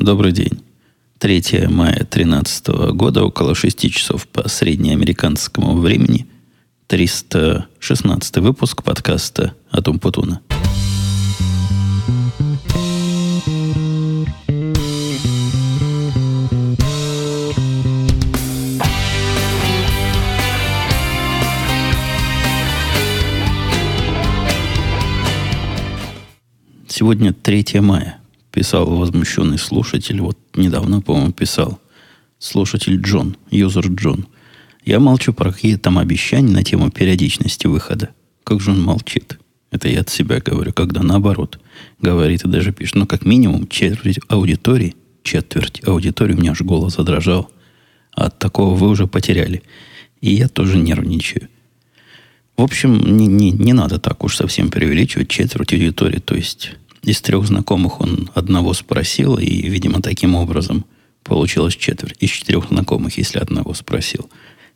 Добрый 0.00 0.32
день. 0.32 0.62
3 1.18 1.66
мая 1.68 1.92
2013 1.92 2.68
года, 2.94 3.22
около 3.22 3.54
6 3.54 3.92
часов 3.92 4.26
по 4.28 4.48
среднеамериканскому 4.48 5.78
времени, 5.78 6.26
316 6.86 8.38
выпуск 8.38 8.82
подкаста 8.82 9.52
«Атум 9.70 9.98
Путуна». 9.98 10.40
Сегодня 26.88 27.34
3 27.34 27.80
мая 27.80 28.19
писал 28.60 28.84
возмущенный 28.84 29.56
слушатель, 29.58 30.20
вот 30.20 30.36
недавно, 30.54 31.00
по-моему, 31.00 31.32
писал, 31.32 31.80
слушатель 32.38 33.00
Джон, 33.00 33.38
юзер 33.50 33.86
Джон. 33.86 34.26
Я 34.84 35.00
молчу 35.00 35.32
про 35.32 35.50
какие 35.50 35.76
там 35.76 35.96
обещания 35.96 36.52
на 36.52 36.62
тему 36.62 36.90
периодичности 36.90 37.66
выхода. 37.68 38.10
Как 38.44 38.60
же 38.60 38.72
он 38.72 38.82
молчит? 38.82 39.38
Это 39.70 39.88
я 39.88 40.00
от 40.00 40.10
себя 40.10 40.40
говорю, 40.40 40.74
когда 40.74 41.02
наоборот 41.02 41.58
говорит 42.02 42.44
и 42.44 42.48
даже 42.48 42.72
пишет. 42.72 42.96
Ну, 42.96 43.06
как 43.06 43.24
минимум, 43.24 43.66
четверть 43.66 44.20
аудитории, 44.28 44.94
четверть 45.22 45.80
аудитории, 45.88 46.34
у 46.34 46.38
меня 46.38 46.50
аж 46.50 46.60
голос 46.60 46.96
задрожал. 46.96 47.50
А 48.14 48.26
от 48.26 48.38
такого 48.38 48.74
вы 48.74 48.88
уже 48.90 49.06
потеряли. 49.06 49.62
И 50.20 50.34
я 50.34 50.48
тоже 50.48 50.76
нервничаю. 50.76 51.48
В 52.58 52.62
общем, 52.62 53.16
не, 53.16 53.26
не, 53.26 53.52
не 53.52 53.72
надо 53.72 53.98
так 53.98 54.22
уж 54.22 54.36
совсем 54.36 54.68
преувеличивать 54.70 55.30
четверть 55.30 55.72
аудитории. 55.72 56.18
То 56.18 56.34
есть 56.34 56.72
из 57.02 57.20
трех 57.20 57.46
знакомых 57.46 58.00
он 58.00 58.30
одного 58.34 58.74
спросил, 58.74 59.38
и, 59.38 59.68
видимо, 59.68 60.02
таким 60.02 60.34
образом 60.34 60.84
получилось 61.22 61.76
четверть. 61.76 62.16
Из 62.20 62.30
четырех 62.30 62.68
знакомых, 62.68 63.16
если 63.18 63.38
одного 63.38 63.74
спросил. 63.74 64.28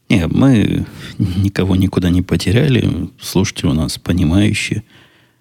Нет, 0.08 0.30
мы 0.33 0.86
никого 1.19 1.77
никуда 1.77 2.11
не 2.11 2.22
потеряли. 2.22 3.11
Слушатели 3.20 3.67
у 3.67 3.72
нас 3.72 3.98
понимающие. 3.98 4.84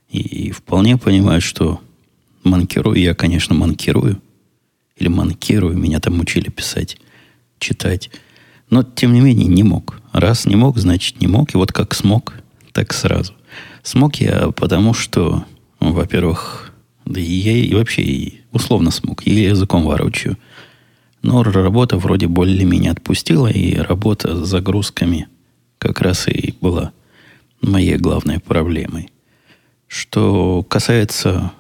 И 0.10 0.52
вполне 0.52 0.98
понимают, 0.98 1.44
что 1.44 1.82
манкирую. 2.44 2.98
Я, 2.98 3.14
конечно, 3.14 3.56
манкирую. 3.56 4.22
Или 4.98 5.08
манкирую. 5.08 5.78
Меня 5.78 6.00
там 6.00 6.20
учили 6.20 6.50
писать, 6.50 6.98
читать. 7.60 8.10
Но, 8.70 8.84
тем 8.84 9.14
не 9.14 9.22
менее, 9.22 9.48
не 9.48 9.64
мог. 9.64 10.02
Раз 10.12 10.46
не 10.46 10.56
мог, 10.56 10.78
значит, 10.78 11.20
не 11.20 11.28
мог. 11.28 11.54
И 11.54 11.58
вот 11.58 11.72
как 11.72 11.94
смог, 11.94 12.34
так 12.72 12.94
сразу. 12.94 13.34
Смог 13.82 14.16
я 14.16 14.52
потому, 14.52 14.94
что, 14.94 15.46
во-первых, 15.80 16.73
да 17.06 17.20
и 17.20 17.24
я 17.24 17.54
и 17.54 17.74
вообще 17.74 18.02
и 18.02 18.42
условно 18.52 18.92
смог. 18.92 19.26
Я 19.26 19.50
языком 19.50 19.84
ворочаю. 19.84 20.38
Но 21.22 21.42
работа 21.44 21.98
вроде 21.98 22.28
более-менее 22.28 22.92
отпустила, 22.92 23.48
и 23.48 23.76
работа 23.76 24.36
с 24.36 24.48
загрузками 24.48 25.28
как 25.78 26.02
раз 26.02 26.28
и 26.28 26.54
была 26.60 26.92
моей 27.62 27.98
главной 27.98 28.40
проблемой. 28.40 29.10
Что 29.88 30.64
касается 30.64 31.54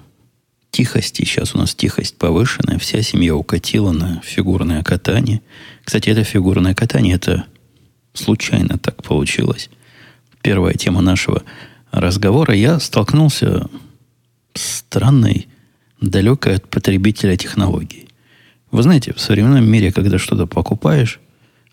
тихости, 0.71 1.23
сейчас 1.23 1.55
у 1.55 1.57
нас 1.57 1.75
тихость 1.75 2.17
повышенная, 2.17 2.79
вся 2.79 3.01
семья 3.01 3.35
укатила 3.35 3.91
на 3.91 4.21
фигурное 4.23 4.83
катание. 4.83 5.41
Кстати, 5.83 6.09
это 6.09 6.23
фигурное 6.23 6.73
катание, 6.73 7.15
это 7.15 7.45
случайно 8.13 8.77
так 8.77 9.03
получилось. 9.03 9.69
Первая 10.41 10.73
тема 10.73 11.01
нашего 11.01 11.43
разговора. 11.91 12.53
Я 12.53 12.79
столкнулся 12.79 13.69
странной, 14.53 15.47
далекой 16.01 16.55
от 16.55 16.69
потребителя 16.69 17.37
технологии. 17.37 18.07
Вы 18.71 18.83
знаете, 18.83 19.13
в 19.13 19.19
современном 19.19 19.69
мире, 19.69 19.91
когда 19.91 20.17
что-то 20.17 20.47
покупаешь, 20.47 21.19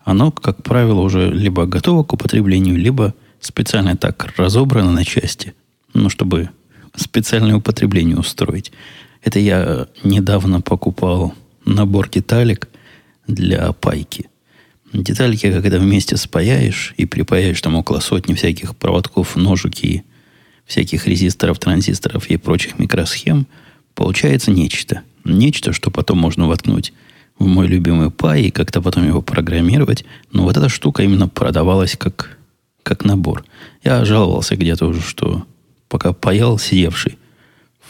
оно, 0.03 0.31
как 0.31 0.63
правило, 0.63 1.01
уже 1.01 1.31
либо 1.31 1.65
готово 1.65 2.03
к 2.03 2.13
употреблению, 2.13 2.77
либо 2.77 3.13
специально 3.39 3.95
так 3.95 4.33
разобрано 4.37 4.91
на 4.91 5.03
части, 5.03 5.53
ну, 5.93 6.09
чтобы 6.09 6.49
специальное 6.95 7.55
употребление 7.55 8.17
устроить. 8.17 8.71
Это 9.23 9.39
я 9.39 9.87
недавно 10.03 10.61
покупал 10.61 11.33
набор 11.65 12.09
деталек 12.09 12.69
для 13.27 13.71
пайки. 13.73 14.29
Детальки, 14.93 15.51
когда 15.51 15.79
вместе 15.79 16.17
спаяешь 16.17 16.93
и 16.97 17.05
припаяешь 17.05 17.61
там 17.61 17.75
около 17.75 17.99
сотни 17.99 18.33
всяких 18.33 18.75
проводков, 18.75 19.35
ножики 19.35 20.03
всяких 20.71 21.05
резисторов, 21.05 21.59
транзисторов 21.59 22.27
и 22.27 22.37
прочих 22.37 22.79
микросхем, 22.79 23.45
получается 23.93 24.51
нечто. 24.51 25.01
Нечто, 25.25 25.73
что 25.73 25.91
потом 25.91 26.17
можно 26.17 26.47
воткнуть 26.47 26.93
в 27.37 27.45
мой 27.45 27.67
любимый 27.67 28.09
пай 28.09 28.43
и 28.43 28.51
как-то 28.51 28.81
потом 28.81 29.05
его 29.05 29.21
программировать. 29.21 30.05
Но 30.31 30.43
вот 30.43 30.55
эта 30.55 30.69
штука 30.69 31.03
именно 31.03 31.27
продавалась 31.27 31.97
как, 31.97 32.37
как 32.83 33.03
набор. 33.03 33.43
Я 33.83 34.05
жаловался 34.05 34.55
где-то 34.55 34.85
уже, 34.85 35.01
что 35.01 35.45
пока 35.89 36.13
паял 36.13 36.57
сидевший 36.57 37.17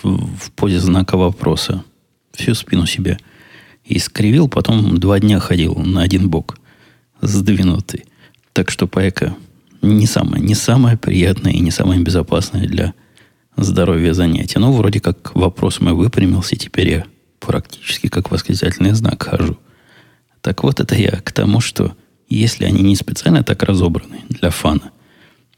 в, 0.01 0.35
в 0.37 0.51
позе 0.51 0.79
знака 0.79 1.17
вопроса 1.17 1.83
всю 2.33 2.55
спину 2.55 2.87
себя 2.87 3.19
и 3.85 3.99
скривил, 3.99 4.47
потом 4.47 4.97
два 4.97 5.19
дня 5.19 5.39
ходил 5.39 5.75
на 5.75 6.01
один 6.01 6.29
бок 6.29 6.57
сдвинутый. 7.21 8.05
Так 8.53 8.71
что 8.71 8.87
пайка 8.87 9.35
не 9.81 10.05
самое, 10.05 10.43
не 10.43 10.55
самое 10.55 10.97
приятное 10.97 11.53
и 11.53 11.59
не 11.59 11.71
самое 11.71 12.01
безопасное 12.01 12.67
для 12.67 12.93
здоровья 13.57 14.13
занятие. 14.13 14.59
Но 14.59 14.71
вроде 14.73 14.99
как 14.99 15.35
вопрос 15.35 15.79
мой 15.79 15.93
выпрямился, 15.93 16.55
теперь 16.55 16.89
я 16.89 17.05
практически 17.39 18.07
как 18.07 18.31
восклицательный 18.31 18.93
знак 18.93 19.23
хожу. 19.23 19.57
Так 20.41 20.63
вот, 20.63 20.79
это 20.79 20.95
я 20.95 21.11
к 21.11 21.31
тому, 21.31 21.61
что 21.61 21.95
если 22.29 22.65
они 22.65 22.81
не 22.81 22.95
специально 22.95 23.43
так 23.43 23.63
разобраны 23.63 24.21
для 24.29 24.49
фана, 24.49 24.91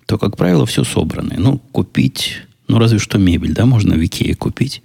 то, 0.06 0.18
как 0.18 0.38
правило, 0.38 0.66
все 0.66 0.84
собрано. 0.84 1.36
Ну, 1.38 1.60
купить, 1.60 2.38
ну, 2.68 2.80
разве 2.80 3.00
что 3.00 3.18
мебель, 3.18 3.54
да, 3.54 3.66
можно 3.66 3.96
в 3.96 4.04
Икее 4.04 4.36
купить, 4.36 4.82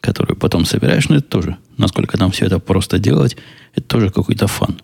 которую 0.00 0.36
потом 0.36 0.64
собираешь, 0.64 1.08
но 1.08 1.16
это 1.16 1.28
тоже, 1.28 1.56
насколько 1.76 2.16
там 2.18 2.30
все 2.30 2.46
это 2.46 2.58
просто 2.58 2.98
делать, 2.98 3.36
это 3.74 3.86
тоже 3.86 4.10
какой-то 4.10 4.46
фан. 4.46 4.80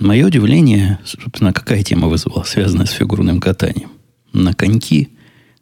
Мое 0.00 0.26
удивление, 0.26 0.98
собственно, 1.04 1.52
какая 1.52 1.82
тема 1.82 2.08
вызвала, 2.08 2.42
связанная 2.44 2.86
с 2.86 2.90
фигурным 2.90 3.38
катанием. 3.38 3.90
На 4.32 4.54
коньки, 4.54 5.10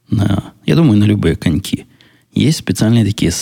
на, 0.09 0.53
я 0.65 0.76
думаю, 0.76 0.97
на 0.97 1.04
любые 1.04 1.34
коньки. 1.34 1.87
Есть 2.32 2.59
специальные 2.59 3.04
такие, 3.04 3.32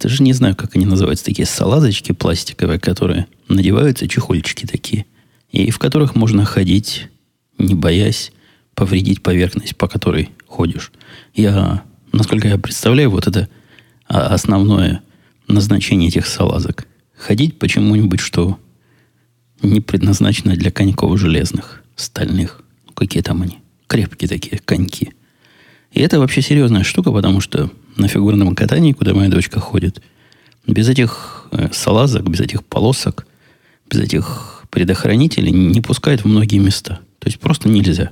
даже 0.00 0.22
не 0.22 0.32
знаю, 0.32 0.56
как 0.56 0.74
они 0.74 0.86
называются, 0.86 1.26
такие 1.26 1.44
салазочки 1.44 2.12
пластиковые, 2.12 2.80
которые 2.80 3.26
надеваются, 3.48 4.08
чехольчики 4.08 4.64
такие, 4.64 5.04
и 5.50 5.70
в 5.70 5.78
которых 5.78 6.14
можно 6.14 6.46
ходить, 6.46 7.08
не 7.58 7.74
боясь 7.74 8.32
повредить 8.74 9.22
поверхность, 9.22 9.76
по 9.76 9.86
которой 9.86 10.30
ходишь. 10.46 10.92
Я, 11.34 11.82
насколько 12.10 12.48
я 12.48 12.56
представляю, 12.56 13.10
вот 13.10 13.26
это 13.26 13.50
основное 14.06 15.02
назначение 15.46 16.08
этих 16.08 16.26
салазок. 16.26 16.86
Ходить 17.14 17.58
почему-нибудь, 17.58 18.20
что 18.20 18.58
не 19.62 19.80
предназначена 19.80 20.56
для 20.56 20.70
коньков 20.70 21.18
железных, 21.18 21.82
стальных. 21.96 22.62
Ну, 22.86 22.92
какие 22.92 23.22
там 23.22 23.42
они? 23.42 23.58
Крепкие 23.86 24.28
такие 24.28 24.60
коньки. 24.64 25.12
И 25.92 26.00
это 26.00 26.18
вообще 26.18 26.42
серьезная 26.42 26.84
штука, 26.84 27.10
потому 27.10 27.40
что 27.40 27.70
на 27.96 28.08
фигурном 28.08 28.54
катании, 28.54 28.92
куда 28.92 29.14
моя 29.14 29.30
дочка 29.30 29.58
ходит, 29.60 30.02
без 30.66 30.88
этих 30.88 31.46
э, 31.50 31.70
салазок, 31.72 32.28
без 32.28 32.40
этих 32.40 32.64
полосок, 32.64 33.26
без 33.90 34.00
этих 34.00 34.64
предохранителей 34.70 35.50
не 35.50 35.80
пускают 35.80 36.22
в 36.22 36.28
многие 36.28 36.58
места. 36.58 37.00
То 37.18 37.28
есть 37.28 37.40
просто 37.40 37.68
нельзя. 37.68 38.10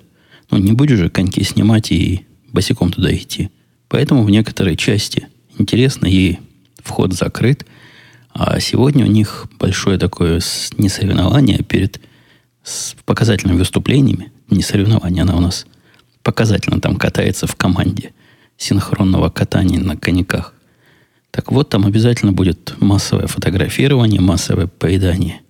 Ну, 0.50 0.58
не 0.58 0.72
будешь 0.72 0.98
же 0.98 1.10
коньки 1.10 1.42
снимать 1.44 1.92
и 1.92 2.26
босиком 2.50 2.90
туда 2.90 3.14
идти. 3.14 3.50
Поэтому 3.88 4.24
в 4.24 4.30
некоторой 4.30 4.76
части 4.76 5.28
интересно, 5.58 6.06
ей 6.06 6.40
вход 6.82 7.12
закрыт– 7.12 7.66
а 8.38 8.60
сегодня 8.60 9.04
у 9.06 9.08
них 9.08 9.46
большое 9.58 9.98
такое 9.98 10.42
не 10.76 10.88
соревнование 10.90 11.58
перед 11.62 12.00
с 12.62 12.94
показательными 13.06 13.58
выступлениями. 13.58 14.30
Не 14.50 14.62
соревнование, 14.62 15.22
она 15.22 15.36
у 15.36 15.40
нас 15.40 15.66
показательно 16.22 16.80
там 16.80 16.96
катается 16.96 17.46
в 17.46 17.56
команде 17.56 18.12
синхронного 18.58 19.30
катания 19.30 19.80
на 19.80 19.96
коньках. 19.96 20.52
Так 21.30 21.50
вот, 21.50 21.70
там 21.70 21.86
обязательно 21.86 22.32
будет 22.32 22.74
массовое 22.78 23.26
фотографирование, 23.26 24.20
массовое 24.20 24.66
поедание 24.66 25.40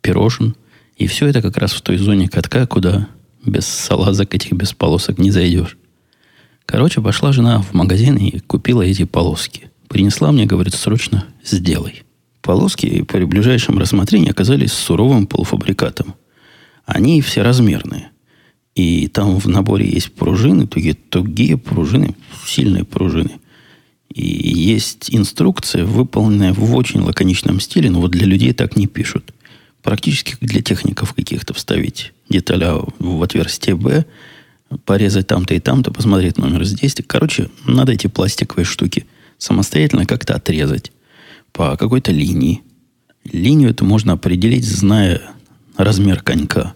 пирожен. 0.00 0.56
И 0.96 1.06
все 1.06 1.26
это 1.26 1.42
как 1.42 1.58
раз 1.58 1.72
в 1.72 1.82
той 1.82 1.98
зоне 1.98 2.28
катка, 2.28 2.66
куда 2.66 3.08
без 3.44 3.66
салазок 3.66 4.34
этих, 4.34 4.52
без 4.52 4.72
полосок 4.72 5.18
не 5.18 5.30
зайдешь. 5.30 5.76
Короче, 6.64 7.02
пошла 7.02 7.32
жена 7.32 7.60
в 7.60 7.74
магазин 7.74 8.16
и 8.16 8.38
купила 8.38 8.82
эти 8.82 9.04
полоски. 9.04 9.70
Принесла 9.88 10.32
мне, 10.32 10.46
говорит, 10.46 10.74
срочно 10.74 11.26
сделай. 11.44 12.04
Полоски 12.42 13.02
при 13.02 13.24
ближайшем 13.24 13.78
рассмотрении 13.78 14.30
оказались 14.30 14.72
суровым 14.72 15.28
полуфабрикатом. 15.28 16.14
Они 16.84 17.20
все 17.22 17.42
размерные. 17.42 18.10
И 18.74 19.06
там 19.06 19.38
в 19.38 19.46
наборе 19.46 19.88
есть 19.88 20.12
пружины, 20.12 20.66
тугие, 20.66 20.94
тугие 20.94 21.56
пружины, 21.56 22.16
сильные 22.44 22.84
пружины. 22.84 23.38
И 24.12 24.26
есть 24.26 25.06
инструкция, 25.14 25.84
выполненная 25.84 26.52
в 26.52 26.74
очень 26.74 27.00
лаконичном 27.00 27.60
стиле, 27.60 27.90
но 27.90 28.00
вот 28.00 28.10
для 28.10 28.26
людей 28.26 28.52
так 28.52 28.76
не 28.76 28.88
пишут. 28.88 29.32
Практически 29.82 30.36
для 30.40 30.62
техников 30.62 31.14
каких-то 31.14 31.54
вставить 31.54 32.12
деталя 32.28 32.74
в 32.98 33.22
отверстие 33.22 33.76
B, 33.76 34.04
порезать 34.84 35.28
там-то 35.28 35.54
и 35.54 35.60
там-то, 35.60 35.92
посмотреть 35.92 36.38
номер 36.38 36.64
здесь. 36.64 36.96
Короче, 37.06 37.50
надо 37.66 37.92
эти 37.92 38.08
пластиковые 38.08 38.64
штуки 38.64 39.06
самостоятельно 39.38 40.06
как-то 40.06 40.34
отрезать 40.34 40.92
по 41.52 41.76
какой-то 41.76 42.12
линии. 42.12 42.62
Линию 43.24 43.70
эту 43.70 43.84
можно 43.84 44.14
определить, 44.14 44.64
зная 44.64 45.22
размер 45.76 46.22
конька. 46.22 46.74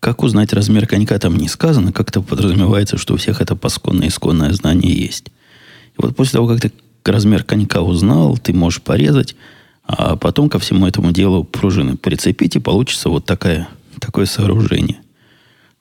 Как 0.00 0.22
узнать 0.22 0.52
размер 0.52 0.86
конька, 0.86 1.18
там 1.18 1.36
не 1.36 1.48
сказано. 1.48 1.92
Как-то 1.92 2.22
подразумевается, 2.22 2.98
что 2.98 3.14
у 3.14 3.16
всех 3.16 3.40
это 3.40 3.56
пасконное 3.56 4.08
исконное 4.08 4.52
знание 4.52 4.92
есть. 4.92 5.28
И 5.28 6.02
вот 6.02 6.14
после 6.14 6.32
того, 6.32 6.48
как 6.48 6.60
ты 6.60 6.72
размер 7.04 7.44
конька 7.44 7.82
узнал, 7.82 8.36
ты 8.36 8.52
можешь 8.52 8.82
порезать, 8.82 9.36
а 9.84 10.16
потом 10.16 10.48
ко 10.48 10.58
всему 10.58 10.86
этому 10.86 11.12
делу 11.12 11.44
пружины 11.44 11.96
прицепить, 11.96 12.56
и 12.56 12.60
получится 12.60 13.08
вот 13.08 13.24
такая, 13.24 13.68
такое 14.00 14.26
сооружение. 14.26 14.98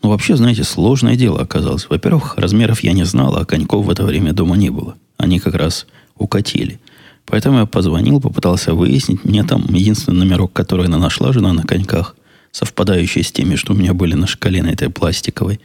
Ну, 0.01 0.09
вообще, 0.09 0.35
знаете, 0.35 0.63
сложное 0.63 1.15
дело 1.15 1.41
оказалось. 1.41 1.89
Во-первых, 1.89 2.37
размеров 2.37 2.81
я 2.81 2.93
не 2.93 3.05
знал, 3.05 3.35
а 3.35 3.45
коньков 3.45 3.85
в 3.85 3.89
это 3.89 4.03
время 4.03 4.33
дома 4.33 4.55
не 4.55 4.69
было. 4.69 4.95
Они 5.17 5.39
как 5.39 5.55
раз 5.55 5.87
укатили. 6.15 6.79
Поэтому 7.25 7.59
я 7.59 7.65
позвонил, 7.65 8.21
попытался 8.21 8.73
выяснить. 8.73 9.23
Мне 9.23 9.43
там 9.43 9.65
единственный 9.73 10.19
номерок, 10.19 10.53
который 10.53 10.85
она 10.85 10.97
нашла, 10.97 11.33
жена 11.33 11.53
на 11.53 11.63
коньках, 11.63 12.15
совпадающий 12.51 13.23
с 13.23 13.31
теми, 13.31 13.55
что 13.55 13.73
у 13.73 13.75
меня 13.75 13.93
были 13.93 14.13
на 14.13 14.27
шкале 14.27 14.61
на 14.61 14.69
этой 14.69 14.89
пластиковой, 14.89 15.59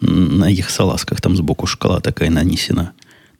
на 0.00 0.50
их 0.50 0.70
салазках, 0.70 1.20
там 1.20 1.36
сбоку 1.36 1.66
шкала 1.66 2.00
такая 2.00 2.30
нанесена. 2.30 2.92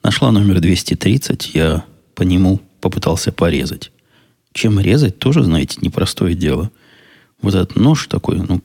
Нашла 0.03 0.31
номер 0.31 0.59
230, 0.59 1.51
я 1.55 1.83
по 2.15 2.23
нему 2.23 2.61
попытался 2.79 3.31
порезать. 3.31 3.91
Чем 4.53 4.79
резать, 4.79 5.17
тоже, 5.17 5.43
знаете, 5.43 5.79
непростое 5.81 6.35
дело. 6.35 6.71
Вот 7.41 7.55
этот 7.55 7.75
нож 7.75 8.07
такой, 8.07 8.37
ну, 8.37 8.61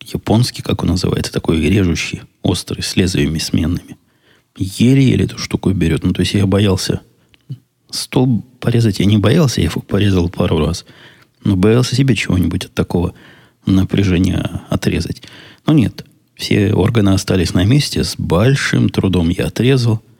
японский, 0.00 0.62
как 0.62 0.82
он 0.82 0.90
называется, 0.90 1.32
такой 1.32 1.60
режущий, 1.60 2.22
острый, 2.42 2.82
с 2.82 2.94
лезвиями 2.94 3.38
сменными. 3.38 3.96
Еле-еле 4.56 5.24
эту 5.24 5.38
штуку 5.38 5.72
берет. 5.72 6.04
Ну, 6.04 6.12
то 6.12 6.20
есть 6.20 6.34
я 6.34 6.46
боялся. 6.46 7.00
Стол 7.94 8.44
порезать 8.60 8.98
я 8.98 9.04
не 9.04 9.18
боялся, 9.18 9.60
я 9.60 9.68
его 9.68 9.80
порезал 9.80 10.28
пару 10.28 10.58
раз. 10.58 10.84
Но 11.44 11.56
боялся 11.56 11.94
себе 11.94 12.14
чего-нибудь 12.14 12.66
от 12.66 12.74
такого 12.74 13.14
напряжения 13.66 14.62
отрезать. 14.68 15.22
Но 15.66 15.72
нет, 15.72 16.04
все 16.34 16.74
органы 16.74 17.10
остались 17.10 17.54
на 17.54 17.64
месте. 17.64 18.04
С 18.04 18.16
большим 18.16 18.88
трудом 18.88 19.28
я 19.28 19.46
отрезал– 19.46 20.02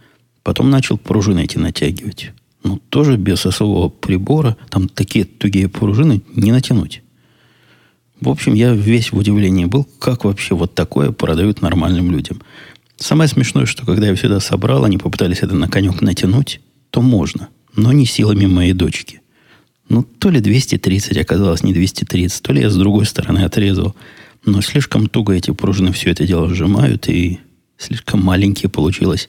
Потом 0.45 0.71
начал 0.71 0.99
пружины 0.99 1.45
эти 1.45 1.57
натягивать. 1.59 2.33
Ну, 2.63 2.79
тоже 2.91 3.17
без 3.17 3.45
особого 3.45 3.89
прибора. 3.89 4.57
Там 4.69 4.89
такие 4.89 5.25
тугие 5.25 5.69
пружины 5.69 6.23
не 6.37 6.53
натянуть. 6.53 7.03
В 8.21 8.29
общем, 8.29 8.55
я 8.55 8.73
весь 8.73 9.11
в 9.11 9.17
удивлении 9.17 9.65
был, 9.65 9.85
как 9.99 10.25
вообще 10.25 10.55
вот 10.55 10.75
такое 10.75 11.11
продают 11.11 11.63
нормальным 11.63 12.11
людям. 12.11 12.43
Самое 12.97 13.29
смешное, 13.29 13.67
что 13.67 13.85
когда 13.85 14.07
я 14.07 14.15
все 14.15 14.27
это 14.27 14.39
собрал, 14.39 14.85
они 14.85 14.99
попытались 14.99 15.39
это 15.39 15.55
на 15.55 15.69
конек 15.69 16.01
натянуть, 16.01 16.61
то 16.91 17.03
можно, 17.03 17.49
но 17.77 17.93
не 17.93 18.07
силами 18.07 18.47
моей 18.47 18.73
дочки. 18.73 19.21
Ну, 19.89 20.03
то 20.03 20.31
ли 20.31 20.41
230 20.41 21.17
оказалось 21.19 21.63
не 21.63 21.73
230, 21.73 22.43
то 22.43 22.53
ли 22.53 22.63
я 22.63 22.71
с 22.71 22.77
другой 22.77 23.07
стороны 23.07 23.41
отрезал. 23.41 23.95
Но 24.45 24.61
слишком 24.61 25.09
туго 25.09 25.35
эти 25.35 25.51
пружины 25.51 25.93
все 25.93 26.11
это 26.11 26.27
дело 26.27 26.49
сжимают, 26.49 27.09
и 27.09 27.41
слишком 27.79 28.23
маленькие 28.23 28.71
получилось 28.71 29.29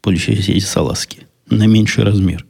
получились 0.00 0.48
эти 0.48 0.64
салазки 0.64 1.26
на 1.48 1.66
меньший 1.66 2.04
размер. 2.04 2.46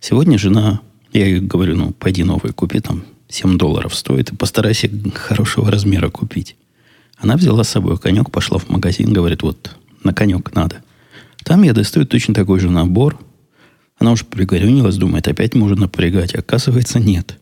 Сегодня 0.00 0.38
жена, 0.38 0.80
я 1.12 1.26
ей 1.26 1.40
говорю, 1.40 1.76
ну, 1.76 1.92
пойди 1.92 2.24
новые 2.24 2.52
купи, 2.52 2.80
там 2.80 3.04
7 3.28 3.58
долларов 3.58 3.94
стоит, 3.94 4.30
и 4.30 4.36
постарайся 4.36 4.90
хорошего 5.14 5.70
размера 5.70 6.08
купить. 6.10 6.56
Она 7.16 7.36
взяла 7.36 7.64
с 7.64 7.70
собой 7.70 7.98
конек, 7.98 8.30
пошла 8.30 8.58
в 8.58 8.68
магазин, 8.68 9.12
говорит, 9.12 9.42
вот, 9.42 9.76
на 10.02 10.12
конек 10.12 10.54
надо. 10.54 10.82
Там 11.44 11.62
я 11.62 11.72
достаю 11.72 12.06
точно 12.06 12.34
такой 12.34 12.60
же 12.60 12.70
набор. 12.70 13.18
Она 13.98 14.12
уже 14.12 14.24
пригорюнилась, 14.24 14.96
думает, 14.96 15.28
опять 15.28 15.54
можно 15.54 15.82
напрягать. 15.82 16.34
Оказывается, 16.34 16.98
нет. 16.98 17.38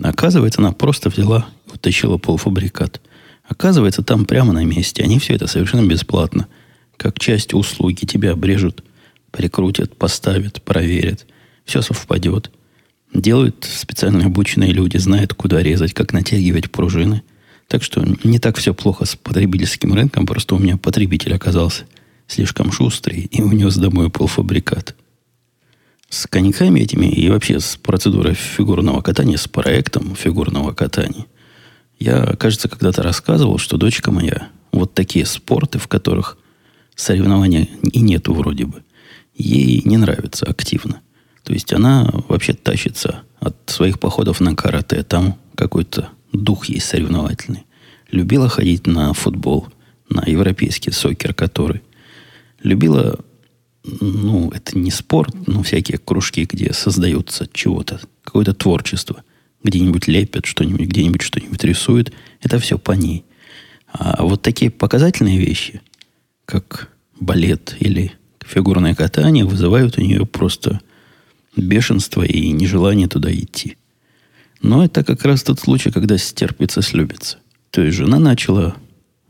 Оказывается, 0.00 0.60
она 0.60 0.72
просто 0.72 1.10
взяла 1.10 1.46
и 1.66 1.74
утащила 1.74 2.18
полуфабрикат. 2.18 3.00
Оказывается, 3.48 4.02
там 4.02 4.24
прямо 4.24 4.52
на 4.52 4.64
месте. 4.64 5.02
Они 5.02 5.18
все 5.18 5.34
это 5.34 5.46
совершенно 5.46 5.86
бесплатно. 5.86 6.48
Как 6.96 7.18
часть 7.18 7.54
услуги 7.54 8.04
тебя 8.04 8.32
обрежут– 8.32 8.82
прикрутят, 9.36 9.96
поставят, 9.96 10.62
проверят. 10.62 11.26
Все 11.64 11.82
совпадет. 11.82 12.50
Делают 13.12 13.64
специально 13.64 14.26
обученные 14.26 14.72
люди, 14.72 14.96
знают, 14.96 15.34
куда 15.34 15.62
резать, 15.62 15.94
как 15.94 16.12
натягивать 16.12 16.70
пружины. 16.70 17.22
Так 17.68 17.82
что 17.82 18.04
не 18.24 18.38
так 18.38 18.56
все 18.56 18.74
плохо 18.74 19.04
с 19.04 19.16
потребительским 19.16 19.92
рынком, 19.94 20.26
просто 20.26 20.54
у 20.54 20.58
меня 20.58 20.76
потребитель 20.76 21.34
оказался 21.34 21.84
слишком 22.26 22.72
шустрый 22.72 23.20
и 23.20 23.42
унес 23.42 23.76
домой 23.76 24.10
полфабрикат. 24.10 24.96
С 26.08 26.26
коньками 26.26 26.80
этими 26.80 27.06
и 27.06 27.28
вообще 27.28 27.58
с 27.60 27.76
процедурой 27.76 28.34
фигурного 28.34 29.00
катания, 29.00 29.36
с 29.36 29.48
проектом 29.48 30.14
фигурного 30.14 30.72
катания, 30.72 31.26
я, 31.98 32.34
кажется, 32.38 32.68
когда-то 32.68 33.02
рассказывал, 33.02 33.58
что 33.58 33.76
дочка 33.76 34.10
моя 34.10 34.48
вот 34.72 34.94
такие 34.94 35.26
спорты, 35.26 35.78
в 35.78 35.88
которых 35.88 36.38
соревнования 36.94 37.68
и 37.82 38.00
нету 38.00 38.34
вроде 38.34 38.66
бы, 38.66 38.82
ей 39.34 39.82
не 39.84 39.96
нравится 39.96 40.46
активно. 40.46 41.00
То 41.42 41.52
есть 41.52 41.72
она 41.72 42.10
вообще 42.28 42.54
тащится 42.54 43.22
от 43.40 43.56
своих 43.66 44.00
походов 44.00 44.40
на 44.40 44.54
карате. 44.54 45.02
Там 45.02 45.38
какой-то 45.54 46.10
дух 46.32 46.66
есть 46.66 46.86
соревновательный. 46.86 47.64
Любила 48.10 48.48
ходить 48.48 48.86
на 48.86 49.12
футбол, 49.12 49.68
на 50.08 50.22
европейский 50.26 50.90
сокер, 50.90 51.34
который. 51.34 51.82
Любила, 52.62 53.18
ну, 54.00 54.50
это 54.50 54.78
не 54.78 54.90
спорт, 54.90 55.34
но 55.46 55.62
всякие 55.62 55.98
кружки, 55.98 56.44
где 56.44 56.72
создаются 56.72 57.48
чего-то, 57.52 58.00
какое-то 58.24 58.54
творчество. 58.54 59.22
Где-нибудь 59.62 60.06
лепят 60.06 60.46
что-нибудь, 60.46 60.88
где-нибудь 60.88 61.22
что-нибудь 61.22 61.62
рисуют. 61.64 62.12
Это 62.40 62.58
все 62.58 62.78
по 62.78 62.92
ней. 62.92 63.24
А 63.92 64.22
вот 64.22 64.42
такие 64.42 64.70
показательные 64.70 65.38
вещи, 65.38 65.80
как 66.44 66.90
балет 67.18 67.76
или 67.80 68.12
фигурное 68.44 68.94
катание 68.94 69.44
вызывают 69.44 69.98
у 69.98 70.02
нее 70.02 70.26
просто 70.26 70.80
бешенство 71.56 72.22
и 72.22 72.50
нежелание 72.50 73.08
туда 73.08 73.32
идти. 73.32 73.76
Но 74.62 74.84
это 74.84 75.04
как 75.04 75.24
раз 75.24 75.42
тот 75.42 75.60
случай, 75.60 75.90
когда 75.90 76.18
стерпится, 76.18 76.82
слюбится. 76.82 77.38
То 77.70 77.82
есть 77.82 77.96
жена 77.96 78.18
начала 78.18 78.76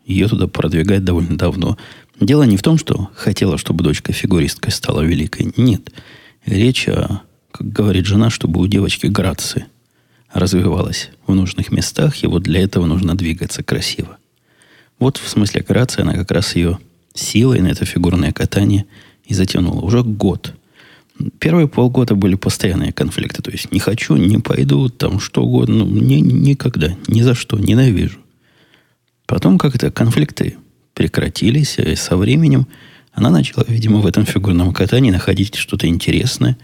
ее 0.05 0.29
туда 0.29 0.47
продвигать 0.47 1.05
довольно 1.05 1.37
давно. 1.37 1.77
Дело 2.21 2.45
не 2.45 2.57
в 2.57 2.63
том, 2.63 2.79
что 2.79 3.11
хотела, 3.15 3.59
чтобы 3.59 3.85
дочка 3.85 4.13
фигуристкой 4.13 4.73
стала 4.73 5.03
великой. 5.03 5.53
Нет. 5.57 5.93
Речь 6.45 6.89
о, 6.89 7.23
как 7.51 7.69
говорит 7.71 8.07
жена, 8.07 8.31
чтобы 8.31 8.61
у 8.61 8.67
девочки 8.67 9.07
грация 9.07 9.67
развивалась 10.33 11.11
в 11.27 11.35
нужных 11.35 11.71
местах, 11.73 12.23
и 12.23 12.27
вот 12.27 12.43
для 12.43 12.61
этого 12.61 12.87
нужно 12.87 13.17
двигаться 13.17 13.63
красиво. 13.63 14.19
Вот 14.99 15.19
в 15.19 15.29
смысле 15.29 15.65
грации 15.67 16.03
она 16.03 16.15
как 16.15 16.31
раз 16.31 16.57
ее 16.57 16.79
силой 17.15 17.61
на 17.61 17.69
это 17.69 17.85
фигурное 17.85 18.33
катание– 18.33 18.87
и 19.27 19.35
затянуло. 19.35 19.81
Уже 19.81 20.03
год. 20.03 20.55
Первые 21.39 21.67
полгода 21.67 22.15
были 22.15 22.35
постоянные 22.35 22.93
конфликты. 22.93 23.43
То 23.43 23.51
есть 23.51 23.73
не 23.73 23.79
хочу, 23.79 24.17
не 24.17 24.39
пойду, 24.39 24.89
там 24.89 25.21
что 25.21 25.43
угодно. 25.43 25.85
Ну, 25.85 25.87
ни, 25.87 26.17
никогда, 26.17 26.95
ни 27.09 27.23
за 27.23 27.35
что, 27.35 27.59
ненавижу. 27.59 28.19
Потом 29.27 29.59
как-то 29.59 29.91
конфликты 29.91 30.57
прекратились, 30.97 31.79
и 31.79 31.95
со 31.95 32.17
временем 32.17 32.67
она 33.13 33.31
начала, 33.31 33.65
видимо, 33.69 34.01
в 34.01 34.07
этом 34.07 34.27
фигурном 34.27 34.73
катании 34.73 35.13
находить 35.13 35.55
что-то 35.55 35.87
интересное. 35.87 36.59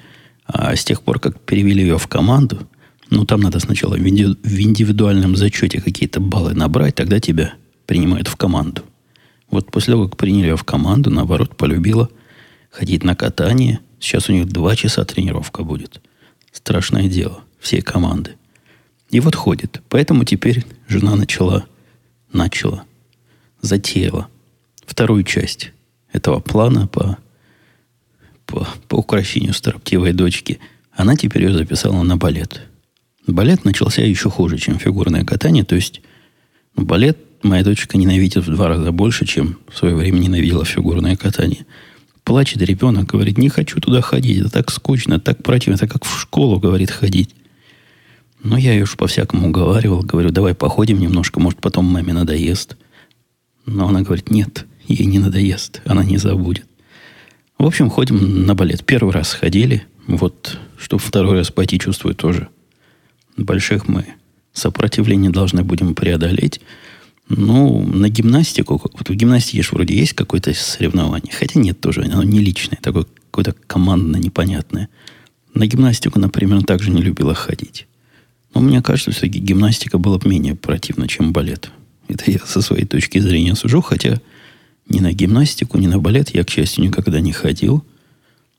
А 0.47 0.75
с 0.75 0.85
тех 0.85 1.03
пор, 1.03 1.21
как 1.21 1.39
перевели 1.39 1.83
ее 1.83 1.99
в 1.99 2.09
команду, 2.09 2.67
ну, 3.11 3.25
там 3.25 3.41
надо 3.41 3.61
сначала 3.61 3.95
в 3.95 4.01
индивидуальном 4.01 5.37
зачете 5.37 5.81
какие-то 5.81 6.19
баллы 6.19 6.55
набрать, 6.55 6.97
тогда 6.97 7.21
тебя 7.21 7.55
принимают 7.87 8.27
в 8.27 8.35
команду. 8.35 8.83
Вот 9.51 9.71
после 9.71 9.93
того, 9.93 10.09
как 10.09 10.17
приняли 10.17 10.49
ее 10.49 10.57
в 10.57 10.65
команду, 10.65 11.11
наоборот, 11.11 11.57
полюбила– 11.57 12.09
ходить 12.73 13.05
на 13.05 13.15
катание. 13.15 13.81
Сейчас 14.01 14.29
у 14.29 14.33
них 14.33 14.49
два 14.49 14.75
часа 14.75 15.05
тренировка 15.05 15.63
будет. 15.63 16.03
Страшное 16.51 17.07
дело. 17.07 17.41
Всей 17.61 17.83
команды. 17.83 18.33
И 19.11 19.21
вот 19.21 19.37
ходит. 19.37 19.81
Поэтому 19.89 20.25
теперь 20.25 20.65
жена 20.89 21.15
начала, 21.15 21.67
начала, 22.33 22.85
затеяла 23.63 24.29
вторую 24.85 25.25
часть 25.25 25.73
этого 26.13 26.41
плана 26.41 26.87
по, 26.87 27.17
по, 28.45 28.69
по 28.89 28.97
украшению 28.97 29.55
строптивой 29.55 30.13
дочки. 30.13 30.61
Она 30.93 31.17
теперь 31.17 31.45
ее 31.45 31.55
записала 31.55 32.03
на 32.03 32.19
балет. 32.19 32.61
Балет 33.27 33.65
начался 33.65 34.03
еще 34.03 34.29
хуже, 34.29 34.59
чем 34.59 34.79
фигурное 34.79 35.25
катание. 35.25 35.65
То 35.65 35.75
есть 35.75 36.03
ну, 36.77 36.85
балет 36.85 37.19
моя 37.43 37.65
дочка 37.65 37.97
ненавидит 37.97 38.47
в 38.47 38.55
два 38.55 38.69
раза 38.69 38.93
больше, 38.93 39.25
чем 39.25 39.59
в 39.73 39.79
свое 39.79 39.95
время 39.95 40.19
ненавидела 40.19 40.67
фигурное 40.67 41.17
катание– 41.17 41.65
плачет 42.25 42.63
ребенок, 42.63 43.07
говорит, 43.07 43.39
не 43.39 43.49
хочу 43.49 43.81
туда 43.81 44.01
ходить, 44.01 44.41
это 44.41 44.51
так 44.51 44.71
скучно, 44.71 45.21
так 45.21 45.43
противно, 45.43 45.77
это 45.77 45.89
как 45.89 46.05
в 46.05 46.19
школу, 46.19 46.59
говорит, 46.59 46.91
ходить. 46.91 47.35
Но 48.43 48.57
я 48.57 48.73
ее 48.73 48.85
уж 48.85 48.97
по-всякому 48.97 49.49
уговаривал, 49.49 50.03
говорю, 50.03 50.31
давай 50.31 50.55
походим 50.55 50.99
немножко, 50.99 51.41
может, 51.41 51.61
потом 51.61 51.85
маме 51.85 52.13
надоест. 52.13 52.77
Но 53.67 53.89
она 53.89 54.03
говорит, 54.03 54.31
нет, 54.31 54.67
ей 54.87 55.07
не 55.07 55.19
надоест, 55.19 55.83
она 55.85 56.05
не 56.05 56.19
забудет. 56.19 56.67
В 57.59 57.65
общем, 57.65 57.91
ходим 57.91 58.47
на 58.47 58.55
балет. 58.55 58.85
Первый 58.85 59.13
раз 59.13 59.33
ходили, 59.33 59.87
вот, 60.07 60.59
чтобы 60.77 61.03
второй 61.03 61.39
раз 61.39 61.51
пойти, 61.51 61.79
чувствую 61.79 62.15
тоже. 62.15 62.49
Больших 63.37 63.89
мы 63.89 64.05
сопротивление 64.53 65.31
должны 65.31 65.63
будем 65.63 65.95
преодолеть. 65.95 66.61
Ну, 67.29 67.87
на 67.87 68.09
гимнастику, 68.09 68.81
вот 68.83 69.09
в 69.09 69.15
гимнастике 69.15 69.63
же 69.63 69.71
вроде 69.73 69.97
есть 69.97 70.13
какое-то 70.13 70.53
соревнование, 70.55 71.33
хотя 71.33 71.61
нет 71.61 71.81
тоже, 71.81 72.03
оно 72.03 72.23
не 72.23 72.41
личное, 72.41 72.79
такое 72.83 73.07
какое-то 73.31 73.55
командное, 73.67 74.21
непонятное. 74.21 74.89
На 75.55 75.67
гимнастику, 75.67 76.19
например, 76.19 76.63
также 76.65 76.91
не 76.91 77.01
любила 77.01 77.35
ходить. 77.35 77.87
Но 78.55 78.61
мне 78.61 78.83
кажется, 78.83 79.13
все-таки 79.13 79.39
гимнастика 79.39 79.99
была 79.99 80.19
менее 80.25 80.55
противна, 80.55 81.09
чем 81.09 81.33
балет. 81.33 81.71
Это 82.13 82.31
я 82.31 82.39
со 82.41 82.61
своей 82.61 82.85
точки 82.85 83.19
зрения 83.19 83.55
сужу, 83.55 83.81
хотя 83.81 84.21
ни 84.87 85.01
на 85.01 85.13
гимнастику, 85.13 85.79
ни 85.79 85.87
на 85.87 85.99
балет 85.99 86.35
я, 86.35 86.45
к 86.45 86.51
счастью, 86.51 86.85
никогда 86.85 87.21
не 87.21 87.33
ходил. 87.33 87.83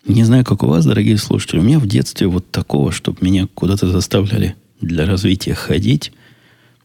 Не 0.07 0.23
знаю, 0.23 0.43
как 0.43 0.63
у 0.63 0.67
вас, 0.67 0.85
дорогие 0.85 1.17
слушатели, 1.17 1.59
у 1.59 1.63
меня 1.63 1.77
в 1.77 1.85
детстве 1.85 2.25
вот 2.25 2.49
такого, 2.49 2.91
чтобы 2.91 3.19
меня 3.21 3.47
куда-то 3.53 3.91
заставляли 3.91 4.55
для 4.81 5.05
развития 5.05 5.53
ходить, 5.53 6.11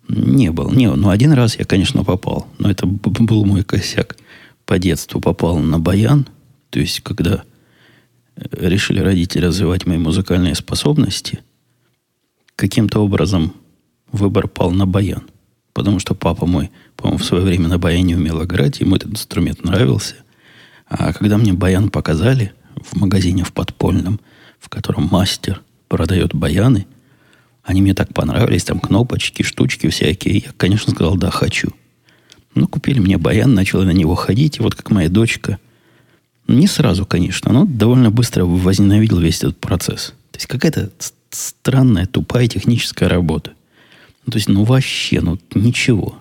не 0.09 0.51
было. 0.51 0.71
Не, 0.71 0.95
ну, 0.95 1.09
один 1.09 1.33
раз 1.33 1.59
я, 1.59 1.65
конечно, 1.65 2.05
попал. 2.05 2.47
Но 2.59 2.71
это 2.71 2.87
был 2.87 3.45
мой 3.47 3.65
косяк. 3.65 4.17
По 4.67 4.79
детству 4.79 5.21
попал 5.21 5.59
на 5.59 5.79
баян. 5.79 6.27
То 6.69 6.81
есть, 6.81 7.01
когда 7.01 7.45
э, 8.37 8.43
решили 8.51 9.01
родители 9.01 9.47
развивать 9.47 9.87
мои 9.87 9.99
музыкальные 9.99 10.55
способности, 10.55 11.41
каким-то 12.57 13.01
образом 13.01 13.55
выбор 14.13 14.49
пал 14.49 14.71
на 14.71 14.87
баян. 14.87 15.23
Потому 15.73 15.99
что 15.99 16.15
папа 16.15 16.47
мой, 16.47 16.71
по-моему, 16.97 17.19
в 17.19 17.25
свое 17.25 17.45
время 17.45 17.69
на 17.69 17.79
баяне 17.79 18.17
умел 18.17 18.43
играть, 18.45 18.81
ему 18.81 18.97
этот 18.97 19.13
инструмент 19.13 19.65
нравился. 19.65 20.17
А 20.89 21.13
когда 21.13 21.39
мне 21.39 21.53
баян 21.53 21.91
показали 21.91 22.53
в 22.83 22.97
магазине 22.97 23.45
в 23.45 23.53
подпольном, 23.53 24.21
в 24.59 24.69
котором 24.69 25.09
мастер 25.11 25.63
продает 25.89 26.35
баяны– 26.35 26.87
они 27.69 27.83
мне 27.83 27.93
так 27.93 28.15
понравились, 28.15 28.65
там 28.65 28.81
кнопочки, 28.81 29.43
штучки 29.43 29.91
всякие. 29.91 30.39
Я, 30.39 30.53
конечно, 30.57 30.91
сказал, 30.91 31.17
да, 31.17 31.31
хочу. 31.31 31.69
Ну, 32.55 32.67
купили 32.67 32.99
мне 32.99 33.19
баян, 33.19 33.53
начал 33.53 33.83
на 33.83 33.91
него 33.91 34.15
ходить. 34.15 34.57
И 34.57 34.63
вот 34.63 34.75
как 34.75 34.91
моя 34.91 35.11
дочка, 35.11 35.59
не 36.47 36.67
сразу, 36.67 37.05
конечно, 37.05 37.53
но 37.53 37.67
довольно 37.67 38.11
быстро 38.11 38.47
возненавидел 38.47 39.19
весь 39.19 39.41
этот 39.41 39.59
процесс. 39.59 40.15
То 40.31 40.39
есть 40.39 40.47
какая-то 40.47 40.91
странная, 41.29 42.07
тупая 42.07 42.49
техническая 42.49 43.07
работа. 43.07 43.53
Ну, 44.29 44.33
то 44.33 44.37
есть, 44.37 44.49
ну, 44.49 44.65
вообще, 44.65 45.23
ну, 45.23 45.39
ничего. 45.55 46.19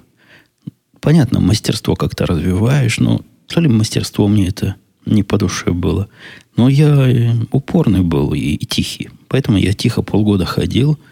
Понятно, 1.01 1.41
мастерство 1.41 1.95
как-то 1.95 2.25
развиваешь, 2.25 2.99
но 2.99 3.21
то 3.47 3.59
ли 3.59 3.67
мастерство 3.67 4.29
мне 4.29 4.47
это 4.47 4.75
не 5.05 5.23
по 5.23 5.37
душе 5.37 5.71
было. 5.71 6.07
Но 6.55 6.69
я 6.69 7.09
э, 7.09 7.33
упорный 7.51 8.01
был 8.01 8.33
и, 8.33 8.39
и 8.39 8.65
тихий. 8.65 9.09
Поэтому 9.27 9.57
я 9.57 9.73
тихо 9.73 10.01
полгода 10.01 10.45
ходил– 10.45 10.97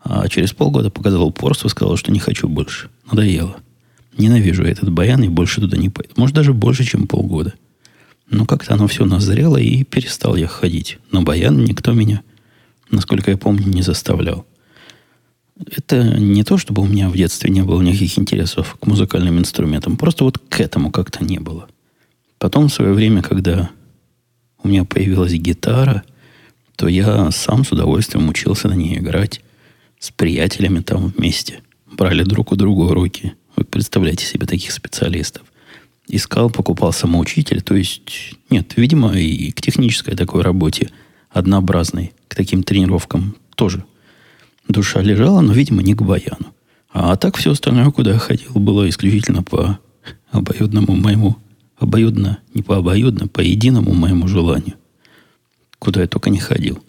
а 0.00 0.28
через 0.28 0.52
полгода 0.52 0.90
показал 0.90 1.26
упорство, 1.26 1.68
сказал, 1.68 1.96
что 1.96 2.12
не 2.12 2.18
хочу 2.18 2.48
больше. 2.48 2.88
Надоело. 3.10 3.56
Ненавижу 4.16 4.64
этот 4.64 4.90
баян 4.90 5.22
и 5.22 5.28
больше 5.28 5.60
туда 5.60 5.76
не 5.76 5.90
пойду. 5.90 6.14
Может, 6.16 6.34
даже 6.34 6.52
больше, 6.54 6.84
чем 6.84 7.06
полгода. 7.06 7.54
Но 8.30 8.46
как-то 8.46 8.74
оно 8.74 8.86
все 8.86 9.04
назрело, 9.04 9.56
и 9.56 9.84
перестал 9.84 10.36
я 10.36 10.46
ходить. 10.46 10.98
На 11.12 11.22
баян 11.22 11.62
никто 11.64 11.92
меня, 11.92 12.22
насколько 12.90 13.30
я 13.30 13.36
помню, 13.36 13.66
не 13.66 13.82
заставлял. 13.82 14.46
Это 15.66 16.18
не 16.18 16.44
то, 16.44 16.56
чтобы 16.56 16.82
у 16.82 16.86
меня 16.86 17.08
в 17.08 17.16
детстве 17.16 17.50
не 17.50 17.62
было 17.62 17.80
никаких 17.82 18.18
интересов 18.18 18.76
к 18.80 18.86
музыкальным 18.86 19.38
инструментам. 19.38 19.96
Просто 19.96 20.24
вот 20.24 20.38
к 20.38 20.60
этому 20.60 20.90
как-то 20.90 21.24
не 21.24 21.38
было. 21.38 21.68
Потом 22.38 22.68
в 22.68 22.72
свое 22.72 22.92
время, 22.92 23.22
когда 23.22 23.70
у 24.62 24.68
меня 24.68 24.84
появилась 24.84 25.32
гитара, 25.32 26.04
то 26.76 26.86
я 26.86 27.30
сам 27.32 27.64
с 27.64 27.72
удовольствием 27.72 28.28
учился 28.28 28.68
на 28.68 28.74
ней 28.74 28.98
играть 28.98 29.40
с 29.98 30.12
приятелями 30.12 30.80
там 30.80 31.08
вместе. 31.08 31.60
Брали 31.90 32.22
друг 32.22 32.52
у 32.52 32.56
друга 32.56 32.90
уроки. 32.90 33.34
Вы 33.56 33.64
представляете 33.64 34.24
себе 34.24 34.46
таких 34.46 34.70
специалистов. 34.70 35.42
Искал, 36.06 36.50
покупал 36.50 36.92
самоучитель. 36.92 37.62
То 37.62 37.74
есть, 37.74 38.34
нет, 38.48 38.74
видимо, 38.76 39.18
и 39.18 39.50
к 39.50 39.60
технической 39.60 40.14
такой 40.14 40.42
работе 40.42 40.90
однообразной, 41.30 42.12
к 42.28 42.36
таким 42.36 42.62
тренировкам 42.62 43.34
тоже 43.56 43.84
душа 44.68 45.00
лежала, 45.00 45.40
но, 45.40 45.52
видимо, 45.52 45.82
не 45.82 45.94
к 45.94 46.02
баяну. 46.02 46.54
А 46.92 47.16
так 47.16 47.36
все 47.36 47.52
остальное, 47.52 47.90
куда 47.90 48.12
я 48.12 48.18
ходил, 48.18 48.52
было 48.54 48.88
исключительно 48.88 49.42
по 49.42 49.78
обоюдному 50.30 50.94
моему, 50.94 51.36
обоюдно, 51.78 52.38
не 52.54 52.62
по 52.62 52.76
обоюдно, 52.76 53.28
по 53.28 53.40
единому 53.40 53.94
моему 53.94 54.28
желанию. 54.28 54.74
Куда 55.78 56.00
я 56.00 56.08
только 56.08 56.30
не 56.30 56.38
ходил. 56.38 56.82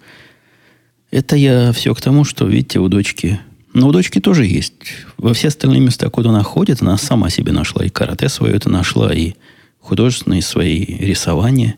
Это 1.11 1.35
я 1.35 1.71
все 1.73 1.93
к 1.93 2.01
тому, 2.01 2.23
что, 2.23 2.47
видите, 2.47 2.79
у 2.79 2.87
дочки... 2.87 3.39
Но 3.73 3.87
у 3.87 3.91
дочки 3.91 4.19
тоже 4.19 4.47
есть. 4.47 4.73
Во 5.17 5.33
все 5.33 5.49
остальные 5.49 5.81
места, 5.81 6.09
куда 6.09 6.29
она 6.29 6.41
ходит, 6.41 6.81
она 6.81 6.97
сама 6.97 7.29
себе 7.29 7.51
нашла. 7.51 7.85
И 7.85 7.89
карате 7.89 8.27
свое 8.29 8.55
это 8.55 8.67
нашла, 8.69 9.13
и 9.13 9.33
художественные 9.79 10.41
свои 10.41 10.83
рисования. 10.83 11.75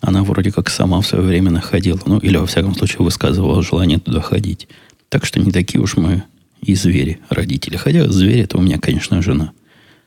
Она 0.00 0.22
вроде 0.22 0.52
как 0.52 0.68
сама 0.68 1.00
в 1.00 1.06
свое 1.06 1.24
время 1.24 1.50
находила. 1.50 1.98
Ну, 2.04 2.18
или, 2.18 2.36
во 2.36 2.46
всяком 2.46 2.74
случае, 2.74 2.98
высказывала 3.00 3.62
желание 3.62 3.98
туда 3.98 4.20
ходить. 4.20 4.68
Так 5.08 5.24
что 5.24 5.40
не 5.40 5.50
такие 5.50 5.80
уж 5.80 5.96
мы 5.96 6.24
и 6.60 6.74
звери, 6.74 7.20
родители. 7.30 7.76
Хотя 7.76 8.10
звери 8.10 8.40
это 8.40 8.58
у 8.58 8.62
меня, 8.62 8.78
конечно, 8.78 9.22
жена. 9.22 9.52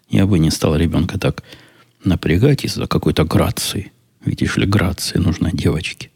Я 0.10 0.25
бы 0.25 0.39
не 0.39 0.51
стал 0.51 0.75
ребенка 0.75 1.17
так 1.17 1.43
напрягать 2.03 2.65
из-за 2.65 2.88
какой-то 2.88 3.24
грации. 3.24 3.91
Видишь 4.24 4.58
ли, 4.58 4.65
грации 4.65 5.17
нужна 5.17 5.51
девочке. 5.51 6.12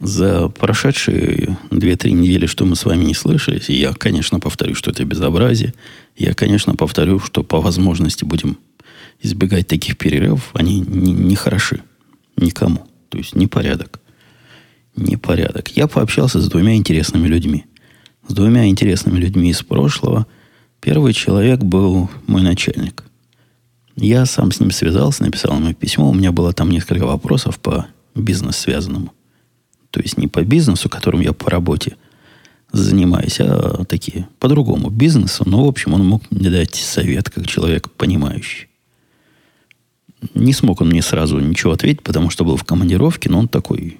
За 0.00 0.48
прошедшие 0.48 1.56
2-3 1.70 2.10
недели, 2.10 2.46
что 2.46 2.66
мы 2.66 2.76
с 2.76 2.84
вами 2.84 3.04
не 3.04 3.14
слышались, 3.14 3.70
я, 3.70 3.92
конечно, 3.92 4.40
повторю, 4.40 4.74
что 4.74 4.90
это 4.90 5.04
безобразие. 5.04 5.72
Я, 6.16 6.34
конечно, 6.34 6.74
повторю, 6.74 7.20
что 7.20 7.42
по 7.42 7.60
возможности 7.60 8.24
будем 8.24 8.58
избегать 9.22 9.66
таких 9.66 9.96
перерывов. 9.96 10.50
Они 10.52 10.80
не, 10.80 11.12
не 11.12 11.36
хороши 11.36 11.82
никому. 12.36 12.86
То 13.08 13.18
есть 13.18 13.34
непорядок. 13.34 14.00
Непорядок. 14.96 15.68
Я 15.76 15.88
пообщался 15.88 16.40
с 16.40 16.48
двумя 16.48 16.76
интересными 16.76 17.26
людьми. 17.26 17.64
С 18.28 18.34
двумя 18.34 18.66
интересными 18.66 19.18
людьми 19.18 19.50
из 19.50 19.62
прошлого. 19.62 20.26
Первый 20.80 21.12
человек 21.12 21.60
был 21.60 22.10
мой 22.26 22.42
начальник. 22.42 23.04
Я 23.96 24.26
сам 24.26 24.52
с 24.52 24.60
ним 24.60 24.70
связался, 24.70 25.24
написал 25.24 25.56
ему 25.56 25.72
письмо. 25.74 26.10
У 26.10 26.14
меня 26.14 26.32
было 26.32 26.52
там 26.52 26.70
несколько 26.70 27.06
вопросов 27.06 27.58
по 27.58 27.86
бизнес 28.14 28.56
связанному. 28.56 29.12
То 29.90 30.00
есть 30.00 30.18
не 30.18 30.28
по 30.28 30.42
бизнесу, 30.42 30.88
которым 30.88 31.20
я 31.20 31.32
по 31.32 31.50
работе 31.50 31.96
занимаюсь, 32.72 33.38
а 33.40 33.84
такие 33.84 34.28
по-другому 34.40 34.90
бизнесу. 34.90 35.44
Но, 35.46 35.64
в 35.64 35.68
общем, 35.68 35.94
он 35.94 36.04
мог 36.04 36.28
мне 36.30 36.50
дать 36.50 36.74
совет, 36.74 37.30
как 37.30 37.46
человек 37.46 37.90
понимающий. 37.90 38.68
Не 40.34 40.52
смог 40.52 40.80
он 40.80 40.88
мне 40.88 41.02
сразу 41.02 41.38
ничего 41.38 41.72
ответить, 41.72 42.02
потому 42.02 42.30
что 42.30 42.44
был 42.44 42.56
в 42.56 42.64
командировке, 42.64 43.28
но 43.28 43.38
он 43.40 43.48
такой 43.48 43.98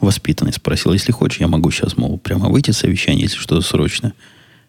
воспитанный. 0.00 0.52
Спросил, 0.52 0.92
если 0.92 1.12
хочешь, 1.12 1.40
я 1.40 1.48
могу 1.48 1.70
сейчас, 1.70 1.96
мол, 1.96 2.18
прямо 2.18 2.48
выйти 2.48 2.70
с 2.70 2.78
совещания, 2.78 3.22
если 3.22 3.38
что-то 3.38 3.62
срочно. 3.62 4.12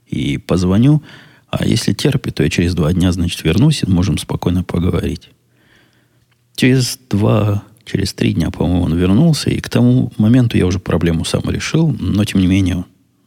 И 0.08 0.38
позвоню. 0.38 1.04
А 1.50 1.66
если 1.66 1.94
терпит, 1.94 2.36
то 2.36 2.44
я 2.44 2.50
через 2.50 2.76
два 2.76 2.94
дня, 2.94 3.12
значит, 3.12 3.44
вернусь, 3.44 3.84
и 3.84 3.90
можем 3.90 4.18
спокойно 4.18 4.64
поговорить. 4.64 5.30
Через 6.56 7.00
два 7.10 7.64
Через 7.92 8.14
три 8.14 8.34
дня, 8.34 8.52
по-моему, 8.52 8.84
он 8.84 8.96
вернулся, 8.96 9.50
и 9.50 9.60
к 9.60 9.68
тому 9.68 10.14
моменту 10.18 10.58
я 10.58 10.68
уже 10.68 10.78
проблему 10.78 11.26
сам 11.26 11.42
решил, 11.50 11.96
но, 12.00 12.24
тем 12.24 12.40
не 12.40 12.46
менее, 12.46 12.86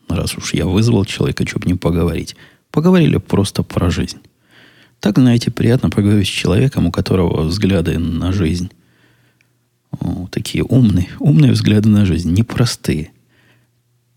раз 0.09 0.37
уж 0.37 0.55
я 0.55 0.67
вызвал 0.67 1.05
человека, 1.05 1.45
чтобы 1.45 1.67
не 1.67 1.75
поговорить, 1.75 2.37
поговорили 2.71 3.17
просто 3.17 3.65
про 3.65 3.91
жизнь. 3.91 4.19
Так, 5.01 5.19
знаете, 5.19 5.51
приятно 5.51 5.91
поговорить 5.91 6.29
с 6.29 6.31
человеком, 6.31 6.87
у 6.87 6.93
которого 6.93 7.43
взгляды 7.43 7.99
на 7.99 8.31
жизнь 8.31 8.71
такие 10.31 10.65
умные, 10.65 11.09
умные 11.19 11.53
взгляды 11.53 11.89
на 11.89 12.05
жизнь, 12.05 12.33
непростые. 12.33 13.11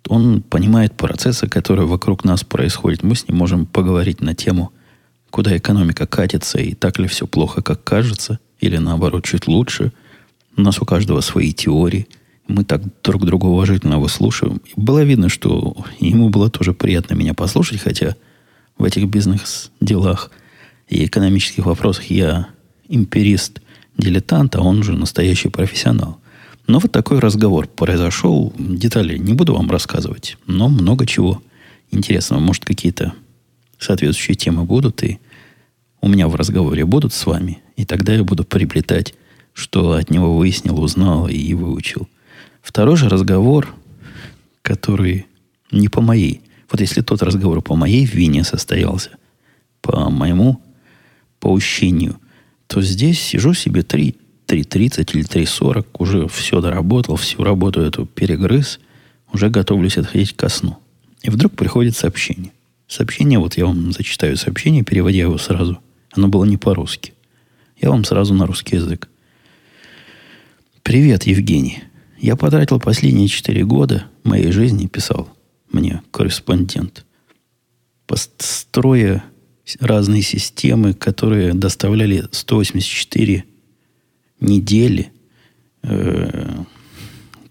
Он 0.08 0.42
понимает 0.42 0.94
процессы, 0.96 1.48
которые 1.48 1.88
вокруг 1.88 2.24
нас 2.24 2.44
происходят. 2.44 3.04
Мы 3.04 3.16
с 3.16 3.28
ним 3.28 3.38
можем 3.38 3.66
поговорить 3.66 4.22
на 4.22 4.36
тему, 4.36 4.72
куда 5.30 5.58
экономика 5.58 6.06
катится, 6.06 6.60
и 6.60 6.74
так 6.74 7.00
ли 7.00 7.08
все 7.08 7.28
плохо, 7.28 7.62
как 7.62 7.84
кажется, 7.84 8.40
или 8.60 8.78
наоборот, 8.78 9.26
чуть 9.26 9.48
лучше– 9.48 9.92
у 10.58 10.62
нас 10.62 10.82
у 10.82 10.86
каждого 10.86 11.22
свои 11.22 11.54
теории. 11.54 12.08
Мы 12.48 12.64
так 12.64 12.82
друг 13.04 13.26
друга 13.26 13.46
уважительно 13.46 14.00
выслушиваем. 14.00 14.62
И 14.66 14.72
было 14.76 15.04
видно, 15.04 15.30
что 15.30 15.76
ему 16.00 16.30
было 16.30 16.50
тоже 16.50 16.74
приятно 16.74 17.16
меня 17.16 17.34
послушать, 17.34 17.82
хотя 17.82 18.16
в 18.78 18.84
этих 18.84 19.08
бизнес-делах 19.08 20.32
и 20.88 21.06
экономических 21.06 21.66
вопросах 21.66 22.06
я 22.06 22.48
эмпирист 22.88 23.62
дилетант, 23.98 24.56
а 24.56 24.62
он 24.62 24.84
же 24.84 24.94
настоящий 24.94 25.50
профессионал. 25.50 26.20
Но 26.68 26.80
вот 26.80 26.92
такой 26.92 27.20
разговор 27.20 27.68
произошел. 27.68 28.54
Детали 28.58 29.18
не 29.18 29.34
буду 29.34 29.54
вам 29.54 29.70
рассказывать, 29.70 30.38
но 30.48 30.68
много 30.68 31.06
чего 31.06 31.42
интересного. 31.92 32.40
Может, 32.40 32.66
какие-то 32.66 33.14
соответствующие 33.78 34.36
темы 34.36 34.64
будут, 34.64 35.04
и 35.04 35.20
у 36.02 36.08
меня 36.08 36.28
в 36.28 36.36
разговоре 36.36 36.86
будут 36.86 37.14
с 37.14 37.26
вами, 37.26 37.62
и 37.76 37.86
тогда 37.86 38.14
я 38.14 38.24
буду 38.24 38.44
приплетать, 38.44 39.14
что 39.54 39.94
от 39.94 40.10
него 40.10 40.38
выяснил, 40.38 40.80
узнал 40.80 41.28
и 41.28 41.54
выучил. 41.54 42.08
Второй 42.62 42.98
же 42.98 43.10
разговор, 43.10 43.74
который 44.62 45.28
не 45.72 45.88
по 45.88 46.02
моей. 46.02 46.42
Вот 46.72 46.82
если 46.82 47.02
тот 47.02 47.22
разговор 47.22 47.62
по 47.62 47.76
моей 47.76 48.06
вине 48.06 48.44
состоялся, 48.44 49.12
по 49.82 50.10
моему 50.10 50.62
поущению, 51.40 52.20
то 52.68 52.82
здесь 52.82 53.22
сижу 53.22 53.54
себе 53.54 53.84
3, 53.84 54.16
3.30 54.48 55.12
или 55.14 55.26
3.40, 55.26 55.86
уже 56.00 56.28
все 56.28 56.62
доработал, 56.62 57.16
всю 57.16 57.44
работу 57.44 57.82
эту 57.82 58.06
перегрыз, 58.06 58.80
уже 59.32 59.50
готовлюсь 59.50 59.98
отходить 59.98 60.34
ко 60.34 60.50
сну. 60.50 60.78
И 61.22 61.30
вдруг 61.30 61.54
приходит 61.54 61.96
сообщение. 61.96 62.52
Сообщение, 62.88 63.40
вот 63.40 63.58
я 63.58 63.66
вам 63.66 63.92
зачитаю 63.92 64.38
сообщение, 64.38 64.84
переводя 64.84 65.22
его 65.22 65.38
сразу. 65.38 65.80
Оно 66.12 66.28
было 66.28 66.46
не 66.46 66.58
по-русски. 66.58 67.14
Я 67.82 67.90
вам 67.90 68.04
сразу 68.04 68.34
на 68.34 68.46
русский 68.46 68.78
язык. 68.78 69.10
Привет, 70.84 71.24
Евгений. 71.24 71.84
Я 72.20 72.36
потратил 72.36 72.80
последние 72.80 73.28
четыре 73.28 73.66
года 73.66 74.06
моей 74.24 74.52
жизни, 74.52 74.88
писал 74.88 75.30
мне 75.72 76.02
корреспондент, 76.12 77.06
построя 78.08 79.24
разные 79.80 80.22
системы, 80.22 80.94
которые 80.94 81.54
доставляли 81.54 82.28
184 82.32 83.44
недели, 84.40 85.12
э, 85.84 86.64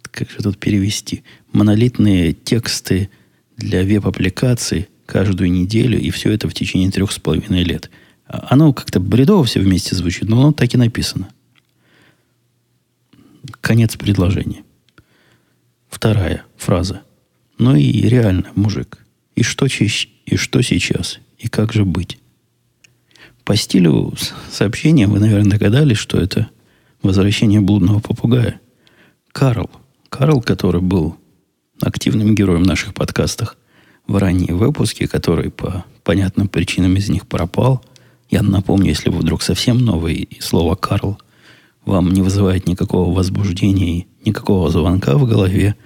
как 0.02 0.30
же 0.30 0.38
тут 0.38 0.58
перевести, 0.58 1.24
монолитные 1.52 2.32
тексты 2.32 3.10
для 3.56 3.82
веб-аппликаций 3.82 4.88
каждую 5.06 5.50
неделю, 5.50 5.98
и 5.98 6.10
все 6.10 6.32
это 6.32 6.48
в 6.48 6.54
течение 6.54 6.90
трех 6.90 7.12
с 7.12 7.18
половиной 7.18 7.64
лет. 7.64 7.90
А 8.26 8.46
оно 8.50 8.72
как-то 8.72 9.00
бредово 9.00 9.44
все 9.44 9.60
вместе 9.60 9.94
звучит, 9.94 10.28
но 10.28 10.40
оно 10.40 10.52
так 10.52 10.72
и 10.72 10.78
написано. 10.78 11.28
Конец 13.60 13.96
предложения. 13.96 14.62
Вторая 15.88 16.44
фраза. 16.56 17.02
Ну 17.58 17.76
и 17.76 17.92
реально, 18.08 18.50
мужик. 18.54 18.98
И 19.36 19.42
что, 19.42 19.66
и 19.66 20.36
что 20.36 20.62
сейчас? 20.62 21.18
И 21.44 21.48
как 21.48 21.74
же 21.74 21.84
быть? 21.84 22.18
По 23.44 23.54
стилю 23.54 24.14
сообщения 24.50 25.06
вы, 25.06 25.20
наверное, 25.20 25.50
догадались, 25.50 25.98
что 25.98 26.16
это 26.16 26.48
возвращение 27.02 27.60
блудного 27.60 28.00
попугая. 28.00 28.62
Карл. 29.30 29.70
Карл, 30.08 30.40
который 30.40 30.80
был 30.80 31.18
активным 31.82 32.34
героем 32.34 32.62
в 32.62 32.66
наших 32.66 32.94
подкастах 32.94 33.58
в 34.06 34.16
ранние 34.16 34.54
выпуски, 34.54 35.04
который 35.04 35.50
по 35.50 35.84
понятным 36.02 36.48
причинам 36.48 36.96
из 36.96 37.10
них 37.10 37.26
пропал. 37.26 37.84
Я 38.30 38.42
напомню, 38.42 38.88
если 38.88 39.10
вы 39.10 39.18
вдруг 39.18 39.42
совсем 39.42 39.76
новый, 39.76 40.14
и 40.14 40.40
слово 40.40 40.76
«Карл» 40.76 41.18
вам 41.84 42.10
не 42.10 42.22
вызывает 42.22 42.66
никакого 42.66 43.14
возбуждения 43.14 43.98
и 43.98 44.06
никакого 44.24 44.70
звонка 44.70 45.18
в 45.18 45.26
голове, 45.26 45.76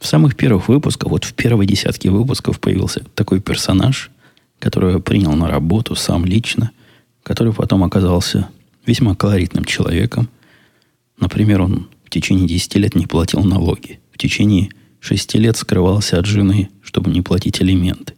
в 0.00 0.06
самых 0.06 0.34
первых 0.34 0.68
выпусках, 0.68 1.10
вот 1.10 1.24
в 1.24 1.34
первой 1.34 1.66
десятке 1.66 2.08
выпусков 2.08 2.58
появился 2.58 3.04
такой 3.14 3.40
персонаж, 3.40 4.10
которого 4.58 4.98
принял 4.98 5.32
на 5.32 5.48
работу 5.48 5.94
сам 5.94 6.24
лично, 6.24 6.70
который 7.22 7.52
потом 7.52 7.84
оказался 7.84 8.48
весьма 8.86 9.14
колоритным 9.14 9.64
человеком. 9.64 10.28
Например, 11.20 11.62
он 11.62 11.88
в 12.04 12.10
течение 12.10 12.48
10 12.48 12.76
лет 12.76 12.94
не 12.94 13.06
платил 13.06 13.44
налоги. 13.44 14.00
В 14.12 14.18
течение 14.18 14.70
6 15.00 15.34
лет 15.36 15.56
скрывался 15.56 16.18
от 16.18 16.26
жены, 16.26 16.70
чтобы 16.82 17.10
не 17.10 17.22
платить 17.22 17.60
алименты. 17.60 18.14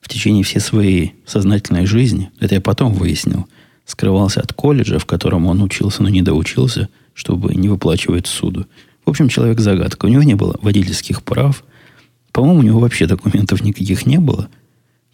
В 0.00 0.08
течение 0.08 0.44
всей 0.44 0.60
своей 0.60 1.14
сознательной 1.24 1.86
жизни, 1.86 2.30
это 2.38 2.56
я 2.56 2.60
потом 2.60 2.92
выяснил, 2.92 3.48
скрывался 3.86 4.40
от 4.40 4.52
колледжа, 4.52 4.98
в 4.98 5.06
котором 5.06 5.46
он 5.46 5.62
учился, 5.62 6.02
но 6.02 6.10
не 6.10 6.20
доучился, 6.20 6.90
чтобы 7.14 7.54
не 7.54 7.68
выплачивать 7.68 8.26
суду. 8.26 8.66
В 9.04 9.10
общем, 9.10 9.28
человек 9.28 9.60
загадка. 9.60 10.06
У 10.06 10.08
него 10.08 10.22
не 10.22 10.34
было 10.34 10.58
водительских 10.60 11.22
прав. 11.22 11.64
По-моему, 12.32 12.60
у 12.60 12.62
него 12.62 12.80
вообще 12.80 13.06
документов 13.06 13.62
никаких 13.62 14.06
не 14.06 14.18
было. 14.18 14.48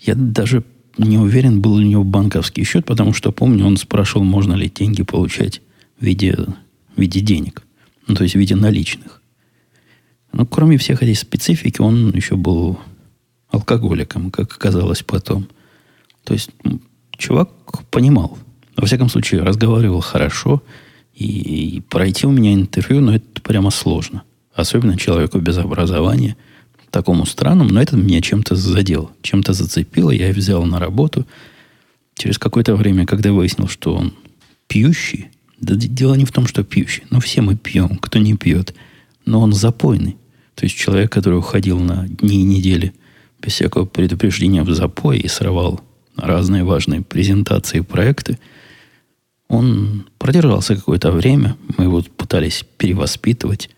Я 0.00 0.14
даже 0.14 0.64
не 0.98 1.18
уверен, 1.18 1.60
был 1.60 1.78
ли 1.78 1.86
у 1.86 1.90
него 1.90 2.04
банковский 2.04 2.64
счет, 2.64 2.84
потому 2.84 3.12
что, 3.12 3.32
помню, 3.32 3.66
он 3.66 3.76
спрашивал, 3.76 4.24
можно 4.24 4.54
ли 4.54 4.70
деньги 4.70 5.02
получать 5.02 5.62
в 5.98 6.04
виде, 6.04 6.34
в 6.34 7.00
виде 7.00 7.20
денег. 7.20 7.62
Ну, 8.06 8.14
то 8.14 8.24
есть 8.24 8.34
в 8.34 8.38
виде 8.38 8.56
наличных. 8.56 9.22
Но 10.32 10.46
кроме 10.46 10.78
всех 10.78 11.02
этих 11.02 11.18
специфики, 11.18 11.80
он 11.80 12.10
еще 12.14 12.36
был 12.36 12.78
алкоголиком, 13.50 14.30
как 14.30 14.52
оказалось 14.52 15.02
потом. 15.02 15.48
То 16.24 16.34
есть 16.34 16.50
чувак 17.16 17.50
понимал. 17.90 18.38
Во 18.76 18.86
всяком 18.86 19.08
случае, 19.08 19.42
разговаривал 19.42 20.00
хорошо. 20.00 20.62
И, 21.14 21.76
и 21.76 21.80
пройти 21.80 22.26
у 22.26 22.30
меня 22.30 22.54
интервью, 22.54 23.00
ну, 23.00 23.12
это 23.12 23.40
прямо 23.42 23.70
сложно. 23.70 24.22
Особенно 24.54 24.96
человеку 24.96 25.38
без 25.38 25.58
образования, 25.58 26.36
такому 26.90 27.26
странному. 27.26 27.70
Но 27.70 27.80
это 27.80 27.96
меня 27.96 28.20
чем-то 28.20 28.56
задел, 28.56 29.10
чем-то 29.22 29.52
зацепило. 29.52 30.10
Я 30.10 30.32
взял 30.32 30.64
на 30.64 30.78
работу. 30.78 31.26
Через 32.16 32.38
какое-то 32.38 32.76
время, 32.76 33.06
когда 33.06 33.32
выяснил, 33.32 33.68
что 33.68 33.94
он 33.94 34.14
пьющий, 34.66 35.28
да 35.60 35.74
дело 35.74 36.14
не 36.14 36.24
в 36.24 36.32
том, 36.32 36.46
что 36.46 36.64
пьющий. 36.64 37.04
Ну, 37.10 37.20
все 37.20 37.42
мы 37.42 37.56
пьем, 37.56 37.96
кто 37.96 38.18
не 38.18 38.34
пьет. 38.34 38.74
Но 39.24 39.40
он 39.40 39.52
запойный. 39.52 40.16
То 40.54 40.64
есть 40.64 40.76
человек, 40.76 41.10
который 41.12 41.38
уходил 41.38 41.78
на 41.78 42.06
дни 42.08 42.40
и 42.40 42.44
недели 42.44 42.92
без 43.40 43.54
всякого 43.54 43.84
предупреждения 43.84 44.62
в 44.62 44.70
запой 44.74 45.18
и 45.18 45.28
срывал 45.28 45.80
разные 46.16 46.64
важные 46.64 47.02
презентации 47.02 47.78
и 47.78 47.82
проекты, 47.82 48.38
он 49.48 50.06
продержался 50.18 50.76
какое-то 50.76 51.10
время. 51.10 51.56
Мы 51.76 51.84
его 51.84 52.02
пытались 52.16 52.64
перевоспитывать. 52.76 53.70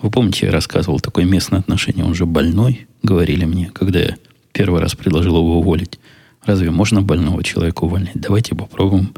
Вы 0.00 0.10
помните, 0.10 0.46
я 0.46 0.52
рассказывал 0.52 1.00
такое 1.00 1.24
местное 1.24 1.58
отношение. 1.58 2.04
Он 2.04 2.14
же 2.14 2.24
больной, 2.24 2.86
говорили 3.02 3.44
мне, 3.44 3.70
когда 3.72 4.00
я 4.00 4.16
первый 4.52 4.80
раз 4.80 4.94
предложил 4.94 5.36
его 5.36 5.58
уволить. 5.58 5.98
Разве 6.44 6.70
можно 6.70 7.02
больного 7.02 7.42
человека 7.42 7.84
увольнять? 7.84 8.14
Давайте 8.14 8.54
попробуем 8.54 9.12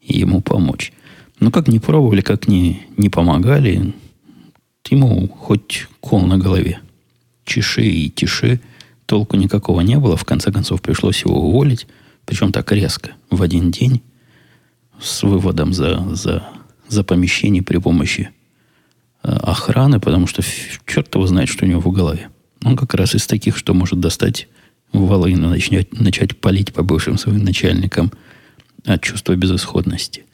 ему 0.00 0.40
помочь. 0.40 0.92
Ну, 1.40 1.50
как 1.52 1.68
не 1.68 1.78
пробовали, 1.78 2.20
как 2.20 2.48
не, 2.48 2.82
не 2.96 3.08
помогали, 3.08 3.94
ему 4.90 5.28
хоть 5.28 5.86
кол 6.00 6.22
на 6.22 6.36
голове. 6.36 6.80
Чеши 7.44 7.86
и 7.86 8.10
тиши. 8.10 8.60
Толку 9.06 9.36
никакого 9.36 9.80
не 9.82 9.98
было. 9.98 10.16
В 10.16 10.24
конце 10.24 10.50
концов, 10.50 10.82
пришлось 10.82 11.24
его 11.24 11.40
уволить. 11.48 11.86
Причем 12.26 12.52
так 12.52 12.70
резко, 12.72 13.12
в 13.30 13.40
один 13.40 13.70
день, 13.70 14.02
с 15.00 15.22
выводом 15.22 15.72
за, 15.72 16.04
за, 16.14 16.46
за 16.88 17.04
помещение 17.04 17.62
при 17.62 17.78
помощи 17.78 18.30
охраны, 19.36 20.00
потому 20.00 20.26
что 20.26 20.42
черт 20.86 21.14
его 21.14 21.26
знает, 21.26 21.48
что 21.48 21.64
у 21.64 21.68
него 21.68 21.80
в 21.80 21.92
голове. 21.92 22.28
Он 22.64 22.76
как 22.76 22.94
раз 22.94 23.14
из 23.14 23.26
таких, 23.26 23.56
что 23.56 23.74
может 23.74 24.00
достать 24.00 24.48
волыну, 24.92 25.50
начать, 25.50 25.92
начать 25.98 26.36
палить 26.36 26.72
по 26.72 26.82
бывшим 26.82 27.18
своим 27.18 27.44
начальникам 27.44 28.12
от 28.84 29.02
чувства 29.02 29.36
безысходности. 29.36 30.24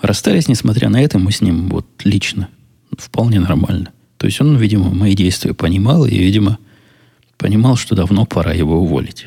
Расстались, 0.00 0.48
несмотря 0.48 0.88
на 0.88 1.00
это, 1.00 1.18
мы 1.18 1.32
с 1.32 1.40
ним 1.40 1.68
вот 1.68 1.86
лично 2.04 2.48
вполне 2.96 3.40
нормально. 3.40 3.92
То 4.16 4.26
есть 4.26 4.40
он, 4.40 4.56
видимо, 4.56 4.90
мои 4.90 5.14
действия 5.14 5.54
понимал 5.54 6.06
и, 6.06 6.16
видимо, 6.16 6.58
понимал, 7.36 7.76
что 7.76 7.94
давно 7.94 8.24
пора 8.26 8.52
его 8.52 8.80
уволить. 8.80 9.26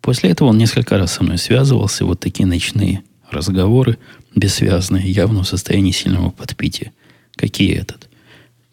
После 0.00 0.30
этого 0.30 0.48
он 0.48 0.58
несколько 0.58 0.98
раз 0.98 1.12
со 1.12 1.22
мной 1.22 1.38
связывался, 1.38 2.04
вот 2.04 2.18
такие 2.20 2.46
ночные 2.46 3.02
разговоры, 3.30 3.98
бессвязные, 4.34 5.10
явно 5.10 5.44
в 5.44 5.48
состоянии 5.48 5.92
сильного 5.92 6.30
подпития. 6.30 6.92
Какие 7.36 7.76
этот? 7.76 8.08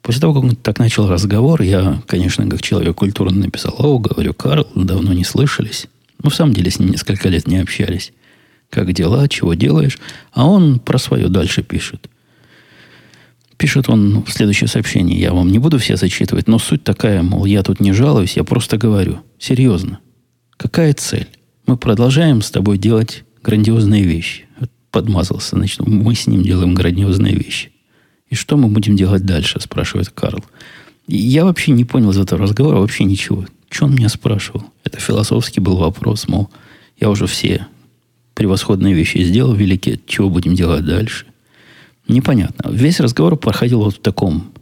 После 0.01 0.21
того, 0.21 0.33
как 0.33 0.43
он 0.43 0.55
так 0.55 0.79
начал 0.79 1.09
разговор, 1.09 1.61
я, 1.61 2.01
конечно, 2.07 2.47
как 2.49 2.61
человек 2.61 2.95
культурно 2.95 3.37
написал, 3.37 3.75
о, 3.77 3.99
говорю, 3.99 4.33
Карл, 4.33 4.67
давно 4.75 5.13
не 5.13 5.23
слышались. 5.23 5.87
Ну, 6.23 6.29
в 6.29 6.35
самом 6.35 6.53
деле, 6.53 6.71
с 6.71 6.79
ним 6.79 6.89
несколько 6.89 7.29
лет 7.29 7.47
не 7.47 7.57
общались. 7.57 8.13
Как 8.69 8.91
дела, 8.93 9.27
чего 9.27 9.53
делаешь? 9.55 9.97
А 10.31 10.47
он 10.47 10.79
про 10.79 10.97
свое 10.97 11.27
дальше 11.27 11.63
пишет. 11.63 12.09
Пишет 13.57 13.89
он 13.89 14.23
в 14.23 14.31
следующее 14.31 14.67
сообщение. 14.67 15.19
Я 15.19 15.33
вам 15.33 15.51
не 15.51 15.59
буду 15.59 15.79
все 15.79 15.97
зачитывать, 15.97 16.47
но 16.47 16.59
суть 16.59 16.83
такая, 16.83 17.21
мол, 17.23 17.45
я 17.45 17.61
тут 17.61 17.81
не 17.81 17.91
жалуюсь, 17.91 18.37
я 18.37 18.43
просто 18.43 18.77
говорю. 18.77 19.19
Серьезно. 19.37 19.99
Какая 20.55 20.93
цель? 20.93 21.27
Мы 21.65 21.75
продолжаем 21.75 22.41
с 22.41 22.51
тобой 22.51 22.77
делать 22.77 23.25
грандиозные 23.43 24.03
вещи. 24.03 24.45
Подмазался, 24.91 25.55
значит, 25.55 25.85
мы 25.85 26.15
с 26.15 26.25
ним 26.25 26.41
делаем 26.41 26.73
грандиозные 26.73 27.35
вещи. 27.35 27.71
И 28.29 28.35
что 28.35 28.57
мы 28.57 28.67
будем 28.67 28.95
делать 28.95 29.25
дальше, 29.25 29.59
спрашивает 29.59 30.09
Карл. 30.09 30.43
Я 31.07 31.45
вообще 31.45 31.71
не 31.71 31.85
понял 31.85 32.11
из 32.11 32.17
этого 32.17 32.43
разговора 32.43 32.77
вообще 32.77 33.03
ничего. 33.03 33.45
Что 33.69 33.85
он 33.85 33.95
меня 33.95 34.09
спрашивал? 34.09 34.63
Это 34.83 34.99
философский 34.99 35.59
был 35.59 35.77
вопрос, 35.77 36.27
мол, 36.27 36.49
я 36.99 37.09
уже 37.09 37.27
все 37.27 37.65
превосходные 38.39 38.93
вещи 38.93 39.17
сделал 39.17 39.53
великие, 39.53 39.99
чего 40.07 40.29
будем 40.29 40.55
делать 40.55 40.85
дальше? 40.85 41.25
Непонятно. 42.07 42.71
Весь 42.71 43.01
разговор 43.01 43.35
проходил 43.35 43.81
вот 43.81 43.95
в 43.95 43.99
таком, 43.99 44.53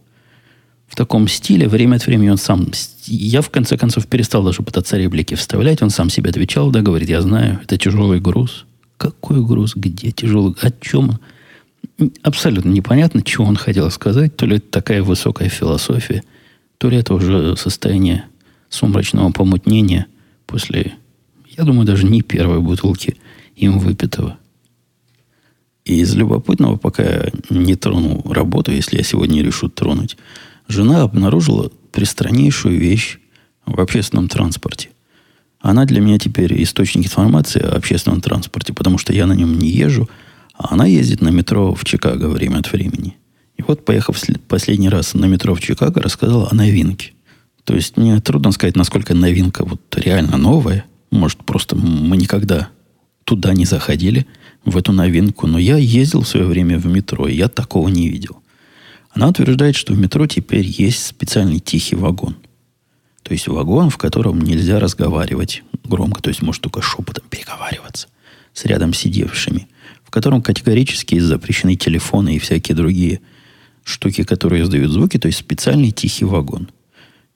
в 0.88 0.96
таком 0.96 1.28
стиле. 1.28 1.68
Время 1.68 1.98
от 1.98 2.08
времени 2.08 2.30
он 2.30 2.38
сам... 2.38 2.72
Я, 3.06 3.42
в 3.42 3.52
конце 3.52 3.78
концов, 3.78 4.08
перестал 4.08 4.44
даже 4.44 4.64
пытаться 4.64 4.98
реплики 4.98 5.36
вставлять. 5.36 5.84
Он 5.84 5.92
сам 5.92 6.10
себе 6.10 6.32
отвечал, 6.32 6.72
да, 6.72 6.82
говорит, 6.82 7.08
я 7.08 7.22
знаю, 7.22 7.60
это 7.64 7.78
тяжелый 7.78 8.20
груз. 8.20 8.66
Какой 8.98 9.46
груз? 9.46 9.76
Где 9.76 10.12
тяжелый? 10.12 10.56
О 10.60 10.72
чем? 10.82 11.20
Абсолютно 12.22 12.70
непонятно, 12.70 13.22
чего 13.22 13.46
он 13.46 13.56
хотел 13.56 13.90
сказать. 13.92 14.36
То 14.36 14.46
ли 14.46 14.58
это 14.58 14.70
такая 14.70 15.02
высокая 15.02 15.50
философия, 15.50 16.24
то 16.78 16.90
ли 16.90 16.98
это 16.98 17.14
уже 17.14 17.56
состояние 17.58 18.26
сумрачного 18.70 19.32
помутнения 19.32 20.08
после, 20.46 20.94
я 21.58 21.64
думаю, 21.64 21.86
даже 21.86 22.06
не 22.06 22.22
первой 22.22 22.62
бутылки 22.62 23.18
им 23.56 23.80
выпитого. 23.80 24.38
И 25.86 26.02
из 26.02 26.14
любопытного, 26.16 26.76
пока 26.76 27.04
я 27.04 27.32
не 27.50 27.76
трону 27.76 28.22
работу, 28.32 28.72
если 28.72 28.98
я 28.98 29.04
сегодня 29.04 29.42
решу 29.42 29.70
тронуть, 29.70 30.18
жена 30.68 31.02
обнаружила 31.02 31.72
пристраннейшую 31.92 32.78
вещь 32.78 33.20
в 33.66 33.80
общественном 33.80 34.28
транспорте. 34.28 34.90
Она 35.60 35.86
для 35.86 36.02
меня 36.02 36.20
теперь 36.20 36.62
источник 36.62 37.06
информации 37.06 37.62
о 37.62 37.76
общественном 37.76 38.22
транспорте, 38.22 38.74
потому 38.74 38.98
что 38.98 39.14
я 39.14 39.26
на 39.26 39.34
нем 39.34 39.58
не 39.58 39.70
езжу, 39.70 40.10
а 40.58 40.74
она 40.74 40.86
ездит 40.86 41.22
на 41.22 41.30
метро 41.30 41.74
в 41.74 41.84
Чикаго 41.86 42.28
время 42.28 42.58
от 42.60 42.72
времени. 42.72 43.16
И 43.58 43.64
вот, 43.64 43.86
поехав 43.86 44.22
последний 44.48 44.90
раз 44.90 45.14
на 45.14 45.26
метро 45.26 45.56
в 45.56 45.62
Чикаго, 45.62 46.02
рассказала 46.02 46.50
о 46.52 46.56
новинке. 46.56 47.14
То 47.64 47.76
есть 47.76 47.98
мне 47.98 48.20
трудно 48.22 48.52
сказать, 48.52 48.76
насколько 48.76 49.14
новинка 49.14 49.66
вот 49.66 49.82
реально 49.96 50.38
новая. 50.38 50.86
Может, 51.12 51.40
просто 51.40 51.76
мы 51.76 52.18
никогда 52.18 52.70
туда 53.24 53.54
не 53.54 53.66
заходили– 53.66 54.26
в 54.68 54.76
эту 54.76 54.92
новинку, 54.92 55.48
но 55.48 55.58
я 55.58 55.78
ездил 55.78 56.22
в 56.22 56.28
свое 56.28 56.46
время 56.46 56.78
в 56.78 56.86
метро, 56.86 57.28
и 57.28 57.36
я 57.36 57.48
такого 57.48 57.88
не 57.88 58.10
видел. 58.10 58.42
Она 59.12 59.30
утверждает, 59.30 59.76
что 59.76 59.94
в 59.94 59.98
метро 59.98 60.28
теперь 60.28 60.66
есть 60.66 61.06
специальный 61.06 61.60
тихий 61.60 61.96
вагон. 61.96 62.36
То 63.24 63.34
есть 63.34 63.48
вагон, 63.48 63.90
в 63.90 63.98
котором 63.98 64.42
нельзя 64.42 64.80
разговаривать 64.80 65.64
громко, 65.86 66.22
то 66.22 66.30
есть 66.30 66.42
может 66.42 66.62
только 66.62 66.82
шепотом 66.82 67.24
переговариваться 67.30 68.08
с 68.54 68.66
рядом 68.66 68.94
сидевшими, 68.94 69.68
в 70.08 70.10
котором 70.10 70.42
категорически 70.42 71.20
запрещены 71.20 71.76
телефоны 71.76 72.38
и 72.38 72.40
всякие 72.40 72.78
другие 72.78 73.20
штуки, 73.84 74.24
которые 74.24 74.64
издают 74.64 74.90
звуки, 74.90 75.18
то 75.18 75.28
есть 75.28 75.38
специальный 75.38 75.92
тихий 75.92 76.24
вагон. 76.24 76.70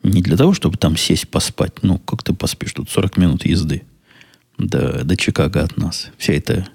Не 0.03 0.21
для 0.21 0.37
того, 0.37 0.53
чтобы 0.53 0.77
там 0.77 0.95
сесть 0.95 1.27
поспать. 1.27 1.83
Ну, 1.83 1.99
как 1.99 2.23
ты 2.23 2.33
поспишь? 2.33 2.71
Тут 2.71 2.89
40 2.89 3.17
минут 3.17 3.45
езды 3.45 3.83
до, 4.57 5.03
до 5.03 5.17
Чикаго 5.17 5.61
от 5.61 5.75
нас. 5.75 6.11
Вся 6.17 6.31
эта 6.31 6.65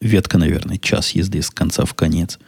ветка, 0.00 0.38
наверное, 0.38 0.78
час 0.78 1.10
езды 1.10 1.42
с 1.42 1.50
конца 1.50 1.84
в 1.84 1.92
конец. 1.92 2.38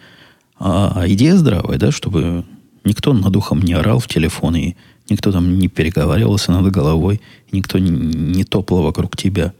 А, 0.58 0.94
а 0.96 1.08
идея 1.08 1.36
здравая, 1.36 1.76
да, 1.76 1.92
чтобы 1.92 2.46
никто 2.84 3.12
над 3.12 3.36
ухом 3.36 3.60
не 3.60 3.74
орал 3.74 3.98
в 3.98 4.08
телефон, 4.08 4.56
и 4.56 4.76
никто 5.10 5.30
там 5.30 5.58
не 5.58 5.68
переговаривался 5.68 6.52
над 6.52 6.72
головой, 6.72 7.20
никто 7.52 7.78
не, 7.78 7.90
не 7.90 8.44
топал 8.44 8.82
вокруг 8.82 9.14
тебя 9.14 9.52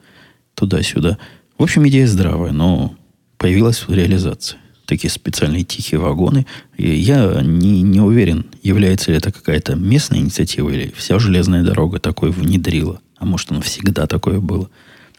туда-сюда. 0.55 1.19
В 1.59 1.63
общем, 1.63 1.87
идея 1.87 2.07
здравая, 2.07 2.53
но 2.53 2.97
появилась 3.45 3.85
реализация. 3.89 4.59
Такие 4.87 5.11
специальные 5.11 5.65
тихие 5.65 5.99
вагоны. 5.99 6.47
И 6.79 6.91
я 6.95 7.43
не, 7.43 7.83
не 7.83 8.01
уверен, 8.01 8.47
является 8.63 9.11
ли 9.11 9.19
это 9.19 9.33
какая-то 9.33 9.75
местная 9.75 10.21
инициатива, 10.21 10.71
или 10.71 10.95
вся 10.97 11.19
железная 11.19 11.63
дорога 11.63 11.99
такой 11.99 12.31
внедрила. 12.31 13.03
А 13.19 13.27
может, 13.27 13.51
оно 13.51 13.61
всегда 13.61 14.07
такое 14.07 14.41
было. 14.41 14.71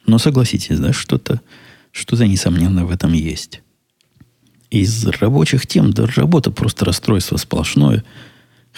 Но 0.07 0.17
согласитесь, 0.17 0.79
да, 0.79 0.91
что-то 0.91 1.39
что-то, 1.91 2.25
несомненно, 2.25 2.83
в 2.87 2.89
этом 2.89 3.13
есть. 3.13 3.61
Из 4.71 5.05
рабочих 5.05 5.67
тем, 5.67 5.93
да 5.93 6.07
работа 6.15 6.49
просто 6.49 6.83
расстройство 6.83 7.37
сплошное. 7.37 8.03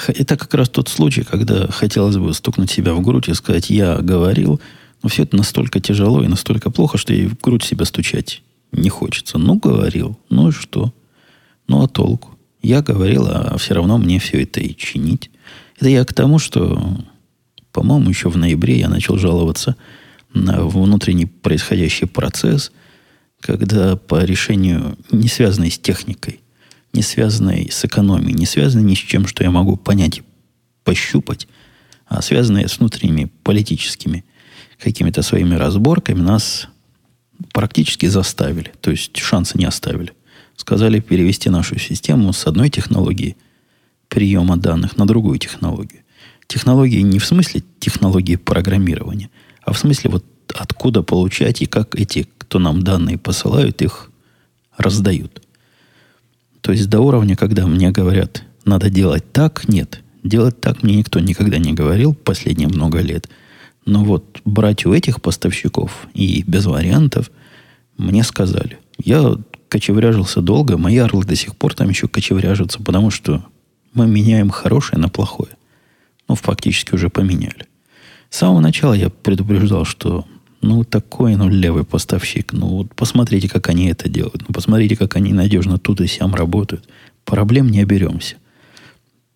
Это 0.08 0.36
как 0.36 0.54
раз 0.56 0.68
тот 0.68 0.90
случай, 0.90 1.24
когда 1.24 1.68
хотелось 1.68 2.18
бы 2.18 2.34
стукнуть 2.34 2.70
себя 2.70 2.94
в 2.94 3.02
грудь 3.02 3.30
и 3.30 3.34
сказать, 3.34 3.70
я 3.70 4.00
говорил, 4.00 4.60
но 5.04 5.08
все 5.08 5.24
это 5.24 5.38
настолько 5.38 5.80
тяжело 5.80 6.22
и 6.22 6.28
настолько 6.28 6.70
плохо, 6.70 6.98
что 6.98 7.14
и 7.14 7.28
в 7.28 7.40
грудь 7.40 7.64
себя 7.64 7.86
стучать 7.86 8.42
не 8.72 8.90
хочется. 8.90 9.38
Ну, 9.38 9.56
говорил. 9.56 10.18
Ну 10.30 10.50
и 10.50 10.52
что? 10.52 10.94
Ну, 11.68 11.84
а 11.84 11.88
толку? 11.88 12.38
Я 12.62 12.82
говорил, 12.82 13.28
а 13.28 13.58
все 13.58 13.76
равно 13.76 13.98
мне 13.98 14.20
все 14.20 14.44
это 14.44 14.60
и 14.60 14.76
чинить. 14.76 15.30
Это 15.78 15.90
я 15.90 16.04
к 16.06 16.14
тому, 16.14 16.40
что, 16.40 16.98
по-моему, 17.72 18.10
еще 18.10 18.30
в 18.30 18.38
ноябре 18.38 18.80
я 18.80 18.90
начал 18.90 19.18
жаловаться 19.18 19.76
на 20.34 20.66
внутренний 20.66 21.26
происходящий 21.26 22.08
процесс– 22.08 22.72
когда 23.42 23.96
по 23.96 24.24
решению, 24.24 24.98
не 25.12 25.28
связанной 25.28 25.72
с 25.72 25.78
техникой, 25.78 26.42
не 26.94 27.02
связанной 27.02 27.70
с 27.72 27.86
экономией, 27.86 28.34
не 28.34 28.46
связанной 28.46 28.86
ни 28.86 28.96
с 28.96 29.00
чем, 29.00 29.28
что 29.28 29.44
я 29.44 29.52
могу 29.52 29.76
понять 29.76 30.20
и 30.20 30.24
пощупать, 30.84 31.48
а 32.06 32.22
связанные 32.22 32.68
с 32.68 32.80
внутренними 32.80 33.26
политическими 33.44 34.26
какими-то 34.80 35.22
своими 35.22 35.56
разборками, 35.56 36.20
нас 36.20 36.68
практически 37.52 38.06
заставили, 38.08 38.74
то 38.82 38.92
есть 38.92 39.18
шанса 39.18 39.58
не 39.58 39.66
оставили. 39.66 40.14
Сказали 40.56 41.00
перевести 41.00 41.50
нашу 41.50 41.78
систему 41.78 42.34
с 42.34 42.48
одной 42.48 42.70
технологии 42.70 43.38
приема 44.10 44.58
данных 44.58 44.98
на 44.98 45.06
другую 45.06 45.38
технологию. 45.38 46.02
Технологии 46.48 47.02
не 47.02 47.20
в 47.20 47.26
смысле 47.26 47.64
технологии 47.80 48.38
программирования, 48.38 49.30
а 49.64 49.74
в 49.74 49.78
смысле 49.78 50.12
вот 50.12 50.26
откуда 50.56 51.04
получать 51.04 51.62
и 51.62 51.66
как 51.66 51.96
эти 51.96 52.28
кто 52.38 52.60
нам 52.60 52.82
данные 52.82 53.18
посылают, 53.18 53.82
их 53.82 54.10
раздают. 54.78 55.42
То 56.62 56.72
есть 56.72 56.90
до 56.90 57.02
уровня, 57.02 57.36
когда 57.36 57.68
мне 57.68 57.92
говорят, 57.92 58.44
надо 58.64 58.90
делать 58.90 59.32
так, 59.34 59.68
нет. 59.68 60.02
Делать 60.24 60.60
так 60.62 60.84
мне 60.84 60.96
никто 60.96 61.20
никогда 61.20 61.58
не 61.58 61.74
говорил 61.74 62.14
последние 62.14 62.68
много 62.70 63.00
лет. 63.00 63.30
Но 63.86 64.04
вот 64.04 64.37
брать 64.48 64.86
у 64.86 64.94
этих 64.94 65.22
поставщиков 65.22 66.08
и 66.14 66.44
без 66.48 66.66
вариантов 66.66 67.30
мне 67.98 68.24
сказали. 68.24 68.80
Я 68.98 69.36
кочевряжился 69.70 70.42
долго, 70.42 70.78
мои 70.78 70.98
орлы 70.98 71.26
до 71.26 71.36
сих 71.36 71.56
пор 71.56 71.74
там 71.74 71.90
еще 71.90 72.08
кочевряжутся, 72.08 72.82
потому 72.82 73.12
что 73.12 73.46
мы 73.94 74.08
меняем 74.08 74.50
хорошее 74.50 75.02
на 75.02 75.10
плохое. 75.10 75.52
Ну, 76.28 76.36
фактически 76.36 76.94
уже 76.94 77.10
поменяли. 77.10 77.68
С 78.30 78.38
самого 78.38 78.62
начала 78.62 78.94
я 78.94 79.10
предупреждал, 79.10 79.86
что 79.86 80.26
ну, 80.62 80.84
такой, 80.84 81.36
ну, 81.36 81.50
левый 81.50 81.84
поставщик. 81.84 82.54
Ну, 82.54 82.68
вот 82.68 82.96
посмотрите, 82.96 83.50
как 83.50 83.70
они 83.70 83.88
это 83.88 84.10
делают. 84.10 84.44
Ну, 84.48 84.54
посмотрите, 84.54 84.96
как 84.96 85.16
они 85.16 85.34
надежно 85.34 85.78
тут 85.78 86.02
и 86.02 86.08
сям 86.08 86.36
работают. 86.36 86.88
Проблем 87.26 87.70
не 87.70 87.82
оберемся. 87.82 88.36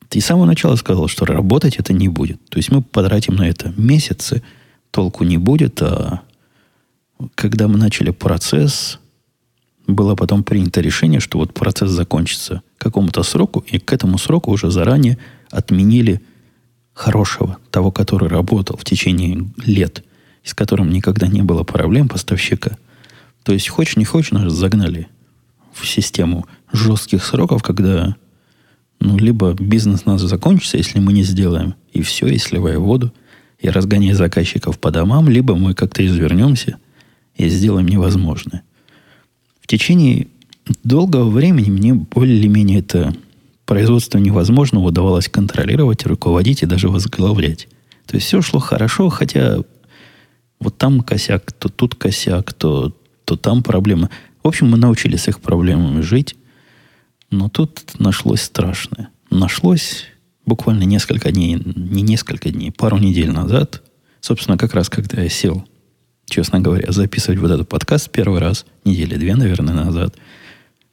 Ты 0.09 0.19
с 0.19 0.25
самого 0.25 0.45
начала 0.45 0.75
сказал, 0.75 1.07
что 1.07 1.25
работать 1.25 1.77
это 1.77 1.93
не 1.93 2.09
будет. 2.09 2.43
То 2.49 2.57
есть 2.57 2.71
мы 2.71 2.81
потратим 2.81 3.35
на 3.35 3.47
это 3.47 3.73
месяцы, 3.77 4.41
толку 4.91 5.23
не 5.23 5.37
будет, 5.37 5.81
а 5.81 6.21
когда 7.35 7.67
мы 7.67 7.77
начали 7.77 8.11
процесс, 8.11 8.99
было 9.87 10.15
потом 10.15 10.43
принято 10.43 10.81
решение, 10.81 11.19
что 11.19 11.39
вот 11.39 11.53
процесс 11.53 11.89
закончится 11.89 12.61
к 12.77 12.81
какому-то 12.81 13.23
сроку, 13.23 13.63
и 13.67 13.79
к 13.79 13.91
этому 13.93 14.17
сроку 14.17 14.51
уже 14.51 14.71
заранее 14.71 15.17
отменили 15.49 16.21
хорошего, 16.93 17.57
того, 17.71 17.91
который 17.91 18.29
работал 18.29 18.77
в 18.77 18.83
течение 18.83 19.49
лет– 19.65 20.03
с 20.43 20.53
которым 20.53 20.89
никогда 20.89 21.27
не 21.27 21.41
было 21.41 21.63
проблем 21.63 22.07
поставщика. 22.07 22.77
То 23.43 23.53
есть, 23.53 23.69
хочешь 23.69 23.97
не 23.97 24.05
хочешь, 24.05 24.31
нас 24.31 24.51
загнали 24.51 25.07
в 25.73 25.87
систему 25.87 26.45
жестких 26.71 27.23
сроков, 27.23 27.63
когда 27.63 28.15
ну, 28.99 29.17
либо 29.17 29.53
бизнес 29.53 30.05
нас 30.05 30.21
закончится, 30.21 30.77
если 30.77 30.99
мы 30.99 31.13
не 31.13 31.23
сделаем, 31.23 31.75
и 31.91 32.01
все, 32.01 32.27
и 32.27 32.37
сливая 32.37 32.77
воду, 32.77 33.13
и 33.61 33.69
разгоняя 33.69 34.15
заказчиков 34.15 34.79
по 34.79 34.91
домам, 34.91 35.29
либо 35.29 35.55
мы 35.55 35.73
как-то 35.73 36.05
извернемся 36.05 36.77
и 37.35 37.47
сделаем 37.47 37.87
невозможное. 37.87 38.63
В 39.61 39.67
течение 39.67 40.27
долгого 40.83 41.29
времени 41.29 41.69
мне 41.69 41.93
более-менее 41.93 42.79
это 42.79 43.15
производство 43.65 44.17
невозможного 44.17 44.87
удавалось 44.87 45.29
контролировать, 45.29 46.05
руководить 46.05 46.63
и 46.63 46.65
даже 46.65 46.89
возглавлять. 46.89 47.67
То 48.05 48.15
есть 48.15 48.27
все 48.27 48.41
шло 48.41 48.59
хорошо, 48.59 49.09
хотя 49.09 49.59
вот 50.59 50.77
там 50.77 51.01
косяк, 51.01 51.51
то 51.51 51.69
тут 51.69 51.95
косяк, 51.95 52.53
то, 52.53 52.95
то 53.25 53.37
там 53.37 53.63
проблема. 53.63 54.09
В 54.43 54.47
общем, 54.47 54.69
мы 54.69 54.77
научились 54.77 55.21
с 55.23 55.27
их 55.27 55.39
проблемами 55.39 56.01
жить. 56.01 56.35
Но 57.29 57.47
тут 57.47 57.99
нашлось 57.99 58.41
страшное. 58.41 59.09
Нашлось 59.29 60.05
буквально 60.45 60.83
несколько 60.83 61.31
дней, 61.31 61.61
не 61.63 62.01
несколько 62.01 62.49
дней, 62.49 62.71
пару 62.71 62.97
недель 62.97 63.31
назад. 63.31 63.81
Собственно, 64.19 64.57
как 64.57 64.73
раз 64.73 64.89
когда 64.89 65.21
я 65.21 65.29
сел, 65.29 65.65
честно 66.25 66.59
говоря, 66.59 66.91
записывать 66.91 67.39
вот 67.39 67.51
этот 67.51 67.69
подкаст 67.69 68.09
первый 68.11 68.39
раз, 68.39 68.65
недели 68.85 69.15
две, 69.15 69.35
наверное, 69.35 69.73
назад, 69.73 70.15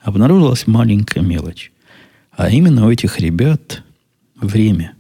обнаружилась 0.01 0.67
маленькая 0.67 1.21
мелочь. 1.21 1.73
А 2.33 2.51
именно 2.51 2.87
у 2.87 2.91
этих 2.91 3.21
ребят 3.21 3.83
время. 4.41 4.95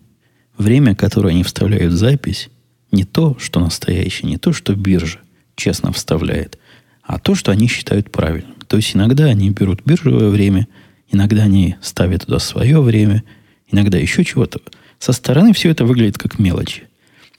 Время, 0.56 0.94
которое 0.94 1.30
они 1.30 1.44
вставляют 1.44 1.92
в 1.92 1.96
запись, 1.96 2.48
не 2.90 3.04
то, 3.04 3.36
что 3.38 3.60
настоящее, 3.60 4.28
не 4.28 4.38
то, 4.38 4.52
что 4.52 4.74
биржа 4.74 5.20
честно 5.54 5.92
вставляет, 5.92 6.58
а 7.02 7.18
то, 7.18 7.34
что 7.34 7.52
они 7.52 7.68
считают 7.68 8.10
правильным. 8.10 8.54
То 8.66 8.76
есть 8.76 8.96
иногда 8.96 9.26
они 9.26 9.50
берут 9.50 9.82
биржевое 9.84 10.30
время 10.30 10.66
Иногда 11.10 11.44
они 11.44 11.76
ставят 11.80 12.26
туда 12.26 12.38
свое 12.38 12.80
время, 12.80 13.24
иногда 13.70 13.98
еще 13.98 14.24
чего-то. 14.24 14.60
Со 14.98 15.12
стороны 15.12 15.52
все 15.52 15.70
это 15.70 15.84
выглядит 15.84 16.18
как 16.18 16.38
мелочи. 16.38 16.84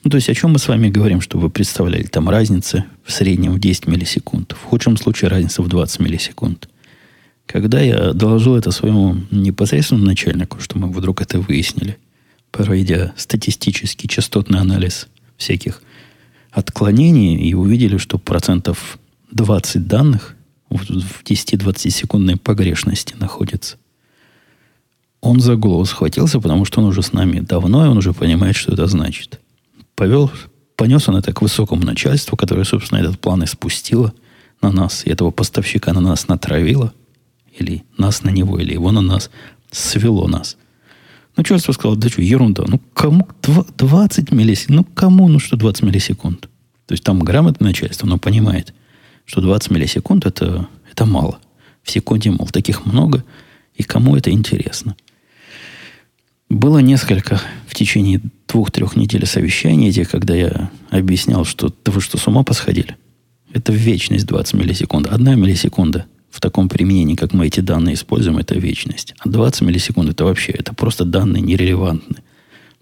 Ну, 0.02 0.10
то 0.10 0.16
есть, 0.16 0.30
о 0.30 0.34
чем 0.34 0.52
мы 0.52 0.58
с 0.58 0.66
вами 0.66 0.88
говорим, 0.88 1.20
чтобы 1.20 1.44
вы 1.44 1.50
представляли? 1.50 2.04
Там 2.04 2.30
разница 2.30 2.86
в 3.04 3.12
среднем 3.12 3.52
в 3.52 3.60
10 3.60 3.86
миллисекунд. 3.86 4.52
В 4.52 4.64
худшем 4.64 4.96
случае 4.96 5.28
разница 5.28 5.60
в 5.62 5.68
20 5.68 6.00
миллисекунд. 6.00 6.68
Когда 7.44 7.80
я 7.80 8.12
доложил 8.12 8.56
это 8.56 8.70
своему 8.70 9.16
непосредственному 9.30 10.06
начальнику, 10.06 10.60
что 10.60 10.78
мы 10.78 10.90
вдруг 10.90 11.20
это 11.20 11.40
выяснили, 11.40 11.98
проведя 12.50 13.12
статистический 13.16 14.08
частотный 14.08 14.60
анализ 14.60 15.08
всяких 15.36 15.82
отклонений, 16.50 17.36
и 17.36 17.54
увидели, 17.54 17.98
что 17.98 18.18
процентов 18.18 18.98
20 19.32 19.86
данных 19.86 20.36
в 20.70 21.24
10-20 21.24 21.90
секундной 21.90 22.36
погрешности 22.36 23.14
находится. 23.18 23.76
Он 25.20 25.40
за 25.40 25.56
голову 25.56 25.84
схватился, 25.84 26.40
потому 26.40 26.64
что 26.64 26.80
он 26.80 26.86
уже 26.86 27.02
с 27.02 27.12
нами 27.12 27.40
давно, 27.40 27.84
и 27.84 27.88
он 27.88 27.98
уже 27.98 28.12
понимает, 28.12 28.56
что 28.56 28.72
это 28.72 28.86
значит. 28.86 29.40
Повел, 29.94 30.30
понес 30.76 31.08
он 31.08 31.16
это 31.16 31.32
к 31.32 31.42
высокому 31.42 31.82
начальству, 31.84 32.36
которое, 32.36 32.64
собственно, 32.64 33.00
этот 33.00 33.20
план 33.20 33.42
и 33.42 33.46
спустило 33.46 34.14
на 34.62 34.72
нас, 34.72 35.04
и 35.04 35.10
этого 35.10 35.30
поставщика 35.30 35.92
на 35.92 36.00
нас 36.00 36.28
натравило, 36.28 36.94
или 37.58 37.84
нас 37.98 38.22
на 38.22 38.30
него, 38.30 38.58
или 38.58 38.72
его 38.72 38.90
на 38.92 39.02
нас, 39.02 39.30
свело 39.70 40.26
нас. 40.26 40.56
Начальство 41.36 41.72
сказало, 41.72 41.96
да 41.96 42.08
что, 42.08 42.22
ерунда, 42.22 42.64
ну 42.66 42.80
кому 42.94 43.28
20 43.42 44.32
миллисекунд, 44.32 44.76
ну 44.76 44.84
кому, 44.94 45.28
ну 45.28 45.38
что 45.38 45.56
20 45.56 45.82
миллисекунд? 45.84 46.48
То 46.86 46.92
есть 46.92 47.04
там 47.04 47.20
грамотное 47.20 47.68
начальство, 47.68 48.06
оно 48.06 48.18
понимает, 48.18 48.74
что 49.24 49.40
20 49.40 49.70
миллисекунд 49.70 50.26
это, 50.26 50.66
это 50.90 51.06
мало. 51.06 51.38
В 51.82 51.90
секунде, 51.90 52.30
мол, 52.30 52.48
таких 52.48 52.84
много, 52.84 53.24
и 53.74 53.82
кому 53.82 54.16
это 54.16 54.30
интересно. 54.30 54.96
Было 56.60 56.80
несколько 56.80 57.40
в 57.68 57.74
течение 57.74 58.20
двух-трех 58.46 58.94
недель 58.94 59.24
совещаний 59.24 59.88
этих, 59.88 60.10
когда 60.10 60.34
я 60.34 60.70
объяснял, 60.90 61.46
что 61.46 61.74
да 61.86 61.90
вы 61.90 62.02
что, 62.02 62.18
с 62.18 62.26
ума 62.26 62.42
посходили? 62.42 62.98
Это 63.54 63.72
вечность 63.72 64.26
20 64.26 64.52
миллисекунд. 64.52 65.06
Одна 65.06 65.36
миллисекунда 65.36 66.04
в 66.28 66.38
таком 66.38 66.68
применении, 66.68 67.14
как 67.14 67.32
мы 67.32 67.46
эти 67.46 67.60
данные 67.60 67.94
используем, 67.94 68.36
это 68.36 68.56
вечность. 68.56 69.14
А 69.20 69.30
20 69.30 69.62
миллисекунд 69.62 70.10
это 70.10 70.26
вообще, 70.26 70.52
это 70.52 70.74
просто 70.74 71.06
данные 71.06 71.40
нерелевантные. 71.40 72.22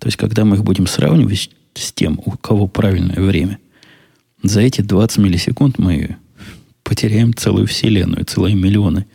То 0.01 0.09
есть, 0.09 0.17
когда 0.17 0.45
мы 0.45 0.57
их 0.57 0.65
будем 0.65 0.89
сравнивать 0.89 1.49
с 1.75 1.93
тем, 1.93 2.21
у 2.25 2.33
кого 2.33 2.67
правильное 2.67 3.21
время, 3.21 3.61
за 4.43 4.61
эти 4.61 4.81
20 4.81 5.19
миллисекунд 5.19 5.79
мы 5.79 6.17
потеряем 6.83 7.33
целую 7.33 7.69
вселенную, 7.69 8.25
целые 8.25 8.57
миллионы 8.57 9.07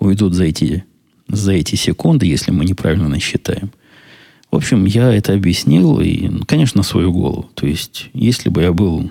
уйдут 0.00 0.34
за 0.34 0.46
эти, 0.46 0.84
за 1.28 1.52
эти 1.52 1.76
секунды, 1.76 2.26
если 2.26 2.50
мы 2.50 2.64
неправильно 2.64 3.06
насчитаем. 3.06 3.70
В 4.50 4.56
общем, 4.56 4.84
я 4.84 5.12
это 5.12 5.32
объяснил, 5.34 6.00
и, 6.00 6.28
конечно, 6.44 6.78
на 6.78 6.82
свою 6.82 7.12
голову. 7.12 7.48
То 7.54 7.66
есть, 7.66 8.10
если 8.12 8.48
бы 8.48 8.62
я 8.62 8.72
был 8.72 9.10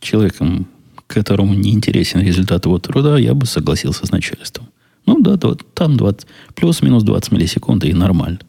человеком, 0.00 0.66
которому 1.06 1.54
не 1.54 1.72
интересен 1.72 2.20
результат 2.20 2.64
его 2.66 2.78
труда, 2.78 3.18
я 3.18 3.34
бы 3.34 3.46
согласился 3.46 4.06
с 4.06 4.10
начальством. 4.10 4.68
Ну 5.06 5.20
да, 5.20 5.36
там 5.74 5.96
20, 5.96 6.26
плюс-минус 6.54 7.02
20 7.02 7.32
миллисекунд, 7.32 7.84
и 7.84 7.92
нормально. 7.92 8.40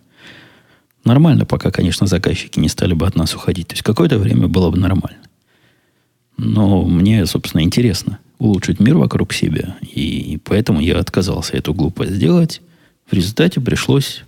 Нормально, 1.03 1.45
пока, 1.45 1.71
конечно, 1.71 2.05
заказчики 2.07 2.59
не 2.59 2.69
стали 2.69 2.93
бы 2.93 3.07
от 3.07 3.15
нас 3.15 3.33
уходить. 3.33 3.67
То 3.67 3.73
есть 3.73 3.83
какое-то 3.83 4.19
время 4.19 4.47
было 4.47 4.69
бы 4.69 4.77
нормально. 4.77 5.21
Но 6.37 6.83
мне, 6.83 7.25
собственно, 7.25 7.61
интересно 7.61 8.19
улучшить 8.37 8.79
мир 8.79 8.97
вокруг 8.97 9.33
себя. 9.33 9.77
И 9.81 10.39
поэтому 10.43 10.79
я 10.79 10.97
отказался 10.97 11.57
эту 11.57 11.73
глупость 11.73 12.13
сделать. 12.13 12.61
В 13.09 13.13
результате 13.13 13.61
пришлось 13.61 14.23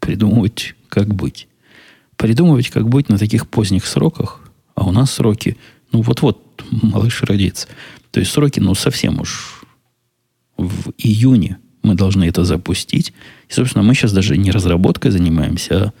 придумывать, 0.00 0.74
как 0.88 1.14
быть. 1.14 1.48
Придумывать, 2.16 2.68
как 2.68 2.88
быть 2.88 3.08
на 3.08 3.18
таких 3.18 3.48
поздних 3.48 3.86
сроках, 3.86 4.40
а 4.74 4.84
у 4.84 4.92
нас 4.92 5.12
сроки, 5.12 5.56
ну 5.90 6.02
вот-вот 6.02 6.64
малыш 6.70 7.22
родится. 7.22 7.68
То 8.10 8.20
есть 8.20 8.32
сроки, 8.32 8.60
ну 8.60 8.74
совсем 8.74 9.20
уж 9.20 9.64
в 10.56 10.92
июне 10.98 11.58
мы 11.82 11.94
должны 11.94 12.24
это 12.24 12.44
запустить. 12.44 13.12
И, 13.48 13.52
собственно, 13.52 13.82
мы 13.82 13.94
сейчас 13.94 14.12
даже 14.12 14.36
не 14.36 14.50
разработкой 14.50 15.10
занимаемся, 15.10 15.92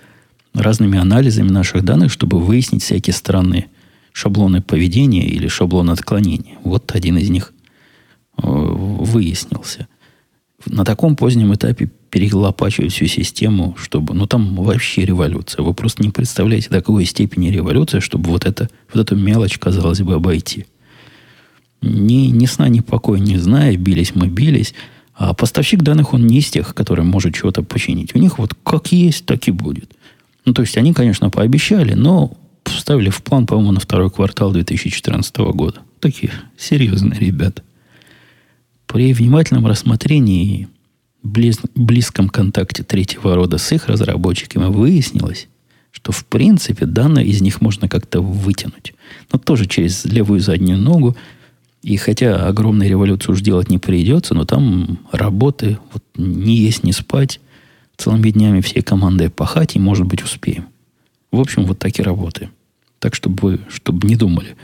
а 0.54 0.62
разными 0.62 0.98
анализами 0.98 1.48
наших 1.48 1.84
данных, 1.84 2.12
чтобы 2.12 2.38
выяснить 2.40 2.82
всякие 2.82 3.14
странные 3.14 3.68
шаблоны 4.12 4.60
поведения 4.60 5.26
или 5.26 5.48
шаблоны 5.48 5.90
отклонения. 5.90 6.58
Вот 6.64 6.94
один 6.94 7.18
из 7.18 7.30
них 7.30 7.52
э, 8.36 8.42
выяснился. 8.42 9.88
На 10.66 10.84
таком 10.84 11.16
позднем 11.16 11.54
этапе 11.54 11.90
перелопачивать 12.10 12.92
всю 12.92 13.06
систему, 13.06 13.74
чтобы... 13.78 14.14
Ну, 14.14 14.26
там 14.26 14.54
вообще 14.54 15.04
революция. 15.04 15.62
Вы 15.62 15.74
просто 15.74 16.02
не 16.02 16.10
представляете, 16.10 16.68
до 16.68 16.76
какой 16.76 17.04
степени 17.04 17.48
революция, 17.48 18.00
чтобы 18.00 18.30
вот, 18.30 18.44
это, 18.44 18.68
вот 18.92 19.00
эту 19.00 19.16
мелочь, 19.16 19.58
казалось 19.58 20.00
бы, 20.02 20.14
обойти. 20.14 20.66
Ни, 21.80 22.28
ни 22.28 22.46
сна, 22.46 22.68
ни 22.68 22.80
покоя 22.80 23.18
не 23.18 23.38
зная, 23.38 23.76
бились 23.76 24.14
мы, 24.14 24.28
бились. 24.28 24.74
А 25.14 25.34
поставщик 25.34 25.82
данных, 25.82 26.14
он 26.14 26.26
не 26.26 26.38
из 26.38 26.50
тех, 26.50 26.74
который 26.74 27.04
может 27.04 27.34
чего-то 27.34 27.62
починить. 27.62 28.14
У 28.14 28.18
них 28.18 28.38
вот 28.38 28.54
как 28.62 28.92
есть, 28.92 29.26
так 29.26 29.48
и 29.48 29.50
будет. 29.50 29.90
Ну, 30.44 30.52
то 30.52 30.62
есть, 30.62 30.76
они, 30.76 30.92
конечно, 30.92 31.30
пообещали, 31.30 31.94
но 31.94 32.36
вставили 32.64 33.10
в 33.10 33.22
план, 33.22 33.46
по-моему, 33.46 33.72
на 33.72 33.80
второй 33.80 34.10
квартал 34.10 34.52
2014 34.52 35.36
года. 35.38 35.80
Такие 36.00 36.32
серьезные 36.58 37.18
ребята. 37.18 37.62
При 38.92 39.14
внимательном 39.14 39.66
рассмотрении 39.66 40.68
близ, 41.22 41.60
близком 41.74 42.28
контакте 42.28 42.82
третьего 42.82 43.34
рода 43.34 43.56
с 43.56 43.72
их 43.72 43.88
разработчиками 43.88 44.66
выяснилось, 44.66 45.48
что 45.92 46.12
в 46.12 46.26
принципе 46.26 46.84
данные 46.84 47.24
из 47.24 47.40
них 47.40 47.62
можно 47.62 47.88
как-то 47.88 48.20
вытянуть. 48.20 48.92
Но 49.32 49.38
тоже 49.38 49.64
через 49.64 50.04
левую 50.04 50.40
заднюю 50.40 50.78
ногу. 50.78 51.16
И 51.80 51.96
хотя 51.96 52.46
огромной 52.46 52.86
революцию 52.86 53.32
уж 53.34 53.40
делать 53.40 53.70
не 53.70 53.78
придется, 53.78 54.34
но 54.34 54.44
там 54.44 54.98
работы, 55.10 55.78
вот 55.94 56.04
не 56.14 56.58
есть, 56.58 56.84
не 56.84 56.92
спать, 56.92 57.40
целыми 57.96 58.28
днями 58.28 58.60
всей 58.60 58.82
командой 58.82 59.30
пахать, 59.30 59.74
и, 59.74 59.78
может 59.78 60.06
быть, 60.06 60.22
успеем. 60.22 60.66
В 61.30 61.40
общем, 61.40 61.64
вот 61.64 61.78
так 61.78 61.98
и 61.98 62.02
работаем. 62.02 62.50
Так, 62.98 63.14
чтобы 63.14 63.38
вы 63.40 63.60
чтобы 63.70 64.06
не 64.06 64.16
думали, 64.16 64.54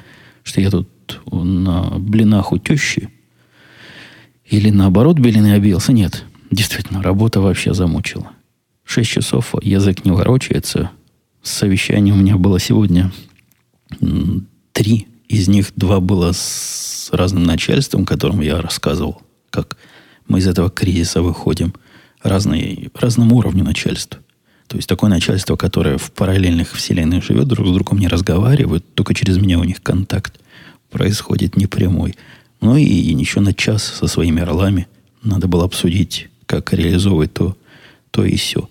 что 0.42 0.60
я 0.60 0.70
тут 0.70 0.86
на 1.32 1.98
блинах 1.98 2.52
у 2.52 2.58
тещи 2.58 3.08
или 4.48 4.70
наоборот 4.70 5.18
белины 5.18 5.54
объелся. 5.54 5.92
Нет, 5.92 6.24
действительно, 6.50 7.02
работа 7.02 7.40
вообще 7.40 7.74
замучила. 7.74 8.30
Шесть 8.84 9.10
часов 9.10 9.54
язык 9.62 10.04
не 10.04 10.10
ворочается. 10.10 10.90
Совещание 11.42 12.14
у 12.14 12.16
меня 12.16 12.36
было 12.36 12.58
сегодня 12.58 13.12
три. 14.72 15.06
Из 15.28 15.48
них 15.48 15.72
два 15.76 16.00
было 16.00 16.32
с 16.32 17.10
разным 17.12 17.44
начальством, 17.44 18.06
которому 18.06 18.42
я 18.42 18.60
рассказывал, 18.60 19.20
как 19.50 19.76
мы 20.26 20.38
из 20.38 20.46
этого 20.46 20.70
кризиса 20.70 21.20
выходим. 21.20 21.74
Разные, 22.22 22.90
разному 22.94 23.36
уровню 23.36 23.62
начальства. 23.62 24.20
То 24.66 24.76
есть 24.76 24.88
такое 24.88 25.08
начальство, 25.08 25.56
которое 25.56 25.98
в 25.98 26.10
параллельных 26.12 26.72
вселенных 26.72 27.24
живет, 27.24 27.46
друг 27.46 27.68
с 27.68 27.70
другом 27.70 27.98
не 27.98 28.08
разговаривают, 28.08 28.94
только 28.94 29.14
через 29.14 29.38
меня 29.38 29.58
у 29.58 29.64
них 29.64 29.82
контакт 29.82 30.40
происходит 30.90 31.56
непрямой. 31.56 32.16
Ну 32.60 32.76
и, 32.76 32.84
еще 32.84 33.40
на 33.40 33.54
час 33.54 33.84
со 33.84 34.06
своими 34.06 34.42
орлами 34.42 34.88
надо 35.22 35.48
было 35.48 35.64
обсудить, 35.64 36.28
как 36.46 36.72
реализовывать 36.72 37.34
то, 37.34 37.56
то 38.10 38.24
и 38.24 38.36
все. 38.36 38.68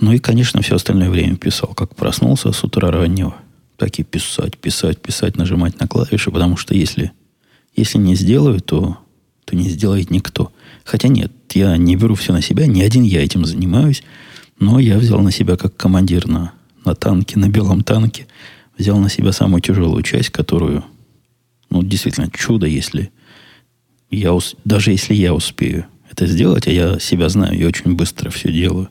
Ну 0.00 0.12
и, 0.12 0.18
конечно, 0.18 0.62
все 0.62 0.76
остальное 0.76 1.10
время 1.10 1.36
писал. 1.36 1.74
Как 1.74 1.96
проснулся 1.96 2.52
с 2.52 2.62
утра 2.62 2.90
раннего, 2.90 3.34
так 3.76 3.98
и 3.98 4.04
писать, 4.04 4.56
писать, 4.58 5.00
писать, 5.00 5.36
нажимать 5.36 5.80
на 5.80 5.88
клавиши, 5.88 6.30
потому 6.30 6.56
что 6.56 6.74
если, 6.74 7.12
если 7.74 7.98
не 7.98 8.14
сделаю, 8.14 8.60
то, 8.60 8.98
то 9.44 9.56
не 9.56 9.68
сделает 9.68 10.10
никто. 10.10 10.52
Хотя 10.84 11.08
нет, 11.08 11.32
я 11.54 11.76
не 11.76 11.96
беру 11.96 12.14
все 12.14 12.32
на 12.32 12.42
себя, 12.42 12.66
не 12.66 12.82
один 12.82 13.02
я 13.02 13.24
этим 13.24 13.44
занимаюсь. 13.44 14.02
Но 14.60 14.78
я 14.78 14.98
взял 14.98 15.20
на 15.20 15.30
себя 15.30 15.56
как 15.56 15.76
командир 15.76 16.26
на, 16.26 16.52
на 16.84 16.94
танке, 16.94 17.38
на 17.38 17.48
белом 17.48 17.82
танке, 17.82 18.26
взял 18.76 18.98
на 18.98 19.08
себя 19.08 19.32
самую 19.32 19.60
тяжелую 19.60 20.02
часть, 20.02 20.30
которую, 20.30 20.84
ну, 21.70 21.82
действительно, 21.82 22.30
чудо, 22.30 22.66
если 22.66 23.10
я, 24.10 24.36
даже 24.64 24.92
если 24.92 25.14
я 25.14 25.34
успею 25.34 25.86
это 26.10 26.26
сделать, 26.26 26.66
а 26.66 26.70
я 26.70 26.98
себя 26.98 27.28
знаю, 27.28 27.58
я 27.58 27.66
очень 27.68 27.94
быстро 27.94 28.30
все 28.30 28.52
делаю 28.52 28.88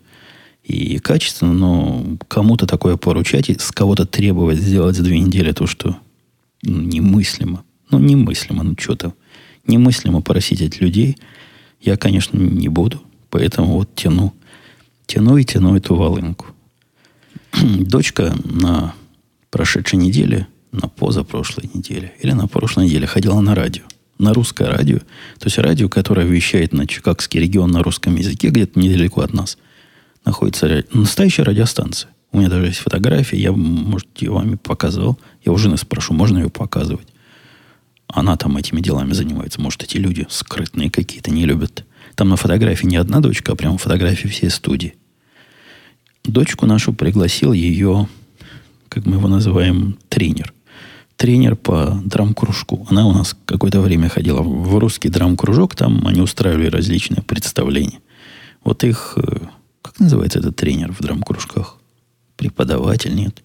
и 0.64 1.00
качественно, 1.00 1.54
но 1.54 2.18
кому-то 2.28 2.68
такое 2.68 2.98
поручать 2.98 3.50
и 3.50 3.58
с 3.58 3.72
кого-то 3.72 4.06
требовать 4.06 4.60
сделать 4.60 4.98
за 4.98 5.04
две 5.04 5.20
недели 5.20 5.54
то, 5.54 5.66
что 5.66 5.98
ну, 6.62 6.82
немыслимо. 6.82 7.64
Ну, 7.90 8.00
немыслимо, 8.00 8.64
ну, 8.64 8.76
что-то. 8.78 9.14
Немыслимо 9.66 10.22
просить 10.22 10.62
от 10.62 10.82
людей. 10.82 11.18
Я, 11.80 11.96
конечно, 11.96 12.38
не 12.38 12.68
буду, 12.68 13.02
поэтому 13.30 13.74
вот 13.74 13.96
тяну 13.96 14.34
Тяну 15.08 15.38
и 15.38 15.46
тяну 15.46 15.78
эту 15.78 15.96
волынку. 15.96 16.48
Дочка 17.54 18.36
на 18.44 18.94
прошедшей 19.50 19.98
неделе, 19.98 20.48
на 20.72 20.88
позапрошлой 20.88 21.70
неделе 21.74 22.14
или 22.22 22.32
на 22.32 22.48
прошлой 22.48 22.86
неделе 22.86 23.08
ходила 23.08 23.40
на 23.42 23.56
радио. 23.56 23.84
на 24.20 24.34
русское 24.34 24.68
радио. 24.68 24.98
То 25.40 25.46
есть 25.46 25.58
радио, 25.60 25.90
которое 25.90 26.26
вещает 26.26 26.74
на 26.74 26.88
Чикагский 26.88 27.40
регион 27.40 27.72
на 27.72 27.84
русском 27.84 28.16
языке, 28.16 28.50
где-то 28.50 28.80
недалеко 28.80 29.22
от 29.22 29.34
нас, 29.34 29.58
находится 30.26 30.84
настоящая 30.92 31.44
радиостанция. 31.44 32.10
У 32.32 32.40
меня 32.40 32.50
даже 32.50 32.66
есть 32.66 32.80
фотография, 32.80 33.38
я, 33.38 33.52
может, 33.52 34.08
ее 34.20 34.32
вам 34.32 34.58
показывал. 34.58 35.18
Я 35.46 35.52
у 35.52 35.58
жены 35.58 35.78
спрошу, 35.78 36.14
можно 36.14 36.40
ее 36.40 36.50
показывать. 36.50 37.08
Она 38.08 38.38
там 38.38 38.58
этими 38.58 38.82
делами 38.82 39.14
занимается. 39.14 39.62
Может, 39.62 39.84
эти 39.84 39.98
люди 39.98 40.26
скрытные 40.30 40.90
какие-то 40.90 41.30
не 41.32 41.46
любят. 41.46 41.86
Там 42.16 42.30
на 42.30 42.38
фотографии 42.38 42.88
не 42.88 42.98
одна 42.98 43.20
дочка, 43.20 43.52
а 43.52 43.56
прямо 43.56 43.78
фотографии 43.78 44.28
всей 44.28 44.50
студии. 44.50 44.96
Дочку 46.24 46.66
нашу 46.66 46.94
пригласил 46.94 47.54
ее, 47.54 48.08
как 48.90 49.06
мы 49.06 49.18
его 49.18 49.28
называем, 49.28 49.98
тренер. 50.10 50.54
Тренер 51.18 51.56
по 51.56 52.00
драм-кружку. 52.06 52.88
Она 52.90 53.06
у 53.08 53.12
нас 53.12 53.36
какое-то 53.46 53.82
время 53.82 54.08
ходила 54.08 54.42
в 54.42 54.78
русский 54.78 55.10
драм-кружок. 55.10 55.76
Там 55.76 56.08
они 56.08 56.22
устраивали 56.22 56.68
различные 56.68 57.22
представления. 57.22 58.00
Вот 58.64 58.84
их... 58.84 59.14
Э, 59.18 59.40
как 59.82 60.00
называется 60.00 60.40
этот 60.40 60.56
тренер 60.56 60.94
в 60.94 61.02
драм-кружках? 61.02 61.78
Преподаватель, 62.36 63.16
нет? 63.16 63.42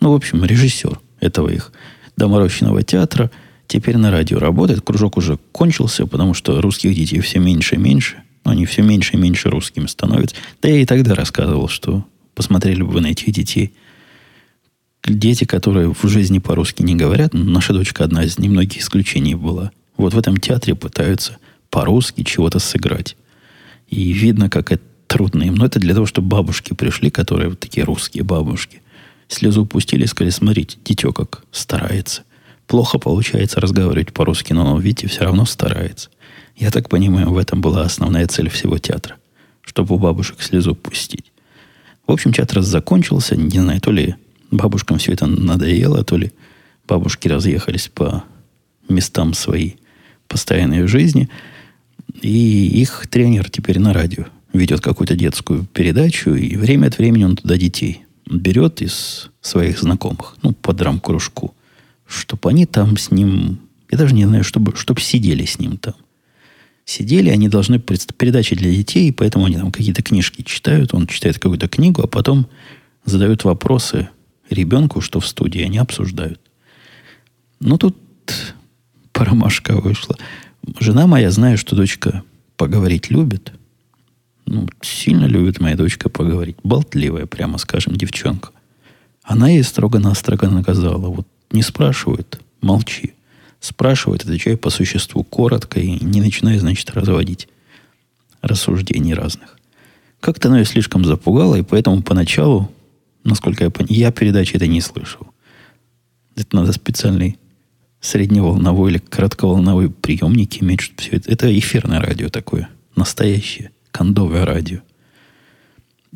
Ну, 0.00 0.12
в 0.12 0.14
общем, 0.14 0.44
режиссер 0.44 1.00
этого 1.20 1.48
их 1.50 1.72
доморощенного 2.16 2.82
театра– 2.82 3.30
Теперь 3.72 3.96
на 3.96 4.10
радио 4.10 4.38
работает. 4.38 4.82
Кружок 4.82 5.16
уже 5.16 5.38
кончился, 5.50 6.06
потому 6.06 6.34
что 6.34 6.60
русских 6.60 6.94
детей 6.94 7.20
все 7.20 7.38
меньше 7.38 7.76
и 7.76 7.78
меньше. 7.78 8.22
Они 8.44 8.66
все 8.66 8.82
меньше 8.82 9.14
и 9.14 9.16
меньше 9.16 9.48
русскими 9.48 9.86
становятся. 9.86 10.36
Да 10.60 10.68
я 10.68 10.76
и 10.76 10.84
тогда 10.84 11.14
рассказывал, 11.14 11.68
что 11.68 12.04
посмотрели 12.34 12.82
бы 12.82 12.92
вы 12.92 13.00
на 13.00 13.06
этих 13.06 13.32
детей. 13.32 13.72
Дети, 15.04 15.44
которые 15.44 15.92
в 15.92 16.08
жизни 16.08 16.38
по-русски 16.38 16.82
не 16.82 16.94
говорят, 16.94 17.34
наша 17.34 17.72
дочка 17.72 18.04
одна 18.04 18.24
из 18.24 18.38
немногих 18.38 18.80
исключений 18.80 19.34
была. 19.34 19.72
Вот 19.96 20.14
в 20.14 20.18
этом 20.18 20.36
театре 20.36 20.74
пытаются 20.74 21.38
по-русски 21.70 22.22
чего-то 22.22 22.58
сыграть. 22.58 23.16
И 23.88 24.12
видно, 24.12 24.48
как 24.48 24.72
это 24.72 24.82
трудно 25.06 25.42
им. 25.42 25.56
Но 25.56 25.66
это 25.66 25.80
для 25.80 25.94
того, 25.94 26.06
чтобы 26.06 26.28
бабушки 26.28 26.72
пришли, 26.72 27.10
которые 27.10 27.50
вот 27.50 27.60
такие 27.60 27.84
русские 27.84 28.24
бабушки, 28.24 28.80
слезу 29.28 29.66
пустили 29.66 30.04
и 30.04 30.06
сказали, 30.06 30.30
смотрите, 30.30 30.78
дитё 30.84 31.12
как 31.12 31.44
старается 31.50 32.22
плохо 32.72 32.98
получается 32.98 33.60
разговаривать 33.60 34.14
по-русски, 34.14 34.54
но, 34.54 34.78
видите, 34.78 35.06
все 35.06 35.24
равно 35.24 35.44
старается. 35.44 36.08
Я 36.56 36.70
так 36.70 36.88
понимаю, 36.88 37.30
в 37.30 37.36
этом 37.36 37.60
была 37.60 37.82
основная 37.82 38.26
цель 38.26 38.48
всего 38.48 38.78
театра. 38.78 39.16
Чтобы 39.60 39.94
у 39.94 39.98
бабушек 39.98 40.40
слезу 40.40 40.74
пустить. 40.74 41.32
В 42.06 42.12
общем, 42.12 42.32
театр 42.32 42.62
закончился. 42.62 43.36
Не 43.36 43.58
знаю, 43.58 43.78
то 43.82 43.92
ли 43.92 44.14
бабушкам 44.52 44.98
все 44.98 45.12
это 45.12 45.26
надоело, 45.26 46.04
то 46.04 46.16
ли 46.16 46.32
бабушки 46.86 47.26
разъехались 47.26 47.88
по 47.88 48.22
местам 48.88 49.34
своей 49.34 49.76
постоянной 50.28 50.86
жизни. 50.86 51.28
И 52.20 52.66
их 52.80 53.08
тренер 53.08 53.50
теперь 53.50 53.80
на 53.80 53.92
радио 53.92 54.26
ведет 54.52 54.80
какую-то 54.80 55.16
детскую 55.16 55.64
передачу, 55.64 56.34
и 56.34 56.56
время 56.56 56.86
от 56.86 56.98
времени 56.98 57.24
он 57.24 57.36
туда 57.36 57.56
детей 57.56 58.04
берет 58.30 58.80
из 58.82 59.30
своих 59.40 59.80
знакомых, 59.80 60.36
ну, 60.42 60.52
по 60.52 60.72
драм-кружку 60.72 61.54
чтобы 62.12 62.50
они 62.50 62.66
там 62.66 62.96
с 62.96 63.10
ним, 63.10 63.58
я 63.90 63.98
даже 63.98 64.14
не 64.14 64.26
знаю, 64.26 64.44
чтобы, 64.44 64.76
чтобы 64.76 65.00
сидели 65.00 65.44
с 65.44 65.58
ним 65.58 65.76
там. 65.78 65.94
Сидели, 66.84 67.30
они 67.30 67.48
должны 67.48 67.78
передачи 67.78 68.56
для 68.56 68.70
детей, 68.72 69.12
поэтому 69.12 69.46
они 69.46 69.56
там 69.56 69.70
какие-то 69.70 70.02
книжки 70.02 70.42
читают, 70.42 70.94
он 70.94 71.06
читает 71.06 71.38
какую-то 71.38 71.68
книгу, 71.68 72.02
а 72.02 72.06
потом 72.06 72.48
задают 73.04 73.44
вопросы 73.44 74.08
ребенку, 74.52 75.00
что 75.00 75.20
в 75.20 75.26
студии 75.26 75.62
они 75.62 75.78
обсуждают. 75.78 76.40
Ну, 77.60 77.78
тут 77.78 77.96
промашка 79.12 79.76
вышла. 79.76 80.16
Жена 80.80 81.06
моя, 81.06 81.30
знаю, 81.30 81.58
что 81.58 81.76
дочка 81.76 82.22
поговорить 82.56 83.10
любит. 83.10 83.52
Ну, 84.46 84.68
сильно 84.80 85.24
любит 85.26 85.60
моя 85.60 85.76
дочка 85.76 86.08
поговорить. 86.08 86.56
Болтливая, 86.62 87.26
прямо 87.26 87.58
скажем, 87.58 87.96
девчонка. 87.96 88.50
Она 89.22 89.48
ей 89.48 89.62
строго-настрого 89.62 90.46
наказала. 90.46 91.08
Вот 91.08 91.26
не 91.50 91.62
спрашивают, 91.62 92.40
молчи. 92.60 93.14
Спрашивают, 93.60 94.22
отвечай 94.22 94.56
по 94.56 94.70
существу 94.70 95.22
коротко 95.22 95.78
и 95.78 96.04
не 96.04 96.20
начинай, 96.20 96.58
значит, 96.58 96.90
разводить 96.90 97.48
рассуждений 98.40 99.14
разных. 99.14 99.58
Как-то 100.18 100.48
оно 100.48 100.58
ее 100.58 100.64
слишком 100.64 101.04
запугало, 101.04 101.56
и 101.56 101.62
поэтому 101.62 102.02
поначалу, 102.02 102.70
насколько 103.24 103.64
я 103.64 103.70
понял, 103.70 103.88
я 103.90 104.10
передачи 104.12 104.56
это 104.56 104.66
не 104.66 104.80
слышал. 104.80 105.26
Это 106.36 106.56
надо 106.56 106.72
специальный 106.72 107.38
средневолновой 108.00 108.90
или 108.92 108.98
коротковолновой 108.98 109.90
приемник 109.90 110.62
иметь, 110.62 110.80
чтобы 110.80 111.00
все 111.00 111.16
это... 111.16 111.30
Это 111.30 111.58
эфирное 111.58 112.00
радио 112.00 112.28
такое, 112.28 112.68
настоящее, 112.96 113.70
кондовое 113.90 114.44
радио. 114.44 114.80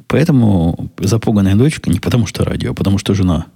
Поэтому 0.09 0.91
запуганная 0.99 1.55
дочка 1.55 1.91
не 1.91 2.01
потому 2.01 2.27
что 2.27 2.45
радио, 2.45 2.73
а 2.73 2.75
потому 2.75 2.99
что 2.99 3.15
жена 3.15 3.47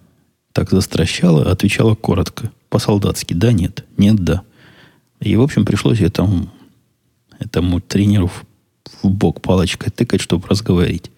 так 0.53 0.71
застращала, 0.71 1.51
отвечала 1.51 1.95
коротко, 1.95 2.51
по-солдатски. 2.69 3.35
Да, 3.35 3.53
нет, 3.53 3.85
нет, 3.97 4.17
да. 4.17 4.43
И, 5.21 5.37
в 5.37 5.43
общем, 5.43 5.65
пришлось 5.65 6.01
этому, 6.01 6.51
этому 7.39 7.81
тренеру 7.81 8.29
в, 8.29 8.45
в 9.03 9.11
бок 9.11 9.43
палочкой 9.43 9.91
тыкать, 9.91 10.21
чтобы 10.21 10.49
разговорить. 10.49 11.11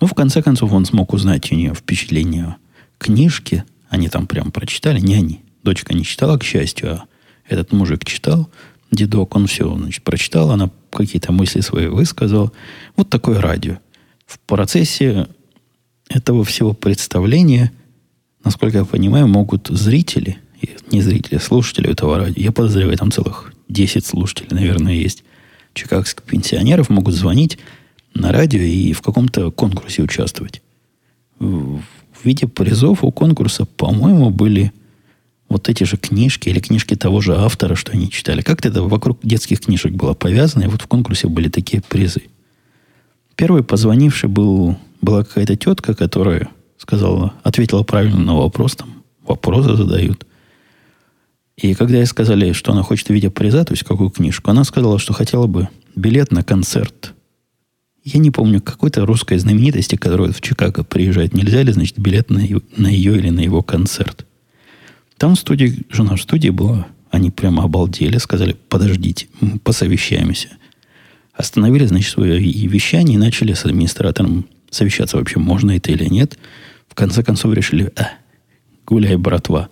Ну, 0.00 0.06
в 0.06 0.14
конце 0.14 0.42
концов, 0.42 0.72
он 0.72 0.84
смог 0.84 1.12
узнать 1.12 1.50
у 1.50 1.54
нее 1.54 1.74
впечатление 1.74 2.56
книжки. 2.98 3.64
Они 3.88 4.08
там 4.08 4.26
прям 4.26 4.50
прочитали. 4.50 5.00
Не 5.00 5.14
они. 5.14 5.40
Дочка 5.62 5.94
не 5.94 6.04
читала, 6.04 6.38
к 6.38 6.44
счастью, 6.44 6.92
а 6.92 7.04
этот 7.48 7.72
мужик 7.72 8.04
читал. 8.04 8.48
Дедок, 8.90 9.36
он 9.36 9.46
все, 9.46 9.74
значит, 9.76 10.02
прочитал. 10.02 10.50
Она 10.50 10.70
какие-то 10.90 11.32
мысли 11.32 11.60
свои 11.60 11.88
высказала. 11.88 12.52
Вот 12.96 13.10
такое 13.10 13.40
радио. 13.40 13.78
В 14.26 14.38
процессе 14.40 15.28
этого 16.08 16.44
всего 16.44 16.74
представления– 16.74 17.72
насколько 18.44 18.78
я 18.78 18.84
понимаю, 18.84 19.28
могут 19.28 19.68
зрители, 19.68 20.38
не 20.90 21.02
зрители, 21.02 21.36
а 21.36 21.40
слушатели 21.40 21.90
этого 21.90 22.18
радио, 22.18 22.42
я 22.42 22.52
подозреваю, 22.52 22.96
там 22.96 23.10
целых 23.12 23.52
10 23.68 24.04
слушателей, 24.04 24.48
наверное, 24.50 24.94
есть, 24.94 25.24
чикагских 25.74 26.22
пенсионеров 26.22 26.88
могут 26.88 27.14
звонить 27.14 27.58
на 28.14 28.32
радио 28.32 28.60
и 28.60 28.92
в 28.92 29.02
каком-то 29.02 29.50
конкурсе 29.50 30.02
участвовать. 30.02 30.62
В 31.38 31.82
виде 32.24 32.48
призов 32.48 33.04
у 33.04 33.12
конкурса, 33.12 33.64
по-моему, 33.64 34.30
были 34.30 34.72
вот 35.48 35.68
эти 35.68 35.84
же 35.84 35.96
книжки 35.96 36.48
или 36.48 36.60
книжки 36.60 36.94
того 36.94 37.20
же 37.20 37.36
автора, 37.36 37.74
что 37.74 37.92
они 37.92 38.10
читали. 38.10 38.42
Как-то 38.42 38.68
это 38.68 38.82
вокруг 38.82 39.20
детских 39.22 39.60
книжек 39.60 39.92
было 39.92 40.14
повязано, 40.14 40.64
и 40.64 40.66
вот 40.66 40.82
в 40.82 40.86
конкурсе 40.86 41.28
были 41.28 41.48
такие 41.48 41.82
призы. 41.82 42.22
Первый 43.36 43.62
позвонивший 43.62 44.28
был, 44.28 44.76
была 45.00 45.24
какая-то 45.24 45.56
тетка, 45.56 45.94
которая 45.94 46.48
сказала, 46.76 47.34
ответила 47.42 47.82
правильно 47.82 48.18
на 48.18 48.34
вопрос, 48.36 48.76
там 48.76 49.02
вопросы 49.24 49.76
задают. 49.76 50.26
И 51.56 51.74
когда 51.74 51.98
ей 51.98 52.06
сказали, 52.06 52.52
что 52.52 52.72
она 52.72 52.82
хочет 52.82 53.08
видеть 53.08 53.34
приза, 53.34 53.64
то 53.64 53.72
есть 53.72 53.84
какую 53.84 54.10
книжку, 54.10 54.50
она 54.50 54.64
сказала, 54.64 54.98
что 54.98 55.12
хотела 55.12 55.46
бы 55.46 55.68
билет 55.96 56.30
на 56.30 56.44
концерт. 56.44 57.14
Я 58.14 58.20
не 58.20 58.30
помню, 58.30 58.60
какой-то 58.60 59.04
русской 59.04 59.38
знаменитости, 59.38 59.96
которая 59.96 60.32
в 60.32 60.40
Чикаго 60.40 60.84
приезжает, 60.84 61.34
нельзя 61.34 61.62
ли, 61.62 61.72
значит, 61.72 61.98
билет 61.98 62.30
на 62.30 62.38
ее, 62.38 62.60
на 62.76 62.86
ее 62.86 63.18
или 63.18 63.30
на 63.30 63.40
его 63.40 63.62
концерт. 63.62 64.26
Там 65.16 65.34
в 65.34 65.38
студии, 65.38 65.82
жена 65.90 66.16
в 66.16 66.20
студии 66.20 66.50
была, 66.50 66.86
они 67.10 67.30
прямо 67.30 67.64
обалдели, 67.64 68.18
сказали, 68.18 68.56
подождите, 68.68 69.26
мы 69.40 69.58
посовещаемся. 69.58 70.48
Остановили, 71.34 71.86
значит, 71.86 72.10
свое 72.10 72.38
вещание 72.38 73.14
и 73.14 73.18
начали 73.18 73.52
с 73.52 73.64
администратором 73.64 74.46
совещаться 74.70 75.16
вообще, 75.16 75.38
можно 75.38 75.72
это 75.72 75.92
или 75.92 76.06
нет– 76.06 76.38
конце 76.98 77.22
концов 77.22 77.54
решили, 77.54 77.92
а, 77.96 78.10
гуляй, 78.84 79.14
братва. 79.16 79.68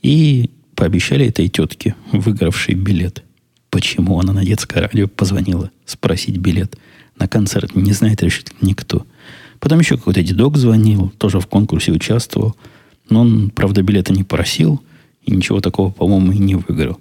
И 0.00 0.48
пообещали 0.76 1.26
этой 1.26 1.48
тетке, 1.48 1.96
выигравшей 2.12 2.76
билет. 2.76 3.24
Почему 3.68 4.20
она 4.20 4.32
на 4.32 4.44
детское 4.44 4.82
радио 4.82 5.08
позвонила 5.08 5.72
спросить 5.84 6.36
билет 6.36 6.78
на 7.18 7.28
концерт, 7.28 7.74
не 7.74 7.92
знает 7.92 8.22
решительно 8.22 8.58
никто. 8.62 9.06
Потом 9.60 9.80
еще 9.80 9.96
какой-то 9.96 10.22
дедок 10.22 10.56
звонил, 10.56 11.12
тоже 11.18 11.40
в 11.40 11.46
конкурсе 11.46 11.92
участвовал. 11.92 12.56
Но 13.10 13.22
он, 13.22 13.50
правда, 13.50 13.82
билета 13.82 14.12
не 14.12 14.24
просил 14.24 14.80
и 15.24 15.32
ничего 15.32 15.60
такого, 15.60 15.90
по-моему, 15.90 16.32
и 16.32 16.38
не 16.38 16.54
выиграл. 16.54 16.98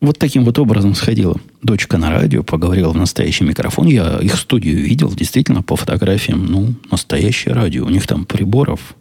Вот 0.00 0.18
таким 0.18 0.44
вот 0.44 0.58
образом 0.58 0.94
сходила 0.94 1.36
дочка 1.62 1.96
на 1.96 2.10
радио, 2.10 2.42
поговорила 2.42 2.92
в 2.92 2.96
настоящий 2.96 3.44
микрофон. 3.44 3.86
Я 3.86 4.18
их 4.18 4.36
студию 4.36 4.82
видел, 4.82 5.10
действительно, 5.10 5.62
по 5.62 5.76
фотографиям, 5.76 6.44
ну, 6.46 6.74
настоящее 6.90 7.54
радио. 7.54 7.86
У 7.86 7.88
них 7.88 8.06
там 8.06 8.26
приборов, 8.26 8.94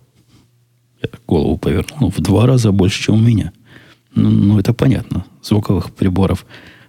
я 1.02 1.10
голову 1.28 1.58
повернул, 1.58 1.98
ну, 2.00 2.10
в 2.10 2.22
два 2.22 2.46
раза 2.46 2.72
больше, 2.72 3.04
чем 3.04 3.16
у 3.16 3.20
меня. 3.20 3.52
Ну, 4.14 4.30
ну, 4.30 4.60
это 4.60 4.74
понятно, 4.74 5.26
звуковых 5.44 5.92
приборов. 5.92 6.46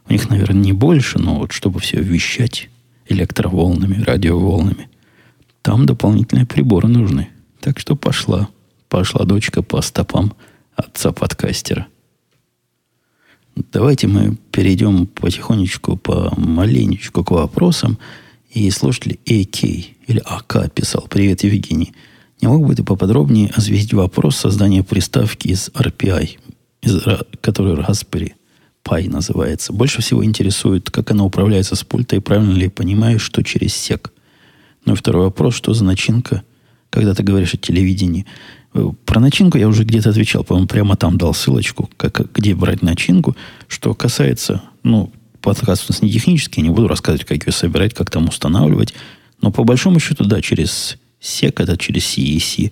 У 0.08 0.12
них, 0.12 0.30
наверное, 0.30 0.62
не 0.62 0.72
больше, 0.72 1.18
но 1.18 1.40
вот 1.40 1.50
чтобы 1.50 1.80
все 1.80 2.00
вещать 2.00 2.70
электроволнами, 3.08 4.02
радиоволнами, 4.02 4.88
там 5.62 5.86
дополнительные 5.86 6.46
приборы 6.46 6.88
нужны. 6.88 7.28
Так 7.60 7.78
что 7.78 7.96
пошла, 7.96 8.48
пошла 8.88 9.24
дочка 9.24 9.62
по 9.62 9.80
стопам 9.82 10.34
отца 10.76 11.12
подкастера. 11.12 11.86
Давайте 13.72 14.06
мы 14.06 14.36
перейдем 14.52 15.06
потихонечку, 15.06 15.96
по 15.96 16.32
маленечку 16.36 17.24
к 17.24 17.30
вопросам. 17.30 17.98
И 18.50 18.70
слушатель 18.70 19.18
АК 19.26 19.64
или 19.64 20.22
АК 20.24 20.72
писал. 20.72 21.06
Привет, 21.08 21.42
Евгений. 21.42 21.92
Не 22.40 22.48
мог 22.48 22.66
бы 22.66 22.74
ты 22.74 22.84
поподробнее 22.84 23.50
осветить 23.50 23.92
вопрос 23.94 24.36
создания 24.36 24.82
приставки 24.82 25.48
из 25.48 25.68
RPI, 25.70 26.38
из, 26.82 27.02
который 27.40 27.74
Raspberry 27.74 28.34
Pi 28.86 29.08
называется? 29.10 29.72
Больше 29.72 30.00
всего 30.00 30.24
интересует, 30.24 30.90
как 30.90 31.10
она 31.10 31.24
управляется 31.24 31.74
с 31.74 31.82
пульта 31.82 32.16
и 32.16 32.20
правильно 32.20 32.52
ли 32.52 32.68
понимаешь, 32.68 33.22
что 33.22 33.42
через 33.42 33.74
сек. 33.74 34.12
Ну 34.84 34.92
и 34.92 34.96
второй 34.96 35.24
вопрос, 35.24 35.54
что 35.54 35.74
за 35.74 35.84
начинка, 35.84 36.44
когда 36.90 37.12
ты 37.12 37.24
говоришь 37.24 37.54
о 37.54 37.56
телевидении. 37.56 38.26
Э, 38.74 38.90
про 39.04 39.18
начинку 39.18 39.58
я 39.58 39.66
уже 39.66 39.82
где-то 39.82 40.10
отвечал, 40.10 40.44
по-моему, 40.44 40.68
прямо 40.68 40.96
там 40.96 41.18
дал 41.18 41.34
ссылочку, 41.34 41.90
как, 41.96 42.32
где 42.32 42.54
брать 42.54 42.82
начинку. 42.82 43.36
Что 43.66 43.92
касается, 43.94 44.62
ну, 44.84 45.12
подкаст 45.40 45.86
у 45.88 45.92
нас 45.92 46.02
не 46.02 46.10
технический, 46.10 46.60
я 46.60 46.68
не 46.68 46.72
буду 46.72 46.86
рассказывать, 46.86 47.26
как 47.26 47.44
ее 47.44 47.52
собирать, 47.52 47.92
как 47.92 48.10
там 48.10 48.28
устанавливать. 48.28 48.94
Но 49.42 49.50
по 49.50 49.64
большому 49.64 49.98
счету, 49.98 50.24
да, 50.24 50.40
через 50.40 50.96
SEC, 51.20 51.54
это 51.60 51.76
через 51.76 52.04
CEC 52.16 52.70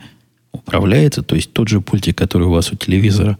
управляется. 0.53 1.23
То 1.23 1.35
есть 1.35 1.53
тот 1.53 1.69
же 1.69 1.81
пультик, 1.81 2.17
который 2.17 2.47
у 2.47 2.53
вас 2.53 2.73
у 2.73 2.77
телевизора, 2.77 3.37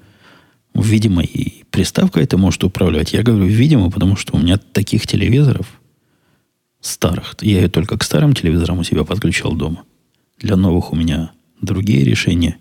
видимо, 0.75 1.23
и 1.23 1.64
приставка 1.75 2.21
это 2.21 2.39
может 2.39 2.63
управлять. 2.63 3.15
Я 3.15 3.25
говорю 3.25 3.47
видимо, 3.47 3.91
потому 3.91 4.15
что 4.15 4.37
у 4.37 4.39
меня 4.39 4.59
таких 4.59 5.09
телевизоров 5.09 5.81
старых, 6.81 7.35
я 7.41 7.63
ее 7.63 7.69
только 7.69 7.99
к 7.99 8.05
старым 8.05 8.33
телевизорам 8.33 8.79
у 8.79 8.85
себя 8.85 9.03
подключал 9.03 9.55
дома. 9.57 9.83
Для 10.39 10.55
новых 10.55 10.93
у 10.93 10.97
меня 10.97 11.33
другие 11.61 12.05
решения 12.05 12.59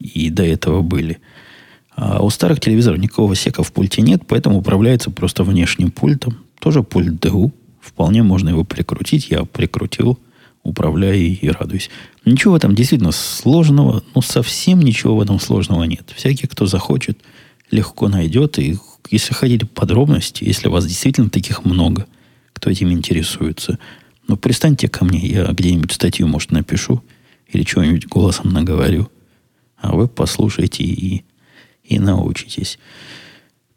и 0.00 0.28
до 0.30 0.42
этого 0.42 0.82
были. 0.82 1.20
А 1.94 2.20
у 2.20 2.30
старых 2.30 2.58
телевизоров 2.58 2.98
никакого 2.98 3.36
сека 3.36 3.62
в 3.62 3.72
пульте 3.72 4.02
нет, 4.02 4.22
поэтому 4.26 4.58
управляется 4.58 5.12
просто 5.12 5.44
внешним 5.44 5.92
пультом. 5.92 6.38
Тоже 6.58 6.82
пульт 6.82 7.24
DU. 7.24 7.52
Вполне 7.80 8.24
можно 8.24 8.48
его 8.48 8.64
прикрутить. 8.64 9.30
Я 9.30 9.44
прикрутил, 9.44 10.18
управляю 10.64 11.20
и 11.20 11.48
радуюсь. 11.48 11.90
Ничего 12.24 12.54
в 12.54 12.56
этом 12.56 12.74
действительно 12.74 13.12
сложного, 13.12 14.02
ну 14.16 14.20
совсем 14.20 14.80
ничего 14.80 15.14
в 15.14 15.20
этом 15.20 15.38
сложного 15.38 15.84
нет. 15.84 16.12
Всякий, 16.16 16.48
кто 16.48 16.66
захочет, 16.66 17.20
легко 17.70 18.08
найдет. 18.08 18.58
И 18.58 18.76
если 19.10 19.34
хотите 19.34 19.66
подробности, 19.66 20.44
если 20.44 20.68
вас 20.68 20.86
действительно 20.86 21.30
таких 21.30 21.64
много, 21.64 22.06
кто 22.52 22.70
этим 22.70 22.92
интересуется, 22.92 23.78
ну 24.26 24.36
пристаньте 24.36 24.88
ко 24.88 25.04
мне, 25.04 25.26
я 25.26 25.46
где-нибудь 25.46 25.92
статью, 25.92 26.28
может, 26.28 26.50
напишу– 26.50 27.02
или 27.48 27.62
чего-нибудь 27.62 28.06
голосом 28.06 28.50
наговорю. 28.52 29.10
А 29.76 29.94
вы 29.94 30.08
послушайте 30.08 30.84
и, 30.84 31.24
и 31.84 31.98
научитесь. 31.98 32.78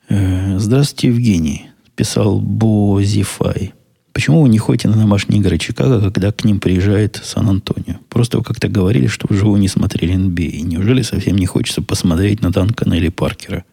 Э, 0.09 0.57
здравствуйте, 0.59 1.07
Евгений. 1.07 1.69
Писал 1.95 2.39
Бозифай. 2.39 3.73
Почему 4.13 4.41
вы 4.41 4.49
не 4.49 4.57
ходите 4.57 4.89
на 4.89 4.97
домашние 4.97 5.39
игры 5.39 5.57
Чикаго, 5.57 6.01
когда 6.01 6.31
к 6.31 6.43
ним 6.43 6.59
приезжает 6.59 7.21
Сан-Антонио? 7.23 7.99
Просто 8.09 8.39
вы 8.39 8.43
как-то 8.43 8.67
говорили, 8.67 9.07
что 9.07 9.27
вживую 9.29 9.61
не 9.61 9.69
смотрели 9.69 10.15
NBA. 10.15 10.61
Неужели 10.61 11.01
совсем 11.01 11.37
не 11.37 11.45
хочется 11.45 11.81
посмотреть 11.81 12.41
на 12.41 12.51
Данкана 12.51 12.95
или 12.95 13.07
Паркера? 13.07 13.63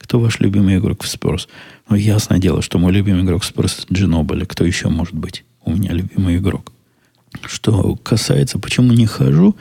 Кто 0.00 0.18
ваш 0.18 0.40
любимый 0.40 0.78
игрок 0.78 1.04
в 1.04 1.08
Спорс? 1.08 1.46
Ну, 1.88 1.94
ясное 1.94 2.38
дело, 2.38 2.62
что 2.62 2.78
мой 2.78 2.90
любимый 2.90 3.22
игрок 3.22 3.42
в 3.42 3.46
Спорс 3.46 3.86
Джинобель. 3.92 4.46
Кто 4.46 4.64
еще 4.64 4.88
может 4.88 5.14
быть 5.14 5.44
у 5.64 5.72
меня 5.72 5.92
любимый 5.92 6.38
игрок? 6.38 6.72
Что 7.46 7.94
касается, 7.96 8.58
почему 8.58 8.92
не 8.92 9.06
хожу, 9.06 9.54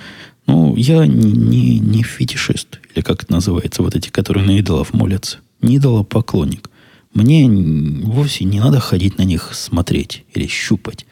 ну, 0.47 0.75
я 0.75 1.05
не, 1.05 1.31
не, 1.31 1.79
не 1.79 2.03
фетишист, 2.03 2.79
или 2.95 3.03
как 3.03 3.21
это 3.23 3.33
называется, 3.33 3.83
вот 3.83 3.95
эти, 3.95 4.09
которые 4.09 4.43
на 4.43 4.57
идолов 4.57 4.93
молятся. 4.93 5.37
Не 5.61 5.75
идола 5.75 6.03
поклонник. 6.03 6.71
Мне 7.13 7.47
вовсе 7.47 8.45
не 8.45 8.59
надо 8.59 8.79
ходить 8.79 9.17
на 9.17 9.23
них 9.23 9.51
смотреть 9.53 10.23
или 10.33 10.47
щупать, 10.47 11.05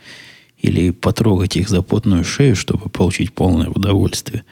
или 0.57 0.89
потрогать 0.89 1.57
их 1.57 1.69
за 1.69 1.81
потную 1.83 2.23
шею, 2.23 2.55
чтобы 2.55 2.89
получить 2.89 3.33
полное 3.33 3.69
удовольствие. 3.69 4.43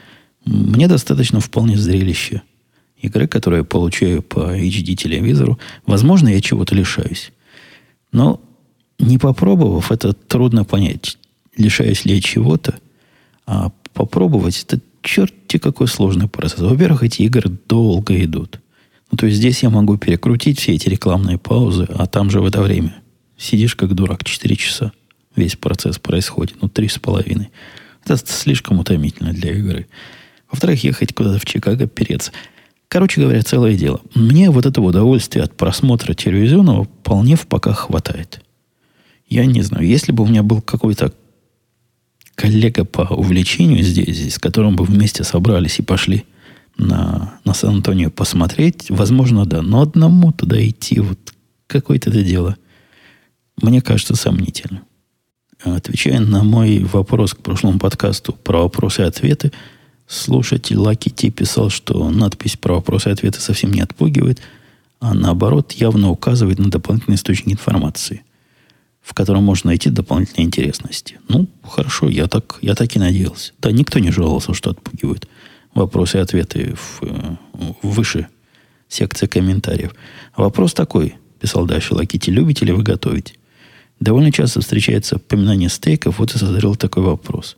Мне 0.45 0.87
достаточно 0.87 1.39
вполне 1.39 1.77
зрелище 1.77 2.43
игры, 3.05 3.27
которые 3.27 3.59
я 3.59 3.63
получаю 3.63 4.21
по 4.21 4.55
HD-телевизору. 4.55 5.59
Возможно, 5.85 6.29
я 6.29 6.41
чего-то 6.41 6.75
лишаюсь. 6.75 7.31
Но 8.11 8.41
не 8.99 9.17
попробовав, 9.17 9.91
это 9.91 10.13
трудно 10.13 10.63
понять, 10.63 11.17
лишаюсь 11.57 12.05
ли 12.05 12.15
я 12.15 12.21
чего-то, 12.21 12.75
а 13.45 13.71
попробовать, 13.93 14.63
это 14.63 14.79
черти 15.01 15.57
какой 15.57 15.87
сложный 15.87 16.27
процесс. 16.27 16.59
Во-первых, 16.59 17.03
эти 17.03 17.23
игры 17.23 17.49
долго 17.67 18.21
идут. 18.23 18.59
Ну, 19.11 19.17
то 19.17 19.27
есть 19.27 19.37
здесь 19.37 19.63
я 19.63 19.69
могу 19.69 19.97
перекрутить 19.97 20.59
все 20.59 20.73
эти 20.73 20.89
рекламные 20.89 21.37
паузы, 21.37 21.87
а 21.89 22.07
там 22.07 22.29
же 22.29 22.41
в 22.41 22.45
это 22.45 22.61
время 22.61 22.95
сидишь 23.37 23.75
как 23.75 23.93
дурак 23.93 24.23
4 24.23 24.55
часа. 24.55 24.91
Весь 25.35 25.55
процесс 25.55 25.99
происходит, 25.99 26.55
ну, 26.61 26.69
три 26.69 26.87
с 26.87 26.97
половиной. 26.97 27.49
Это 28.03 28.17
слишком 28.17 28.79
утомительно 28.79 29.33
для 29.33 29.51
игры. 29.51 29.87
Во-вторых, 30.49 30.83
ехать 30.83 31.13
куда-то 31.13 31.39
в 31.39 31.45
Чикаго, 31.45 31.87
переться. 31.87 32.31
Короче 32.87 33.21
говоря, 33.21 33.41
целое 33.41 33.75
дело. 33.75 34.01
Мне 34.13 34.49
вот 34.51 34.65
этого 34.65 34.85
удовольствия 34.85 35.43
от 35.43 35.55
просмотра 35.57 36.13
телевизионного 36.13 36.85
вполне 36.85 37.35
в 37.35 37.47
пока 37.47 37.73
хватает. 37.73 38.41
Я 39.27 39.45
не 39.45 39.61
знаю, 39.61 39.85
если 39.87 40.11
бы 40.11 40.23
у 40.23 40.27
меня 40.27 40.43
был 40.43 40.61
какой-то 40.61 41.13
коллега 42.35 42.85
по 42.85 43.01
увлечению 43.01 43.83
здесь, 43.83 44.35
с 44.35 44.39
которым 44.39 44.75
бы 44.75 44.83
вместе 44.83 45.23
собрались 45.23 45.79
и 45.79 45.83
пошли 45.83 46.25
на, 46.77 47.39
на 47.43 47.53
Сан-Антонио 47.53 48.11
посмотреть, 48.11 48.89
возможно, 48.89 49.45
да. 49.45 49.61
Но 49.61 49.81
одному 49.81 50.31
туда 50.31 50.63
идти, 50.63 50.99
вот 50.99 51.33
какое-то 51.67 52.09
это 52.09 52.23
дело, 52.23 52.57
мне 53.61 53.81
кажется 53.81 54.15
сомнительно. 54.15 54.81
Отвечая 55.63 56.19
на 56.19 56.43
мой 56.43 56.79
вопрос 56.83 57.33
к 57.33 57.41
прошлому 57.41 57.79
подкасту 57.79 58.33
про 58.33 58.63
вопросы 58.63 59.01
и 59.01 59.05
ответы, 59.05 59.51
слушатель 60.07 60.77
Лаки 60.77 61.09
Ти 61.09 61.31
писал, 61.31 61.69
что 61.69 62.09
надпись 62.09 62.57
про 62.57 62.75
вопросы 62.75 63.09
и 63.09 63.13
ответы 63.13 63.39
совсем 63.39 63.71
не 63.71 63.81
отпугивает, 63.81 64.41
а 64.99 65.13
наоборот 65.13 65.71
явно 65.73 66.09
указывает 66.09 66.59
на 66.59 66.69
дополнительные 66.69 67.17
источники 67.17 67.53
информации– 67.53 68.23
в 69.05 69.13
котором 69.13 69.43
можно 69.43 69.67
найти 69.67 69.91
дополнительные 69.91 70.47
интересности. 70.47 71.19
Ну, 71.27 71.47
хорошо, 71.63 72.09
я 72.09 72.27
так, 72.27 72.57
я 72.61 72.73
так 72.73 72.95
и 72.95 72.99
надеялся. 72.99 73.53
Да, 73.59 73.71
никто 73.71 73.99
не 73.99 74.11
жаловался, 74.11 74.55
что 74.55 74.71
отпугивают 74.71 75.27
вопросы 75.75 76.17
и 76.17 76.21
ответы 76.21 76.73
в, 76.73 77.01
в 77.03 77.87
выше 77.87 78.27
секции 78.89 79.27
комментариев. 79.27 79.93
Вопрос 80.35 80.73
такой, 80.73 81.15
писал 81.39 81.67
дальше 81.67 81.93
Лакити, 81.93 82.31
любите 82.31 82.65
ли 82.65 82.71
вы 82.71 82.81
готовить? 82.81 83.37
Довольно 83.99 84.31
часто 84.31 84.61
встречается 84.61 85.17
упоминание 85.17 85.69
стейков, 85.69 86.17
вот 86.17 86.33
и 86.33 86.39
созрел 86.39 86.75
такой 86.75 87.03
вопрос. 87.03 87.57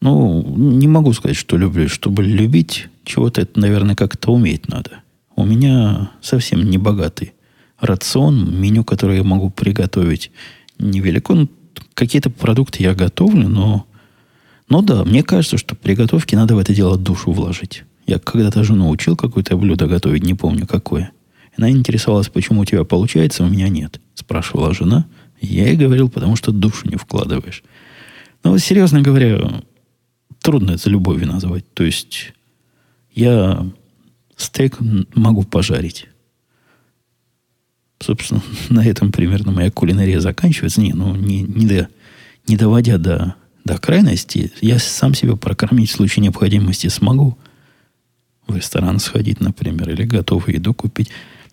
Ну, 0.00 0.44
не 0.56 0.86
могу 0.86 1.12
сказать, 1.12 1.36
что 1.36 1.56
люблю. 1.56 1.88
Чтобы 1.88 2.22
любить 2.22 2.88
чего-то, 3.04 3.40
это, 3.40 3.58
наверное, 3.58 3.96
как-то 3.96 4.32
уметь 4.32 4.68
надо. 4.68 5.02
У 5.34 5.44
меня 5.44 6.10
совсем 6.20 6.68
не 6.68 6.78
богатый 6.78 7.32
рацион, 7.80 8.60
меню, 8.60 8.84
которое 8.84 9.18
я 9.18 9.24
могу 9.24 9.50
приготовить, 9.50 10.30
невелико. 10.78 11.34
Ну, 11.34 11.48
какие-то 11.94 12.30
продукты 12.30 12.82
я 12.82 12.94
готовлю, 12.94 13.48
но, 13.48 13.86
но 14.68 14.82
да, 14.82 15.04
мне 15.04 15.22
кажется, 15.22 15.58
что 15.58 15.74
при 15.74 15.94
готовке 15.94 16.36
надо 16.36 16.54
в 16.54 16.58
это 16.58 16.74
дело 16.74 16.96
душу 16.96 17.32
вложить. 17.32 17.84
Я 18.06 18.18
когда-то 18.18 18.64
жену 18.64 18.88
учил 18.88 19.16
какое-то 19.16 19.56
блюдо 19.56 19.86
готовить, 19.86 20.24
не 20.24 20.34
помню 20.34 20.66
какое. 20.66 21.12
Она 21.56 21.70
интересовалась, 21.70 22.28
почему 22.28 22.60
у 22.60 22.64
тебя 22.64 22.84
получается, 22.84 23.44
у 23.44 23.48
меня 23.48 23.68
нет. 23.68 24.00
Спрашивала 24.14 24.72
жена. 24.72 25.06
Я 25.40 25.66
ей 25.66 25.76
говорил, 25.76 26.08
потому 26.08 26.36
что 26.36 26.52
душу 26.52 26.88
не 26.88 26.96
вкладываешь. 26.96 27.62
Вот, 28.44 28.60
серьезно 28.60 29.02
говоря, 29.02 29.62
трудно 30.40 30.72
это 30.72 30.90
любовью 30.90 31.26
назвать. 31.28 31.64
То 31.74 31.84
есть 31.84 32.32
я 33.14 33.66
стейк 34.36 34.78
могу 35.14 35.44
пожарить. 35.44 36.06
Собственно, 38.00 38.42
на 38.68 38.84
этом 38.84 39.12
примерно 39.12 39.52
моя 39.52 39.70
кулинария 39.70 40.20
заканчивается. 40.20 40.80
Не, 40.80 40.92
ну, 40.92 41.14
не, 41.14 41.42
не, 41.42 41.66
до, 41.66 41.88
не 42.46 42.56
доводя 42.56 42.98
до, 42.98 43.34
до 43.64 43.78
крайности, 43.78 44.52
я 44.60 44.78
сам 44.78 45.14
себя 45.14 45.36
прокормить 45.36 45.90
в 45.90 45.94
случае 45.94 46.22
необходимости 46.22 46.88
смогу. 46.88 47.36
В 48.46 48.56
ресторан 48.56 48.98
сходить, 48.98 49.40
например, 49.40 49.90
или 49.90 50.04
готовую 50.04 50.54
еду 50.54 50.72
купить. 50.72 51.10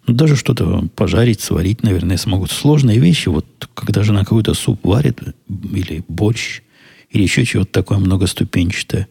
Ну, 0.07 0.13
даже 0.13 0.35
что-то 0.35 0.87
пожарить, 0.95 1.41
сварить, 1.41 1.83
наверное, 1.83 2.17
смогу. 2.17 2.45
Сложные 2.45 2.99
вещи, 2.99 3.27
вот 3.27 3.45
когда 3.73 4.03
жена 4.03 4.19
какой-то 4.19 4.53
суп 4.53 4.79
варит, 4.85 5.19
или 5.49 6.03
борщ, 6.07 6.61
или 7.09 7.23
еще 7.23 7.45
чего-то 7.45 7.71
такое 7.71 7.97
многоступенчатое, 7.97 9.07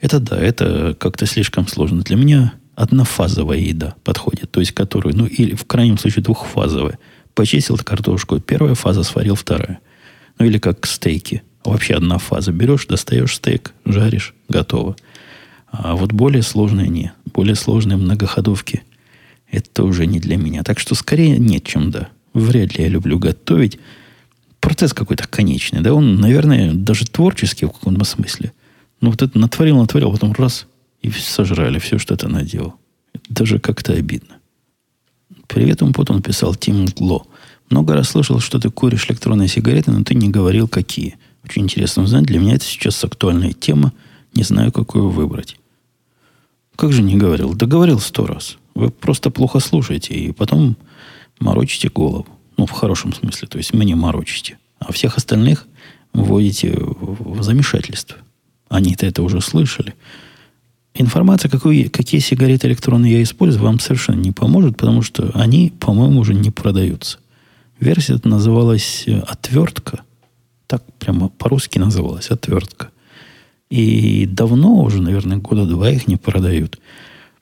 это 0.00 0.20
да, 0.20 0.38
это 0.38 0.96
как-то 0.98 1.26
слишком 1.26 1.66
сложно. 1.66 2.02
Для 2.02 2.16
меня 2.16 2.54
однофазовая 2.74 3.58
еда 3.58 3.94
подходит, 4.04 4.50
то 4.50 4.60
есть 4.60 4.72
которую, 4.72 5.16
ну 5.16 5.26
или 5.26 5.54
в 5.54 5.64
крайнем 5.64 5.98
случае 5.98 6.22
двухфазовая. 6.22 6.98
Почистил 7.34 7.76
картошку, 7.78 8.40
первая 8.40 8.74
фаза 8.74 9.02
сварил 9.02 9.34
вторая. 9.34 9.80
Ну 10.38 10.46
или 10.46 10.58
как 10.58 10.86
стейки. 10.86 11.42
Вообще 11.64 11.94
одна 11.94 12.18
фаза. 12.18 12.52
Берешь, 12.52 12.86
достаешь 12.86 13.34
стейк, 13.34 13.72
жаришь, 13.84 14.34
готово. 14.48 14.96
А 15.70 15.96
вот 15.96 16.12
более 16.12 16.42
сложные 16.42 16.88
не. 16.88 17.12
Более 17.32 17.56
сложные 17.56 17.96
многоходовки 17.96 18.82
это 19.50 19.84
уже 19.84 20.06
не 20.06 20.20
для 20.20 20.36
меня. 20.36 20.62
Так 20.62 20.78
что 20.78 20.94
скорее 20.94 21.38
нет, 21.38 21.64
чем 21.64 21.90
да. 21.90 22.08
Вряд 22.34 22.76
ли 22.76 22.84
я 22.84 22.90
люблю 22.90 23.18
готовить. 23.18 23.78
Процесс 24.60 24.92
какой-то 24.92 25.26
конечный. 25.28 25.80
Да, 25.80 25.94
он, 25.94 26.16
наверное, 26.16 26.72
даже 26.72 27.06
творческий 27.06 27.66
в 27.66 27.70
каком-то 27.70 28.04
смысле. 28.04 28.52
Ну, 29.00 29.10
вот 29.10 29.22
это 29.22 29.38
натворил, 29.38 29.78
натворил, 29.78 30.08
а 30.08 30.12
потом 30.12 30.32
раз, 30.32 30.66
и 31.02 31.10
сожрали 31.10 31.78
все, 31.78 31.98
что 31.98 32.16
ты 32.16 32.28
наделал. 32.28 32.74
Даже 33.28 33.58
как-то 33.58 33.92
обидно. 33.92 34.36
Привет, 35.46 35.82
Умпут, 35.82 36.10
он 36.10 36.22
писал 36.22 36.54
Тим 36.54 36.86
Гло. 36.86 37.26
Много 37.70 37.94
раз 37.94 38.10
слышал, 38.10 38.40
что 38.40 38.58
ты 38.58 38.70
куришь 38.70 39.08
электронные 39.08 39.48
сигареты, 39.48 39.90
но 39.92 40.02
ты 40.02 40.14
не 40.14 40.28
говорил, 40.28 40.68
какие. 40.68 41.16
Очень 41.44 41.62
интересно 41.62 42.02
узнать. 42.02 42.24
Для 42.24 42.38
меня 42.38 42.54
это 42.54 42.64
сейчас 42.64 43.02
актуальная 43.04 43.52
тема. 43.52 43.92
Не 44.34 44.42
знаю, 44.42 44.72
какую 44.72 45.08
выбрать. 45.10 45.56
Как 46.76 46.92
же 46.92 47.02
не 47.02 47.16
говорил? 47.16 47.54
Да 47.54 47.66
говорил 47.66 47.98
сто 48.00 48.26
раз. 48.26 48.56
Вы 48.74 48.90
просто 48.90 49.30
плохо 49.30 49.58
слушаете, 49.60 50.14
и 50.14 50.32
потом 50.32 50.76
морочите 51.40 51.88
голову. 51.88 52.26
Ну, 52.58 52.66
в 52.66 52.72
хорошем 52.72 53.14
смысле. 53.14 53.48
То 53.48 53.56
есть 53.56 53.72
мне 53.72 53.94
морочите. 53.94 54.58
А 54.80 54.92
всех 54.92 55.16
остальных 55.16 55.66
вводите 56.12 56.74
в 56.76 57.42
замешательство. 57.42 58.18
Они-то 58.68 59.06
это 59.06 59.22
уже 59.22 59.40
слышали. 59.40 59.94
Информация, 60.94 61.48
какую, 61.48 61.90
какие 61.90 62.20
сигареты 62.20 62.66
электронные 62.66 63.14
я 63.14 63.22
использую, 63.22 63.62
вам 63.62 63.78
совершенно 63.78 64.20
не 64.20 64.32
поможет, 64.32 64.76
потому 64.76 65.02
что 65.02 65.30
они, 65.34 65.72
по-моему, 65.78 66.20
уже 66.20 66.34
не 66.34 66.50
продаются. 66.50 67.18
Версия 67.78 68.20
называлась 68.24 69.04
э, 69.06 69.20
«Отвертка». 69.20 70.00
Так 70.66 70.82
прямо 70.98 71.28
по-русски 71.28 71.78
называлась 71.78 72.30
«Отвертка». 72.30 72.90
И 73.70 74.26
давно 74.26 74.82
уже, 74.82 75.00
наверное, 75.00 75.36
года 75.36 75.66
два 75.66 75.90
их 75.90 76.08
не 76.08 76.16
продают. 76.16 76.80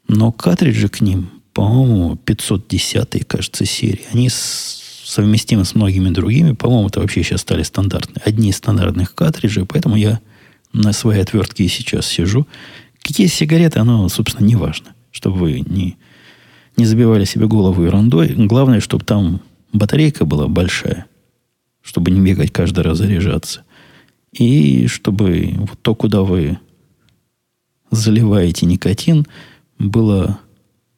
Но 0.09 0.33
картриджи 0.33 0.89
к 0.89 1.01
ним, 1.01 1.31
по-моему, 1.55 2.17
510 2.17 3.27
кажется, 3.27 3.65
серии, 3.65 4.05
они 4.13 4.29
совместимы 5.07 5.65
с 5.65 5.75
многими 5.75 6.11
другими. 6.11 6.53
По-моему, 6.53 6.89
это 6.89 7.01
вообще 7.01 7.23
сейчас 7.23 7.43
стали 7.43 7.63
стандартные. 7.63 8.23
Одни 8.25 8.51
из 8.51 8.57
стандартных 8.57 9.15
картриджей, 9.15 9.65
поэтому 9.65 9.95
я 9.95 10.21
на 10.73 10.93
своей 10.93 11.23
отвертке 11.23 11.65
и 11.65 11.69
сейчас 11.69 12.07
сижу. 12.07 12.47
Какие 13.03 13.29
сигареты, 13.29 13.79
оно, 13.79 14.09
собственно, 14.09 14.45
не 14.45 14.57
важно. 14.57 14.95
Чтобы 15.13 15.39
вы 15.39 15.61
не, 15.61 15.97
не 16.77 16.85
забивали 16.85 17.25
себе 17.25 17.47
голову 17.47 17.85
ерундой. 17.85 18.35
Главное, 18.35 18.81
чтобы 18.81 19.05
там 19.05 19.41
батарейка 19.73 20.25
была 20.25 20.49
большая, 20.49 21.07
чтобы 21.83 22.11
не 22.11 22.21
бегать 22.21 22.51
каждый 22.51 22.81
раз 22.81 22.99
заряжаться. 22.99 23.63
И 24.33 24.89
чтобы 24.89 25.55
вот 25.57 25.81
то, 25.81 25.95
куда 25.95 26.23
вы 26.23 26.59
заливаете 27.93 28.67
никотин, 28.67 29.25
было 29.79 30.41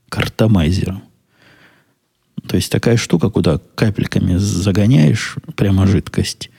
картомайзером. 0.08 1.02
То 2.48 2.56
есть 2.56 2.72
такая 2.72 2.96
штука, 2.96 3.28
куда 3.30 3.60
капельками 3.74 4.36
загоняешь 4.36 5.36
прямо 5.54 5.86
жидкость, 5.86 6.50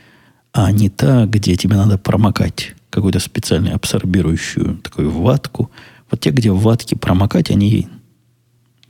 а 0.53 0.71
не 0.71 0.89
та, 0.89 1.25
где 1.25 1.55
тебе 1.55 1.75
надо 1.75 1.97
промокать 1.97 2.75
какую-то 2.89 3.19
специальную 3.19 3.75
абсорбирующую 3.75 4.77
такую 4.77 5.09
ватку. 5.09 5.71
Вот 6.09 6.19
те, 6.19 6.29
где 6.29 6.51
в 6.51 6.61
ватке 6.61 6.95
промокать, 6.95 7.49
они 7.49 7.87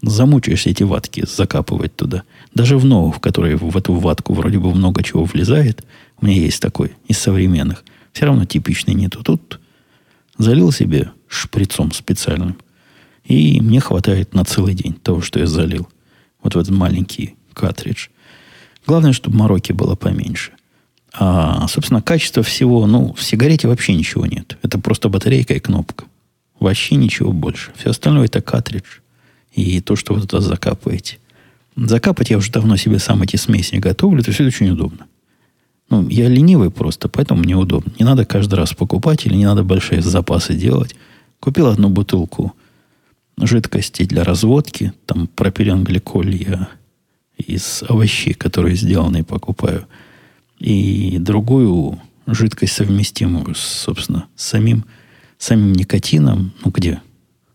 замучаешься 0.02 0.70
эти 0.70 0.84
ватки 0.84 1.26
закапывать 1.26 1.96
туда. 1.96 2.24
Даже 2.54 2.78
в 2.78 2.86
новых, 2.86 3.18
в 3.18 3.20
которые 3.20 3.58
в 3.58 3.76
эту 3.76 3.94
ватку 3.94 4.34
вроде 4.34 4.60
бы 4.60 4.74
много 4.74 5.04
чего 5.04 5.24
влезает, 5.24 5.86
у 6.22 6.26
меня 6.26 6.38
есть 6.40 6.62
такой 6.62 6.94
из 7.08 7.18
современных, 7.18 7.84
все 8.12 8.26
равно 8.26 8.46
типичный 8.46 8.94
нету. 8.94 9.24
Тут 9.24 9.60
залил 10.38 10.72
себе 10.72 11.12
шприцом 11.28 11.92
специальным, 11.92 12.58
и 13.24 13.62
мне 13.62 13.80
хватает 13.80 14.34
на 14.34 14.44
целый 14.46 14.74
день 14.74 14.94
того, 14.94 15.22
что 15.22 15.40
я 15.40 15.48
залил. 15.48 15.88
Вот 16.42 16.56
в 16.56 16.60
этот 16.60 16.74
маленький 16.74 17.36
картридж. 17.54 18.08
Главное, 18.86 19.14
чтобы 19.14 19.38
мороки 19.38 19.72
было 19.72 19.96
поменьше. 19.96 20.52
А, 21.14 21.68
собственно, 21.68 22.02
качество 22.02 22.44
всего, 22.44 22.86
ну, 22.88 23.14
в 23.14 23.24
сигарете 23.24 23.68
вообще 23.68 23.94
ничего 23.94 24.26
нет. 24.26 24.58
Это 24.62 24.80
просто 24.80 25.10
батарейка 25.10 25.54
и 25.54 25.60
кнопка. 25.60 26.06
Вообще 26.60 26.96
ничего 26.96 27.32
больше. 27.32 27.72
Все 27.76 27.90
остальное 27.90 28.26
это 28.26 28.42
картридж. 28.42 29.00
И 29.54 29.82
то, 29.82 29.96
что 29.96 30.14
вы 30.14 30.22
туда 30.22 30.42
закапываете. 30.42 31.18
Закапать 31.76 32.30
я 32.30 32.38
уже 32.38 32.52
давно 32.52 32.78
себе 32.78 33.00
сам 33.00 33.22
эти 33.22 33.36
смеси 33.38 33.76
готовлю. 33.76 34.22
Это 34.22 34.32
все 34.32 34.46
очень 34.46 34.70
удобно. 34.70 35.08
Ну, 35.90 36.08
я 36.08 36.28
ленивый 36.28 36.70
просто, 36.70 37.10
поэтому 37.10 37.42
мне 37.42 37.56
удобно. 37.56 37.92
Не 37.98 38.06
надо 38.06 38.26
каждый 38.26 38.56
раз 38.56 38.74
покупать 38.74 39.26
или 39.26 39.34
не 39.34 39.46
надо 39.46 39.64
большие 39.64 40.02
запасы 40.02 40.54
делать. 40.54 40.96
Купил 41.40 41.68
одну 41.68 41.90
бутылку 41.90 42.54
жидкости 43.42 44.04
для 44.04 44.24
разводки. 44.24 44.94
Там 45.06 45.28
пропиленгликоль 45.28 46.36
я 46.36 46.70
из 47.38 47.84
овощей, 47.88 48.34
которые 48.34 48.76
сделаны, 48.76 49.24
покупаю– 49.24 49.86
и 50.60 51.18
другую 51.20 52.00
жидкость, 52.28 52.74
совместимую, 52.74 53.56
собственно, 53.56 54.28
с 54.36 54.46
самим, 54.46 54.86
самим 55.38 55.74
никотином, 55.74 56.54
ну, 56.64 56.72
где 56.72 57.02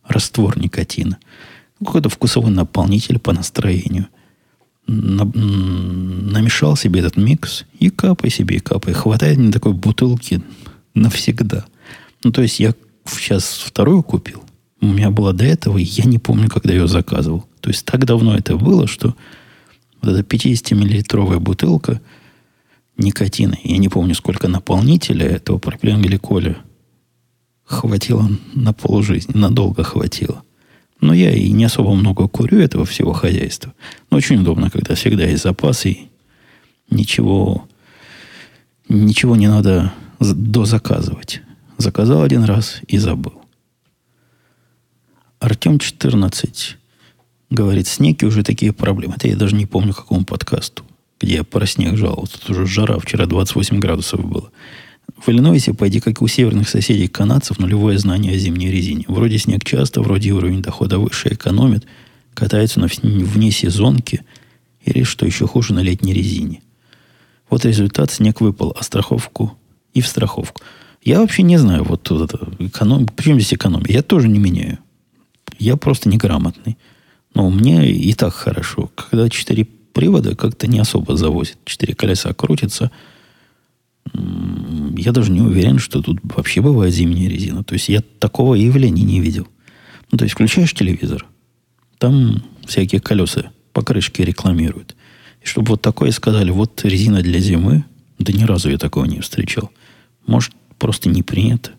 раствор 0.07 0.59
никотина, 0.59 1.19
какой-то 1.79 2.09
вкусовой 2.09 2.51
наполнитель 2.51 3.19
по 3.19 3.33
настроению. 3.33 4.09
На, 4.87 5.25
намешал 5.25 6.77
себе 6.77 7.01
этот 7.01 7.17
микс 7.17 7.65
и 7.79 7.89
капай 7.89 8.31
себе, 8.31 8.57
и 8.57 8.61
капай. 8.61 8.93
Хватает 8.93 9.39
мне 9.39 9.53
такой 9.53 9.73
бутылки 9.73 10.43
навсегда. 10.95 11.65
Ну, 12.23 12.33
то 12.33 12.43
есть 12.43 12.61
я 12.61 12.75
сейчас 13.07 13.45
вторую 13.45 14.03
купил. 14.03 14.45
У 14.85 14.93
меня 14.93 15.11
была 15.11 15.33
до 15.33 15.45
этого, 15.45 15.79
и 15.79 15.85
я 15.85 16.05
не 16.05 16.19
помню, 16.19 16.49
когда 16.49 16.73
ее 16.73 16.87
заказывал. 16.87 17.45
То 17.61 17.71
есть 17.71 17.85
так 17.85 18.05
давно 18.05 18.37
это 18.37 18.57
было, 18.57 18.87
что 18.87 19.15
вот 20.03 20.13
эта 20.13 20.21
50-миллилитровая 20.21 21.39
бутылка– 21.39 22.01
никотина. 22.97 23.57
Я 23.63 23.79
не 23.79 23.89
помню, 23.89 24.15
сколько 24.15 24.49
наполнителя 24.49 25.27
этого 25.27 25.59
пропиленгликоля 25.59 26.59
хватило 27.65 28.29
на 28.55 28.73
полжизни. 28.73 29.37
Надолго 29.37 29.83
хватило. 29.83 30.43
Но 31.01 31.13
я 31.13 31.33
и 31.33 31.51
не 31.51 31.65
особо 31.65 31.95
много 31.95 32.29
курю 32.29 32.59
этого 32.59 32.85
всего 32.85 33.13
хозяйства. 33.13 33.75
Но 34.11 34.17
очень 34.17 34.41
удобно, 34.41 34.71
когда 34.71 34.95
всегда 34.95 35.25
есть 35.25 35.43
запас 35.43 35.87
и 35.87 36.09
ничего, 36.91 37.67
ничего 38.89 39.37
не 39.37 39.49
надо 39.49 39.93
дозаказывать. 40.21 41.43
Заказал 41.77 42.23
один 42.23 42.45
раз 42.45 42.81
и 42.87 42.99
забыл. 42.99 43.44
Артем 45.45 45.79
14 45.79 46.77
говорит, 47.51 47.87
снеги 47.87 48.25
уже 48.25 48.43
такие 48.43 48.73
проблемы. 48.73 49.15
Это 49.17 49.29
я 49.29 49.37
даже 49.37 49.55
не 49.55 49.67
помню, 49.67 49.95
какому 49.95 50.25
подкасту 50.25 50.85
где 51.25 51.37
я 51.37 51.45
про 51.45 51.67
снег 51.67 51.97
жаловался. 51.97 52.39
Тут 52.39 52.51
уже 52.51 52.67
жара, 52.67 52.99
вчера 52.99 53.27
28 53.27 53.79
градусов 53.79 54.25
было. 54.25 54.51
В 55.17 55.29
Иллинойсе, 55.29 55.75
пойди, 55.75 56.01
как 56.01 56.21
и 56.21 56.25
у 56.25 56.27
северных 56.27 56.69
соседей 56.69 57.09
канадцев, 57.09 57.59
нулевое 57.59 57.99
знание 57.99 58.35
о 58.35 58.39
зимней 58.39 58.71
резине. 58.71 59.05
Вроде 59.09 59.39
снег 59.39 59.65
часто, 59.65 60.03
вроде 60.03 60.33
уровень 60.33 60.63
дохода 60.63 60.99
выше, 60.99 61.29
экономит, 61.33 61.87
катается 62.35 62.81
на 62.81 62.89
вне 62.89 63.51
сезонки 63.51 64.23
или, 64.85 65.03
что 65.03 65.25
еще 65.25 65.47
хуже, 65.47 65.73
на 65.73 65.81
летней 65.81 66.13
резине. 66.13 66.63
Вот 67.49 67.65
результат, 67.65 68.11
снег 68.11 68.41
выпал, 68.41 68.77
а 68.79 68.83
страховку 68.83 69.57
и 69.93 70.01
в 70.01 70.07
страховку. 70.07 70.63
Я 71.03 71.21
вообще 71.21 71.43
не 71.43 71.59
знаю, 71.59 71.85
вот 71.85 72.03
тут 72.03 72.31
это, 72.31 72.49
эконом... 72.59 73.07
Причем 73.07 73.39
здесь 73.39 73.55
экономия? 73.55 73.93
Я 73.93 74.03
тоже 74.03 74.29
не 74.29 74.39
меняю. 74.39 74.79
Я 75.59 75.77
просто 75.77 76.09
неграмотный. 76.09 76.77
Но 77.35 77.51
мне 77.51 77.91
и 77.91 78.13
так 78.15 78.33
хорошо. 78.33 78.91
Когда 78.95 79.29
четыре 79.29 79.65
привода 79.65 80.37
как-то 80.37 80.67
не 80.67 80.79
особо 80.79 81.17
завозит. 81.17 81.59
Четыре 81.65 81.95
колеса 81.95 82.33
крутятся. 82.35 82.91
Я 84.13 85.13
даже 85.13 85.33
не 85.33 85.41
уверен, 85.41 85.79
что 85.79 86.03
тут 86.03 86.21
вообще 86.23 86.61
бывает 86.61 86.93
зимняя 86.95 87.29
резина. 87.29 87.65
То 87.65 87.75
есть 87.75 87.89
я 87.89 88.03
такого 88.19 88.55
явления 88.55 89.03
не 89.03 89.21
видел. 89.21 89.49
Ну, 90.13 90.19
то 90.19 90.25
есть 90.25 90.35
включаешь 90.35 90.73
телевизор, 90.75 91.27
там 91.99 92.43
всякие 92.67 93.01
колеса 93.01 93.51
по 93.73 93.83
крышке 93.83 94.25
рекламируют. 94.25 94.95
И 95.43 95.47
чтобы 95.47 95.71
вот 95.71 95.83
такое 95.83 96.11
сказали, 96.11 96.51
вот 96.51 96.85
резина 96.85 97.23
для 97.23 97.41
зимы, 97.41 97.85
да 98.19 98.33
ни 98.33 98.45
разу 98.45 98.71
я 98.71 98.79
такого 98.79 99.07
не 99.07 99.21
встречал. 99.21 99.71
Может, 100.27 100.53
просто 100.79 101.09
не 101.09 101.23
принято. 101.23 101.73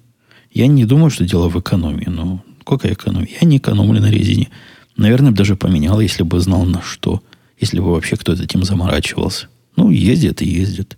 Я 0.51 0.67
не 0.67 0.85
думаю, 0.85 1.09
что 1.09 1.25
дело 1.25 1.47
в 1.49 1.59
экономии, 1.59 2.09
но 2.09 2.43
какая 2.65 2.93
экономия? 2.93 3.29
Я 3.39 3.47
не 3.47 3.57
экономлю 3.57 4.01
на 4.01 4.11
резине. 4.11 4.49
Наверное, 4.97 5.31
даже 5.31 5.55
поменял, 5.55 5.99
если 5.99 6.23
бы 6.23 6.39
знал 6.39 6.63
на 6.65 6.81
что– 6.81 7.21
если 7.59 7.79
бы 7.79 7.91
вообще 7.91 8.15
кто-то 8.15 8.43
этим 8.43 8.63
заморачивался. 8.63 9.47
Ну, 9.75 9.89
ездит 9.89 10.41
и 10.41 10.47
ездит. 10.47 10.97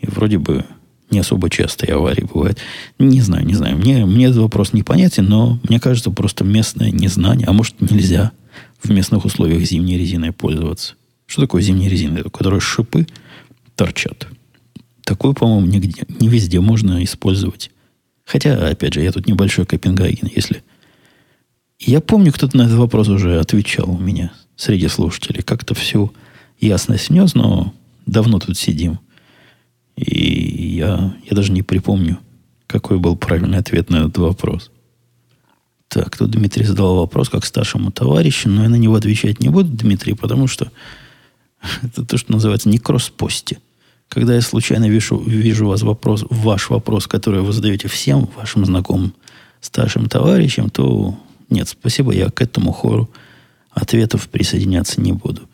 И 0.00 0.06
вроде 0.06 0.38
бы 0.38 0.64
не 1.10 1.18
особо 1.18 1.50
часто 1.50 1.86
и 1.86 1.90
аварии 1.90 2.26
бывают. 2.32 2.58
Не 2.98 3.20
знаю, 3.20 3.44
не 3.44 3.54
знаю. 3.54 3.76
Мне, 3.76 4.06
мне 4.06 4.26
этот 4.26 4.38
вопрос 4.38 4.72
непонятен, 4.72 5.26
но 5.26 5.58
мне 5.68 5.80
кажется, 5.80 6.10
просто 6.10 6.44
местное 6.44 6.90
незнание, 6.90 7.46
а 7.46 7.52
может 7.52 7.80
нельзя 7.80 8.32
в 8.82 8.90
местных 8.90 9.24
условиях 9.24 9.62
зимней 9.64 9.98
резиной 9.98 10.32
пользоваться. 10.32 10.94
Что 11.26 11.42
такое 11.42 11.62
зимняя 11.62 11.90
резина? 11.90 12.22
У 12.24 12.30
которой 12.30 12.60
шипы 12.60 13.06
торчат. 13.74 14.28
Такую, 15.04 15.34
по-моему, 15.34 15.66
нигде, 15.66 16.04
не 16.20 16.28
везде 16.28 16.60
можно 16.60 17.02
использовать. 17.02 17.70
Хотя, 18.24 18.68
опять 18.68 18.94
же, 18.94 19.02
я 19.02 19.10
тут 19.10 19.26
небольшой 19.26 19.66
Копенгаген. 19.66 20.30
Если 20.34 20.62
Я 21.80 22.02
помню, 22.02 22.30
кто-то 22.30 22.56
на 22.58 22.62
этот 22.62 22.76
вопрос 22.76 23.08
уже 23.08 23.40
отвечал 23.40 23.90
у 23.90 23.98
меня 23.98 24.32
среди 24.54 24.86
слушателей. 24.88 25.42
Как-то 25.42 25.74
всю 25.74 26.12
ясность 26.60 27.08
внес, 27.08 27.34
но 27.34 27.72
давно 28.04 28.38
тут 28.38 28.58
сидим. 28.58 29.00
И 29.96 30.76
я, 30.76 31.16
я 31.28 31.34
даже 31.34 31.52
не 31.52 31.62
припомню, 31.62 32.18
какой 32.66 32.98
был 32.98 33.16
правильный 33.16 33.58
ответ 33.58 33.88
на 33.88 33.96
этот 33.96 34.18
вопрос. 34.18 34.70
Так, 35.88 36.18
тут 36.18 36.30
Дмитрий 36.30 36.64
задал 36.64 36.96
вопрос 36.96 37.30
как 37.30 37.46
старшему 37.46 37.90
товарищу, 37.90 38.50
но 38.50 38.62
я 38.62 38.68
на 38.68 38.76
него 38.76 38.94
отвечать 38.94 39.40
не 39.40 39.48
буду, 39.48 39.70
Дмитрий, 39.70 40.14
потому 40.14 40.48
что 40.48 40.70
это 41.82 42.04
то, 42.04 42.18
что 42.18 42.30
называется 42.30 42.68
не 42.68 42.78
кросс-пости. 42.78 43.58
Когда 44.10 44.34
я 44.34 44.42
случайно 44.42 44.88
вижу, 44.88 45.16
вижу 45.16 45.66
вас 45.66 45.82
вопрос, 45.82 46.26
ваш 46.28 46.68
вопрос, 46.68 47.06
который 47.06 47.40
вы 47.40 47.52
задаете 47.52 47.88
всем 47.88 48.28
вашим 48.36 48.66
знакомым 48.66 49.14
старшим 49.60 50.08
товарищам, 50.08 50.68
то 50.68 51.18
нет, 51.50 51.68
спасибо, 51.68 52.12
я 52.12 52.30
к 52.30 52.40
этому 52.40 52.72
хору 52.72 53.10
ответов 53.70 54.28
присоединяться 54.28 55.00
не 55.00 55.12
буду. 55.12 55.48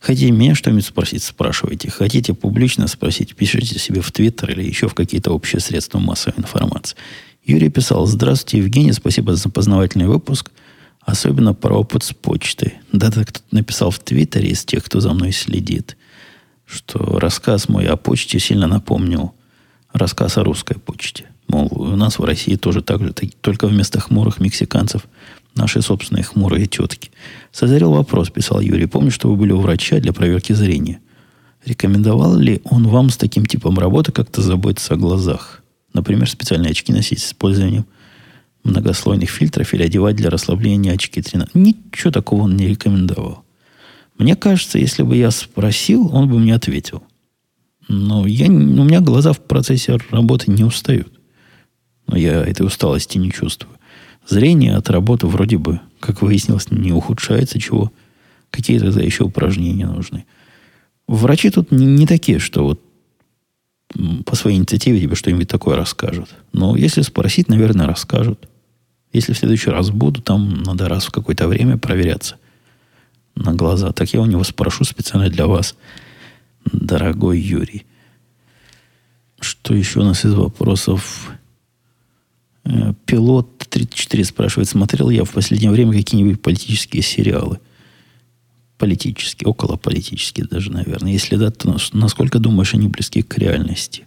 Хотите 0.00 0.30
меня 0.30 0.54
что-нибудь 0.54 0.86
спросить, 0.86 1.22
спрашивайте. 1.22 1.90
Хотите 1.90 2.32
публично 2.32 2.88
спросить, 2.88 3.36
пишите 3.36 3.78
себе 3.78 4.00
в 4.00 4.10
Твиттер 4.10 4.50
или 4.52 4.62
еще 4.62 4.88
в 4.88 4.94
какие-то 4.94 5.32
общие 5.32 5.60
средства 5.60 5.98
массовой 5.98 6.38
информации. 6.38 6.96
Юрий 7.44 7.68
писал, 7.68 8.06
здравствуйте, 8.06 8.58
Евгений, 8.58 8.92
спасибо 8.92 9.34
за 9.34 9.50
познавательный 9.50 10.06
выпуск, 10.06 10.50
особенно 11.00 11.52
про 11.52 11.78
опыт 11.78 12.02
с 12.02 12.14
почтой. 12.14 12.74
Да-да, 12.92 13.24
кто-то 13.24 13.44
написал 13.50 13.90
в 13.90 13.98
Твиттере 13.98 14.50
из 14.50 14.64
тех, 14.64 14.84
кто 14.84 15.00
за 15.00 15.12
мной 15.12 15.32
следит, 15.32 15.98
что 16.64 17.18
рассказ 17.18 17.68
мой 17.68 17.86
о 17.86 17.96
почте 17.96 18.38
сильно 18.38 18.66
напомнил 18.66 19.34
рассказ 19.92 20.38
о 20.38 20.44
русской 20.44 20.78
почте. 20.78 21.26
Мол, 21.48 21.68
у 21.72 21.96
нас 21.96 22.18
в 22.18 22.24
России 22.24 22.54
тоже 22.56 22.80
так 22.80 23.02
же, 23.02 23.12
только 23.12 23.66
вместо 23.66 24.00
хмурых 24.00 24.38
мексиканцев 24.38 25.02
наши 25.54 25.82
собственные 25.82 26.24
хмурые 26.24 26.66
тетки. 26.66 27.10
Созрел 27.52 27.92
вопрос, 27.92 28.30
писал 28.30 28.60
Юрий. 28.60 28.86
Помню, 28.86 29.10
что 29.10 29.28
вы 29.28 29.36
были 29.36 29.52
у 29.52 29.60
врача 29.60 30.00
для 30.00 30.12
проверки 30.12 30.52
зрения. 30.52 31.00
Рекомендовал 31.64 32.36
ли 32.36 32.60
он 32.64 32.88
вам 32.88 33.10
с 33.10 33.16
таким 33.16 33.44
типом 33.46 33.78
работы 33.78 34.12
как-то 34.12 34.40
заботиться 34.40 34.94
о 34.94 34.96
глазах? 34.96 35.62
Например, 35.92 36.28
специальные 36.28 36.70
очки 36.70 36.92
носить 36.92 37.20
с 37.20 37.26
использованием 37.26 37.86
многослойных 38.64 39.30
фильтров 39.30 39.72
или 39.74 39.82
одевать 39.82 40.16
для 40.16 40.30
расслабления 40.30 40.92
очки 40.92 41.20
13. 41.20 41.54
Ничего 41.54 42.10
такого 42.10 42.42
он 42.42 42.56
не 42.56 42.68
рекомендовал. 42.68 43.44
Мне 44.18 44.36
кажется, 44.36 44.78
если 44.78 45.02
бы 45.02 45.16
я 45.16 45.30
спросил, 45.30 46.14
он 46.14 46.28
бы 46.28 46.38
мне 46.38 46.54
ответил. 46.54 47.02
Но 47.88 48.26
я, 48.26 48.46
у 48.46 48.50
меня 48.50 49.00
глаза 49.00 49.32
в 49.32 49.40
процессе 49.40 49.98
работы 50.10 50.50
не 50.50 50.62
устают. 50.62 51.12
Но 52.06 52.16
я 52.16 52.44
этой 52.44 52.66
усталости 52.66 53.18
не 53.18 53.32
чувствую. 53.32 53.79
Зрение 54.26 54.76
от 54.76 54.90
работы 54.90 55.26
вроде 55.26 55.58
бы, 55.58 55.80
как 55.98 56.22
выяснилось, 56.22 56.70
не 56.70 56.92
ухудшается, 56.92 57.58
чего. 57.58 57.92
Какие 58.50 58.78
тогда 58.78 59.00
еще 59.00 59.24
упражнения 59.24 59.86
нужны. 59.86 60.24
Врачи 61.06 61.50
тут 61.50 61.72
не, 61.72 61.86
не 61.86 62.06
такие, 62.06 62.38
что 62.38 62.64
вот 62.64 62.80
по 64.24 64.36
своей 64.36 64.58
инициативе 64.58 65.00
тебе 65.00 65.16
что-нибудь 65.16 65.48
такое 65.48 65.76
расскажут. 65.76 66.28
Но 66.52 66.76
если 66.76 67.02
спросить, 67.02 67.48
наверное, 67.48 67.86
расскажут. 67.86 68.48
Если 69.12 69.32
в 69.32 69.38
следующий 69.38 69.70
раз 69.70 69.90
буду, 69.90 70.22
там 70.22 70.62
надо 70.62 70.88
раз 70.88 71.06
в 71.06 71.10
какое-то 71.10 71.48
время 71.48 71.76
проверяться 71.76 72.36
на 73.34 73.54
глаза. 73.54 73.92
Так 73.92 74.12
я 74.12 74.20
у 74.20 74.26
него 74.26 74.44
спрошу 74.44 74.84
специально 74.84 75.28
для 75.28 75.46
вас, 75.46 75.74
дорогой 76.64 77.40
Юрий. 77.40 77.86
Что 79.40 79.74
еще 79.74 80.00
у 80.00 80.04
нас 80.04 80.24
из 80.24 80.34
вопросов? 80.34 81.32
Э, 82.64 82.92
пилот 83.06 83.59
34 83.70 84.24
спрашивает, 84.24 84.68
смотрел 84.68 85.10
я 85.10 85.24
в 85.24 85.30
последнее 85.30 85.70
время 85.70 85.92
какие-нибудь 85.92 86.42
политические 86.42 87.02
сериалы? 87.02 87.60
Политические, 88.78 89.48
около 89.48 89.76
политические 89.76 90.46
даже, 90.46 90.70
наверное. 90.70 91.12
Если 91.12 91.36
да, 91.36 91.50
то 91.50 91.76
насколько 91.92 92.38
думаешь, 92.38 92.74
они 92.74 92.88
близки 92.88 93.22
к 93.22 93.38
реальности? 93.38 94.06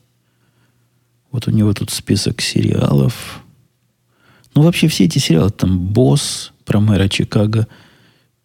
Вот 1.31 1.47
у 1.47 1.51
него 1.51 1.73
тут 1.73 1.89
список 1.89 2.41
сериалов. 2.41 3.41
Ну, 4.55 4.61
вообще 4.61 4.87
все 4.87 5.05
эти 5.05 5.17
сериалы, 5.17 5.49
там 5.49 5.79
«Босс», 5.79 6.51
про 6.65 6.79
мэра 6.79 7.07
Чикаго, 7.07 7.67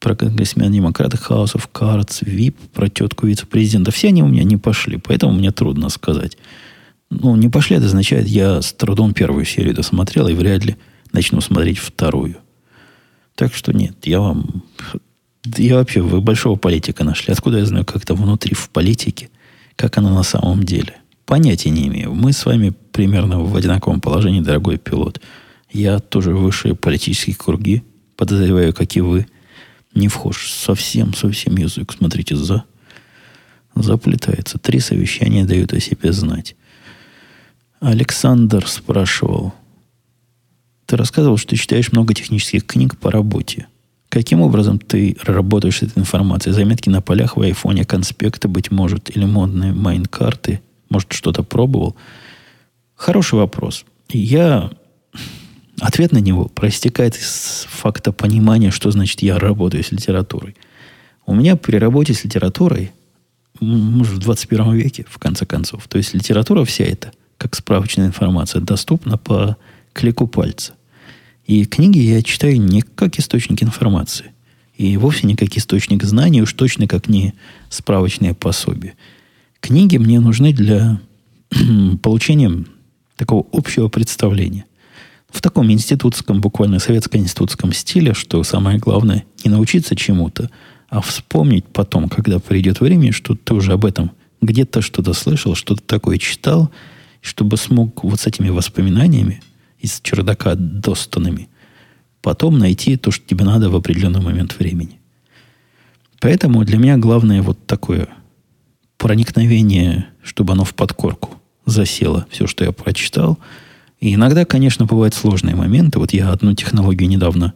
про 0.01 0.15
конгрессмена 0.15 0.73
демократа, 0.73 1.17
House 1.17 1.55
of 1.55 1.69
Cards, 1.73 2.25
VIP, 2.25 2.55
про 2.73 2.89
тетку 2.89 3.27
вице-президента. 3.27 3.91
Все 3.91 4.09
они 4.09 4.23
у 4.23 4.29
меня 4.29 4.45
не 4.45 4.57
пошли, 4.57 4.99
поэтому 4.99 5.33
мне 5.33 5.51
трудно 5.51 5.89
сказать. 5.89 6.37
Ну, 7.11 7.37
не 7.37 7.49
пошли, 7.49 7.77
это 7.77 7.87
означает, 7.87 8.29
я 8.29 8.61
с 8.61 8.73
трудом 8.73 9.15
первую 9.15 9.45
серию 9.45 9.75
досмотрел 9.75 10.29
и 10.29 10.35
вряд 10.35 10.65
ли 10.65 10.77
начну 11.13 11.41
смотреть 11.41 11.79
вторую. 11.79 12.37
Так 13.35 13.55
что 13.55 13.73
нет, 13.73 14.07
я 14.07 14.21
вам... 14.21 14.63
Я 15.57 15.77
вообще, 15.77 16.01
вы 16.01 16.21
большого 16.21 16.57
политика 16.57 17.05
нашли. 17.05 17.33
Откуда 17.33 17.59
я 17.59 17.67
знаю, 17.67 17.85
как 17.85 18.03
это 18.03 18.15
внутри 18.15 18.55
в 18.55 18.69
политике, 18.71 19.31
как 19.77 19.97
оно 19.97 20.15
на 20.15 20.23
самом 20.23 20.63
деле? 20.65 20.97
Понятия 21.25 21.71
не 21.71 21.87
имею. 21.89 22.13
Мы 22.13 22.33
с 22.33 22.45
вами 22.45 22.75
примерно 22.93 23.41
в 23.41 23.55
одинаковом 23.57 24.01
положении, 24.01 24.41
дорогой 24.41 24.79
пилот. 24.79 25.21
Я 25.71 26.01
тоже 26.01 26.35
высшие 26.35 26.75
политические 26.75 27.37
круги, 27.37 27.83
подозреваю, 28.17 28.75
как 28.75 28.97
и 28.97 29.01
вы, 29.01 29.27
не 29.95 30.09
вхож. 30.09 30.51
Совсем, 30.51 31.15
совсем 31.15 31.57
язык, 31.57 31.95
смотрите, 31.97 32.37
за 32.37 32.65
заплетается. 33.83 34.59
Три 34.59 34.81
совещания 34.81 35.45
дают 35.45 35.73
о 35.73 35.81
себе 35.81 36.13
знать. 36.13 36.57
Александр 37.81 38.67
спрашивал. 38.67 39.55
Ты 40.89 40.97
рассказывал, 40.97 41.37
что 41.37 41.51
ты 41.51 41.57
читаешь 41.57 41.93
много 41.93 42.15
технических 42.15 42.65
книг 42.65 42.97
по 42.97 43.11
работе. 43.11 43.67
Каким 44.09 44.41
образом 44.41 44.79
ты 44.79 45.19
работаешь 45.23 45.81
с 45.81 45.83
этой 45.83 45.99
информацией? 45.99 46.55
Заметки 46.55 46.89
на 46.89 47.03
полях 47.03 47.37
в 47.37 47.43
айфоне, 47.43 47.85
конспекты, 47.85 48.49
быть 48.49 48.71
может, 48.71 49.15
или 49.15 49.27
модные 49.27 49.75
майн-карты? 49.75 50.63
Может, 50.89 51.13
что-то 51.13 51.43
пробовал? 51.43 51.95
Хороший 52.95 53.35
вопрос. 53.35 53.85
Я... 54.09 54.71
Ответ 55.79 56.13
на 56.13 56.19
него 56.19 56.47
проистекает 56.47 57.17
из 57.17 57.67
факта 57.69 58.11
понимания, 58.11 58.71
что 58.71 58.91
значит 58.91 59.21
я 59.21 59.39
работаю 59.39 59.85
с 59.85 59.93
литературой. 59.93 60.57
У 61.27 61.35
меня 61.35 61.57
при 61.57 61.77
работе 61.77 62.15
с 62.15 62.25
литературой, 62.25 62.93
может, 63.61 64.15
в 64.15 64.19
21 64.21 64.73
веке, 64.73 65.05
в 65.07 65.19
конце 65.19 65.45
концов, 65.45 65.87
то 65.87 65.99
есть 65.99 66.15
литература 66.15 66.65
вся 66.65 66.85
эта– 66.85 67.13
как 67.37 67.55
справочная 67.55 68.07
информация, 68.07 68.61
доступна 68.61 69.19
по 69.19 69.57
клику 69.93 70.27
пальца. 70.27 70.73
И 71.49 71.65
книги 71.65 71.99
я 71.99 72.23
читаю 72.23 72.61
не 72.61 72.83
как 72.83 73.19
источник 73.19 73.61
информации. 73.65 74.27
И 74.77 74.97
вовсе 74.97 75.27
не 75.27 75.35
как 75.35 75.57
источник 75.57 76.05
знаний, 76.05 76.43
уж 76.43 76.53
точно 76.53 76.87
как 76.87 77.09
не 77.09 77.35
справочные 77.69 78.35
пособия. 78.35 78.95
Книги 79.61 79.97
мне 79.97 80.21
нужны 80.21 80.53
для 80.53 81.01
получения 82.03 82.65
такого 83.17 83.45
общего 83.51 83.89
представления. 83.89 84.67
В 85.29 85.43
таком 85.43 85.73
институтском, 85.73 86.41
буквально 86.41 86.79
советско-институтском 86.79 87.73
стиле, 87.73 88.15
что 88.15 88.45
самое 88.45 88.79
главное, 88.79 89.25
не 89.45 89.51
научиться 89.51 89.97
чему-то, 89.97 90.51
а 90.89 91.01
вспомнить 91.01 91.65
потом, 91.65 92.09
когда 92.09 92.39
придет 92.39 92.81
время, 92.81 93.11
что 93.13 93.35
ты 93.35 93.55
уже 93.55 93.73
об 93.73 93.85
этом 93.85 94.13
где-то 94.41 94.81
что-то 94.83 95.13
слышал, 95.15 95.57
что-то 95.57 95.83
такое 95.83 96.19
читал– 96.19 96.71
чтобы 97.21 97.57
смог 97.57 98.05
вот 98.05 98.21
с 98.21 98.27
этими 98.27 98.49
воспоминаниями 98.49 99.43
из 99.81 100.01
чердака 100.01 100.55
достанными 100.55 101.49
потом 102.21 102.59
найти 102.59 102.97
то, 102.97 103.11
что 103.11 103.27
тебе 103.27 103.45
надо 103.45 103.71
в 103.71 103.77
определенный 103.77 104.21
момент 104.21 104.59
времени. 104.59 105.01
Поэтому 106.21 106.65
для 106.65 106.79
меня 106.79 106.97
главное 106.99 107.43
вот 107.43 107.67
такое 107.67 108.09
проникновение, 108.97 110.09
чтобы 110.23 110.53
оно 110.53 110.65
в 110.65 110.75
подкорку 110.75 111.41
засело, 111.65 112.27
все, 112.31 112.47
что 112.47 112.65
я 112.65 112.73
прочитал. 112.73 113.39
И 114.01 114.15
иногда, 114.15 114.45
конечно, 114.45 114.85
бывают 114.85 115.15
сложные 115.15 115.55
моменты. 115.55 115.99
Вот 115.99 116.13
я 116.13 116.31
одну 116.31 116.55
технологию 116.55 117.09
недавно, 117.09 117.55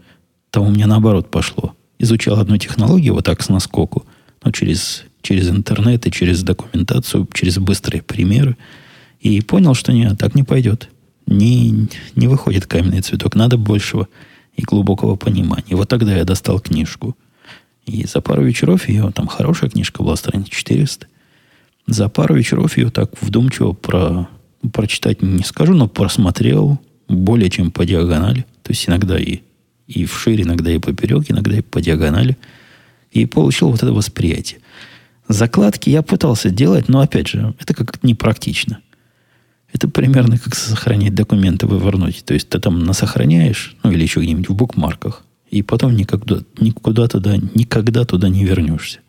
там 0.51 0.65
у 0.65 0.71
меня 0.71 0.87
наоборот 0.87 1.31
пошло. 1.31 1.75
Изучал 1.99 2.39
одну 2.39 2.57
технологию 2.57 3.15
вот 3.15 3.25
так 3.25 3.43
с 3.43 3.49
наскоку, 3.49 4.07
но 4.45 4.53
через, 4.53 5.05
через 5.23 5.51
интернет 5.51 6.07
и 6.07 6.13
через 6.13 6.43
документацию, 6.43 7.29
через 7.35 7.59
быстрые 7.59 8.03
примеры– 8.03 8.57
и 9.23 9.41
понял, 9.41 9.75
что 9.75 9.93
нет, 9.93 10.19
так 10.19 10.35
не 10.35 10.43
пойдет. 10.43 10.89
Не, 11.27 11.89
не 12.15 12.29
выходит 12.29 12.67
каменный 12.67 13.01
цветок. 13.01 13.35
Надо 13.35 13.57
большего 13.57 14.09
и 14.55 14.63
глубокого 14.63 15.17
понимания. 15.17 15.77
Вот 15.77 15.89
тогда 15.89 16.17
я 16.17 16.25
достал 16.25 16.61
книжку. 16.61 17.17
И 17.87 18.07
за 18.07 18.21
пару 18.21 18.45
вечеров 18.45 18.89
ее, 18.89 19.11
там 19.13 19.27
хорошая 19.27 19.71
книжка 19.71 20.03
была, 20.03 20.17
страниц 20.17 20.49
400. 20.49 21.07
За 21.87 22.09
пару 22.09 22.37
вечеров 22.37 22.77
ее 22.77 22.91
так 22.91 23.11
вдумчиво 23.21 23.73
про, 23.73 24.29
прочитать 24.73 25.23
не 25.23 25.43
скажу, 25.43 25.75
но 25.75 25.89
просмотрел 25.89 26.81
более 27.09 27.51
чем 27.51 27.73
по 27.73 27.85
диагонали. 27.85 28.47
То 28.63 28.71
есть 28.71 28.89
иногда 28.89 29.19
и, 29.19 29.41
и 29.89 30.05
вширь, 30.05 30.43
иногда 30.43 30.71
и 30.71 30.79
поперек, 30.79 31.31
иногда 31.31 31.57
и 31.57 31.61
по 31.61 31.81
диагонали. 31.81 32.37
И 33.11 33.27
получил 33.27 33.71
вот 33.71 33.83
это 33.83 33.93
восприятие. 33.93 34.61
Закладки 35.29 35.91
я 35.91 36.03
пытался 36.03 36.51
делать, 36.51 36.89
но 36.89 37.01
опять 37.01 37.29
же, 37.29 37.55
это 37.59 37.75
как-то 37.75 38.07
непрактично. 38.07 38.81
Это 39.73 39.89
примерно 39.89 40.39
как 40.39 40.55
сохранять 40.55 41.15
документы 41.15 41.67
в 41.67 41.75
Evernote. 41.75 42.23
То 42.25 42.35
есть 42.35 42.49
ты 42.49 42.59
там 42.59 42.85
насохраняешь, 42.85 43.77
ну 43.83 43.91
или 43.91 44.03
еще 44.03 44.21
где-нибудь 44.21 44.51
в 44.51 44.55
букмарках. 44.55 45.25
И 45.51 45.63
потом 45.63 45.97
никогда, 45.97 46.39
никуда 46.61 47.09
туда, 47.09 47.37
никогда 47.55 48.05
туда 48.05 48.29
не 48.29 48.45
вернешься. 48.45 49.01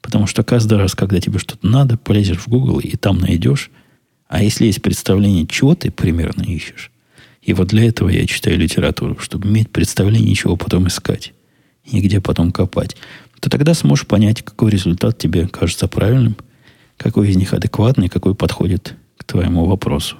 Потому 0.00 0.26
что 0.26 0.42
каждый 0.42 0.78
раз, 0.78 0.94
когда 0.94 1.20
тебе 1.20 1.38
что-то 1.38 1.66
надо, 1.66 1.96
полезешь 1.96 2.38
в 2.38 2.48
Google 2.48 2.78
и 2.80 2.96
там 2.96 3.18
найдешь. 3.18 3.70
А 4.28 4.42
если 4.42 4.66
есть 4.66 4.82
представление, 4.82 5.46
чего 5.46 5.74
ты 5.74 5.90
примерно 5.90 6.42
ищешь, 6.42 6.90
и 7.42 7.52
вот 7.52 7.68
для 7.68 7.84
этого 7.84 8.08
я 8.08 8.26
читаю 8.26 8.58
литературу, 8.58 9.18
чтобы 9.18 9.48
иметь 9.48 9.70
представление, 9.70 10.34
чего 10.34 10.56
потом 10.56 10.86
искать, 10.88 11.34
и 11.84 12.00
где 12.00 12.20
потом 12.20 12.52
копать, 12.52 12.96
то 13.40 13.50
тогда 13.50 13.74
сможешь 13.74 14.06
понять, 14.06 14.42
какой 14.42 14.70
результат 14.70 15.18
тебе 15.18 15.48
кажется 15.48 15.88
правильным, 15.88 16.36
какой 16.96 17.30
из 17.30 17.36
них 17.36 17.52
адекватный, 17.52 18.08
какой 18.08 18.34
подходит 18.34 18.94
к 19.22 19.24
твоему 19.24 19.64
вопросу. 19.66 20.16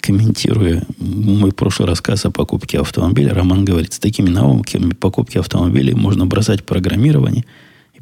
Комментируя 0.00 0.82
мой 0.98 1.52
прошлый 1.52 1.88
рассказ 1.88 2.24
о 2.24 2.30
покупке 2.30 2.80
автомобиля, 2.80 3.34
Роман 3.34 3.64
говорит, 3.64 3.92
с 3.92 3.98
такими 3.98 4.30
навыками 4.30 4.94
покупки 4.94 5.38
автомобилей 5.38 5.94
можно 5.94 6.26
бросать 6.26 6.64
программирование– 6.64 7.44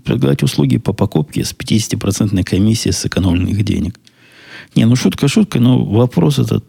предлагать 0.05 0.42
услуги 0.42 0.76
по 0.76 0.92
покупке 0.92 1.45
с 1.45 1.55
50% 1.55 2.45
комиссией 2.45 2.92
сэкономленных 2.92 3.62
денег. 3.64 3.99
Не, 4.76 4.84
ну 4.84 4.97
шутка 4.97 5.28
шутка, 5.28 5.59
но 5.59 5.84
вопрос 5.84 6.38
этот 6.38 6.64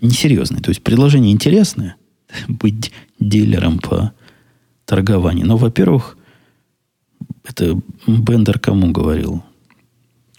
несерьезный. 0.00 0.60
То 0.60 0.70
есть 0.70 0.82
предложение 0.82 1.32
интересное, 1.32 1.96
быть 2.48 2.92
дилером 3.18 3.78
по 3.78 4.12
торгованию. 4.84 5.46
Но, 5.46 5.56
во-первых, 5.56 6.16
это 7.44 7.78
Бендер 8.06 8.58
кому 8.58 8.92
говорил? 8.92 9.42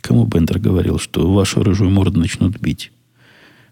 Кому 0.02 0.26
Бендер 0.26 0.60
говорил, 0.60 1.00
что 1.00 1.32
вашу 1.32 1.64
рыжую 1.64 1.92
морду 1.92 2.20
начнут 2.20 2.60
бить? 2.60 2.92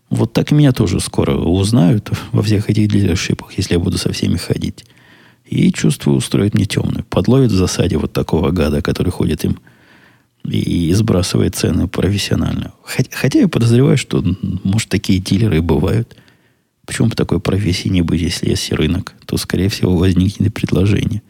Вот 0.09 0.33
так 0.33 0.51
меня 0.51 0.71
тоже 0.71 0.99
скоро 0.99 1.35
узнают 1.35 2.09
во 2.31 2.41
всех 2.41 2.69
этих 2.69 2.87
дилершипах, 2.87 3.53
если 3.57 3.73
я 3.73 3.79
буду 3.79 3.97
со 3.97 4.11
всеми 4.11 4.37
ходить. 4.37 4.85
И, 5.45 5.71
чувствую, 5.71 6.17
устроит 6.17 6.53
мне 6.53 6.65
темную. 6.65 7.03
Подловит 7.03 7.51
в 7.51 7.55
засаде 7.55 7.97
вот 7.97 8.13
такого 8.13 8.51
гада, 8.51 8.81
который 8.81 9.11
ходит 9.11 9.43
им 9.45 9.59
и 10.43 10.93
сбрасывает 10.93 11.55
цены 11.55 11.87
профессионально. 11.87 12.71
Хотя 12.83 13.39
я 13.39 13.47
подозреваю, 13.47 13.97
что, 13.97 14.23
может, 14.63 14.89
такие 14.89 15.19
дилеры 15.19 15.57
и 15.57 15.61
бывают. 15.61 16.15
Почему 16.85 17.09
бы 17.09 17.15
такой 17.15 17.39
профессии 17.39 17.89
не 17.89 18.01
быть, 18.01 18.21
если 18.21 18.49
есть 18.49 18.71
рынок? 18.71 19.13
То, 19.25 19.37
скорее 19.37 19.69
всего, 19.69 19.95
возникнет 19.95 20.53
предложение. 20.53 21.21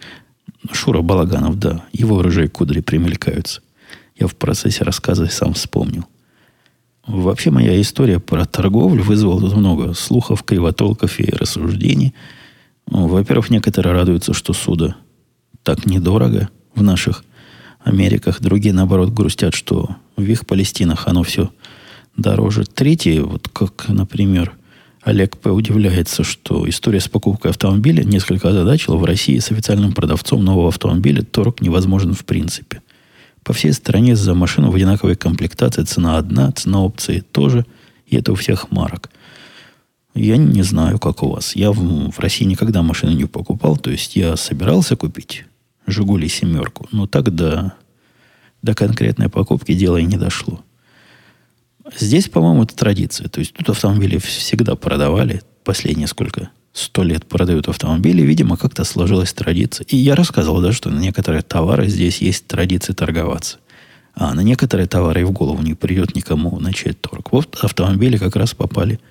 Шура 0.71 1.01
Балаганов, 1.01 1.57
да, 1.57 1.85
его 1.91 2.21
рыжие 2.21 2.47
кудри 2.47 2.81
примелькаются. 2.81 3.61
Я 4.19 4.27
в 4.27 4.35
процессе 4.35 4.83
рассказа 4.83 5.27
сам 5.27 5.53
вспомнил. 5.53 6.05
Вообще, 7.07 7.49
моя 7.49 7.79
история 7.81 8.19
про 8.19 8.45
торговлю 8.45 9.03
вызвала 9.03 9.39
тут 9.39 9.55
много 9.55 9.93
слухов, 9.93 10.43
кривотолков 10.43 11.19
и 11.19 11.31
рассуждений– 11.31 12.13
ну, 12.91 13.07
во-первых, 13.07 13.49
некоторые 13.49 13.93
радуются, 13.93 14.33
что 14.33 14.53
суда 14.53 14.95
так 15.63 15.85
недорого 15.85 16.49
в 16.73 16.81
наших 16.81 17.23
Америках. 17.83 18.41
Другие, 18.41 18.73
наоборот, 18.73 19.11
грустят, 19.11 19.53
что 19.53 19.95
в 20.15 20.23
их 20.23 20.47
Палестинах 20.47 21.07
оно 21.07 21.23
все 21.23 21.51
дороже. 22.17 22.65
Третьи, 22.65 23.19
вот 23.19 23.47
как, 23.49 23.87
например, 23.89 24.53
Олег 25.01 25.37
П. 25.37 25.51
удивляется, 25.51 26.23
что 26.23 26.67
история 26.67 26.99
с 26.99 27.07
покупкой 27.07 27.51
автомобиля 27.51 28.03
несколько 28.03 28.49
озадачила. 28.49 28.97
В 28.97 29.05
России 29.05 29.37
с 29.37 29.51
официальным 29.51 29.93
продавцом 29.93 30.43
нового 30.43 30.69
автомобиля 30.69 31.21
торг 31.21 31.61
невозможен 31.61 32.13
в 32.13 32.25
принципе. 32.25 32.81
По 33.43 33.53
всей 33.53 33.73
стране 33.73 34.15
за 34.15 34.33
машину 34.33 34.71
в 34.71 34.75
одинаковой 34.75 35.15
комплектации 35.15 35.83
цена 35.83 36.17
одна, 36.17 36.51
цена 36.51 36.81
опции 36.81 37.19
тоже, 37.19 37.65
и 38.05 38.15
это 38.17 38.31
у 38.31 38.35
всех 38.35 38.71
марок. 38.71 39.09
Я 40.15 40.37
не 40.37 40.63
знаю, 40.63 40.99
как 40.99 41.23
у 41.23 41.29
вас. 41.29 41.55
Я 41.55 41.71
в, 41.71 42.11
в 42.11 42.19
России 42.19 42.45
никогда 42.45 42.81
машину 42.81 43.13
не 43.13 43.25
покупал. 43.25 43.77
То 43.77 43.91
есть 43.91 44.15
я 44.15 44.35
собирался 44.35 44.95
купить 44.95 45.45
«Жигули» 45.85 46.27
семерку. 46.27 46.87
Но 46.91 47.07
так 47.07 47.33
до, 47.33 47.73
до 48.61 48.73
конкретной 48.73 49.29
покупки 49.29 49.73
дело 49.73 49.97
и 49.97 50.05
не 50.05 50.17
дошло. 50.17 50.61
Здесь, 51.97 52.27
по-моему, 52.27 52.63
это 52.63 52.75
традиция. 52.75 53.29
То 53.29 53.39
есть 53.39 53.53
тут 53.53 53.69
автомобили 53.69 54.17
всегда 54.17 54.75
продавали. 54.75 55.41
Последние 55.63 56.07
сколько? 56.07 56.49
Сто 56.73 57.03
лет 57.03 57.25
продают 57.25 57.67
автомобили. 57.67 58.21
Видимо, 58.21 58.57
как-то 58.57 58.83
сложилась 58.83 59.33
традиция. 59.33 59.85
И 59.89 59.97
я 59.97 60.15
рассказывал, 60.15 60.61
да, 60.61 60.71
что 60.71 60.89
на 60.89 60.99
некоторые 60.99 61.41
товары 61.41 61.87
здесь 61.87 62.19
есть 62.19 62.47
традиция 62.47 62.93
торговаться. 62.93 63.57
А 64.13 64.33
на 64.33 64.41
некоторые 64.41 64.87
товары 64.87 65.21
и 65.21 65.23
в 65.23 65.31
голову 65.31 65.61
не 65.61 65.73
придет 65.73 66.15
никому 66.15 66.59
начать 66.59 67.01
торг. 67.01 67.31
Вот 67.31 67.57
автомобили 67.61 68.17
как 68.17 68.35
раз 68.35 68.53
попали– 68.53 68.99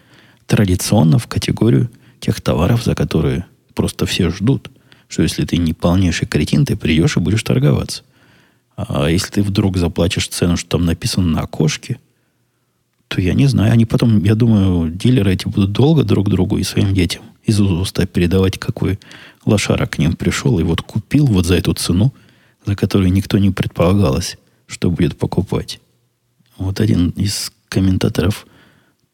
традиционно 0.49 1.19
в 1.19 1.29
категорию 1.29 1.91
тех 2.19 2.41
товаров, 2.41 2.83
за 2.83 2.97
которые 2.97 3.45
просто 3.75 4.07
все 4.07 4.31
ждут. 4.31 4.71
Что 5.07 5.23
если 5.23 5.45
ты 5.45 5.57
не 5.59 5.73
полнейший 5.73 6.27
кретин, 6.27 6.67
ты 6.67 6.75
придешь 6.75 7.17
и 7.17 7.21
будешь 7.21 7.43
торговаться. 7.43 8.03
А 8.77 9.07
если 9.09 9.31
ты 9.31 9.43
вдруг 9.43 9.77
заплатишь 9.77 10.29
цену, 10.29 10.57
что 10.57 10.71
там 10.71 10.85
написано 10.85 11.27
на 11.29 11.41
окошке, 11.43 11.99
то 13.09 13.21
я 13.21 13.35
не 13.35 13.47
знаю. 13.47 13.73
Они 13.73 13.85
потом, 13.85 14.25
я 14.25 14.35
думаю, 14.35 14.91
дилеры 14.91 15.35
эти 15.35 15.47
будут 15.47 15.73
долго 15.73 16.03
друг 16.03 16.29
другу 16.29 16.59
и 16.59 16.65
своим 16.65 16.93
детям 16.93 17.23
из 17.49 17.61
уста 17.61 18.07
передавать, 18.07 18.59
какой 18.59 18.99
лошара 19.47 19.87
к 19.87 19.99
ним 19.99 20.15
пришел 20.15 20.59
и 20.59 20.63
вот 20.63 20.83
купил 20.83 21.27
вот 21.27 21.47
за 21.47 21.57
эту 21.57 21.73
цену, 21.73 22.13
за 22.67 22.77
которую 22.77 23.11
никто 23.11 23.39
не 23.39 23.51
предполагалось, 23.51 24.37
что 24.67 24.91
будет 24.91 25.17
покупать. 25.17 25.81
Вот 26.59 26.81
один 26.81 27.11
из 27.11 27.51
комментаторов 27.71 28.47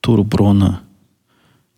Турброна 0.01 0.81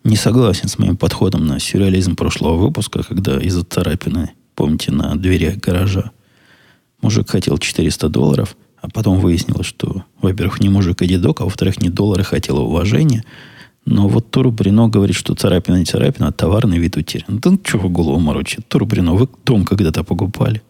не 0.03 0.15
согласен 0.15 0.67
с 0.67 0.79
моим 0.79 0.97
подходом 0.97 1.45
на 1.45 1.59
сюрреализм 1.59 2.15
прошлого 2.15 2.57
выпуска, 2.57 3.03
когда 3.03 3.39
из-за 3.39 3.63
царапины, 3.63 4.31
помните, 4.55 4.91
на 4.91 5.15
двери 5.15 5.59
гаража 5.61 6.11
мужик 7.01 7.29
хотел 7.29 7.59
400 7.59 8.09
долларов, 8.09 8.57
а 8.81 8.89
потом 8.89 9.19
выяснилось, 9.19 9.67
что, 9.67 10.05
во-первых, 10.21 10.59
не 10.59 10.69
мужик, 10.69 11.01
а 11.03 11.05
дедок, 11.05 11.41
а 11.41 11.43
во-вторых, 11.43 11.81
не 11.81 11.89
доллары 11.89 12.23
хотел, 12.23 12.57
уважения. 12.57 13.23
Но 13.89 14.09
вот 14.09 14.31
Туру 14.31 14.51
Брино 14.51 14.89
говорит, 14.89 15.15
что 15.15 15.33
царапина 15.33 15.77
не 15.77 15.85
царапина, 15.85 16.27
а 16.27 16.31
товарный 16.33 16.77
вид 16.77 16.97
утерян. 16.97 17.39
Да 17.39 17.51
ну, 17.51 17.59
вы 17.79 17.87
голову 17.87 18.19
морочите? 18.19 18.61
Туру 18.67 18.85
Брино, 18.85 19.13
вы 19.13 19.29
дом 19.45 19.63
когда-то 19.63 20.03
покупали? 20.03 20.61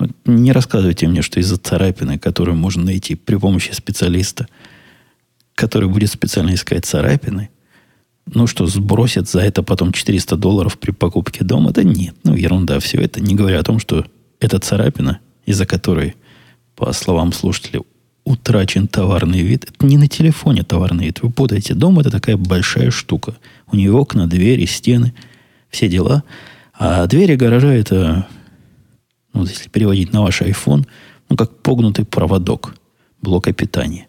Ну, 0.00 0.08
не 0.24 0.50
рассказывайте 0.50 1.06
мне, 1.06 1.22
что 1.22 1.38
из-за 1.38 1.56
царапины, 1.56 2.18
которую 2.18 2.56
можно 2.56 2.82
найти 2.82 3.14
при 3.14 3.36
помощи 3.36 3.70
специалиста, 3.70 4.48
который 5.54 5.88
будет 5.88 6.10
специально 6.10 6.52
искать 6.52 6.84
царапины, 6.84 7.48
ну 8.26 8.48
что, 8.48 8.66
сбросят 8.66 9.28
за 9.28 9.38
это 9.38 9.62
потом 9.62 9.92
400 9.92 10.36
долларов 10.36 10.80
при 10.80 10.90
покупке 10.90 11.44
дома? 11.44 11.70
Да 11.70 11.84
нет, 11.84 12.16
ну 12.24 12.34
ерунда 12.34 12.80
все 12.80 12.98
это. 12.98 13.20
Не 13.22 13.36
говоря 13.36 13.60
о 13.60 13.64
том, 13.64 13.78
что 13.78 14.04
эта 14.40 14.58
царапина, 14.58 15.20
из-за 15.46 15.64
которой, 15.64 16.16
по 16.74 16.92
словам 16.92 17.32
слушателей, 17.32 17.82
утрачен 18.24 18.88
товарный 18.88 19.42
вид, 19.42 19.64
это 19.68 19.86
не 19.86 19.98
на 19.98 20.08
телефоне 20.08 20.62
товарный 20.62 21.06
вид. 21.06 21.22
Вы 21.22 21.30
путаете. 21.30 21.74
Дом 21.74 21.98
это 21.98 22.10
такая 22.10 22.36
большая 22.36 22.90
штука. 22.90 23.36
У 23.70 23.76
нее 23.76 23.92
окна, 23.92 24.26
двери, 24.26 24.64
стены, 24.66 25.12
все 25.70 25.88
дела. 25.88 26.22
А 26.74 27.06
двери 27.06 27.36
гаража 27.36 27.72
это, 27.72 28.26
ну, 29.32 29.44
если 29.44 29.68
переводить 29.68 30.12
на 30.12 30.22
ваш 30.22 30.42
iPhone, 30.42 30.86
ну, 31.28 31.36
как 31.36 31.56
погнутый 31.58 32.04
проводок 32.04 32.74
блока 33.20 33.52
питания. 33.52 34.06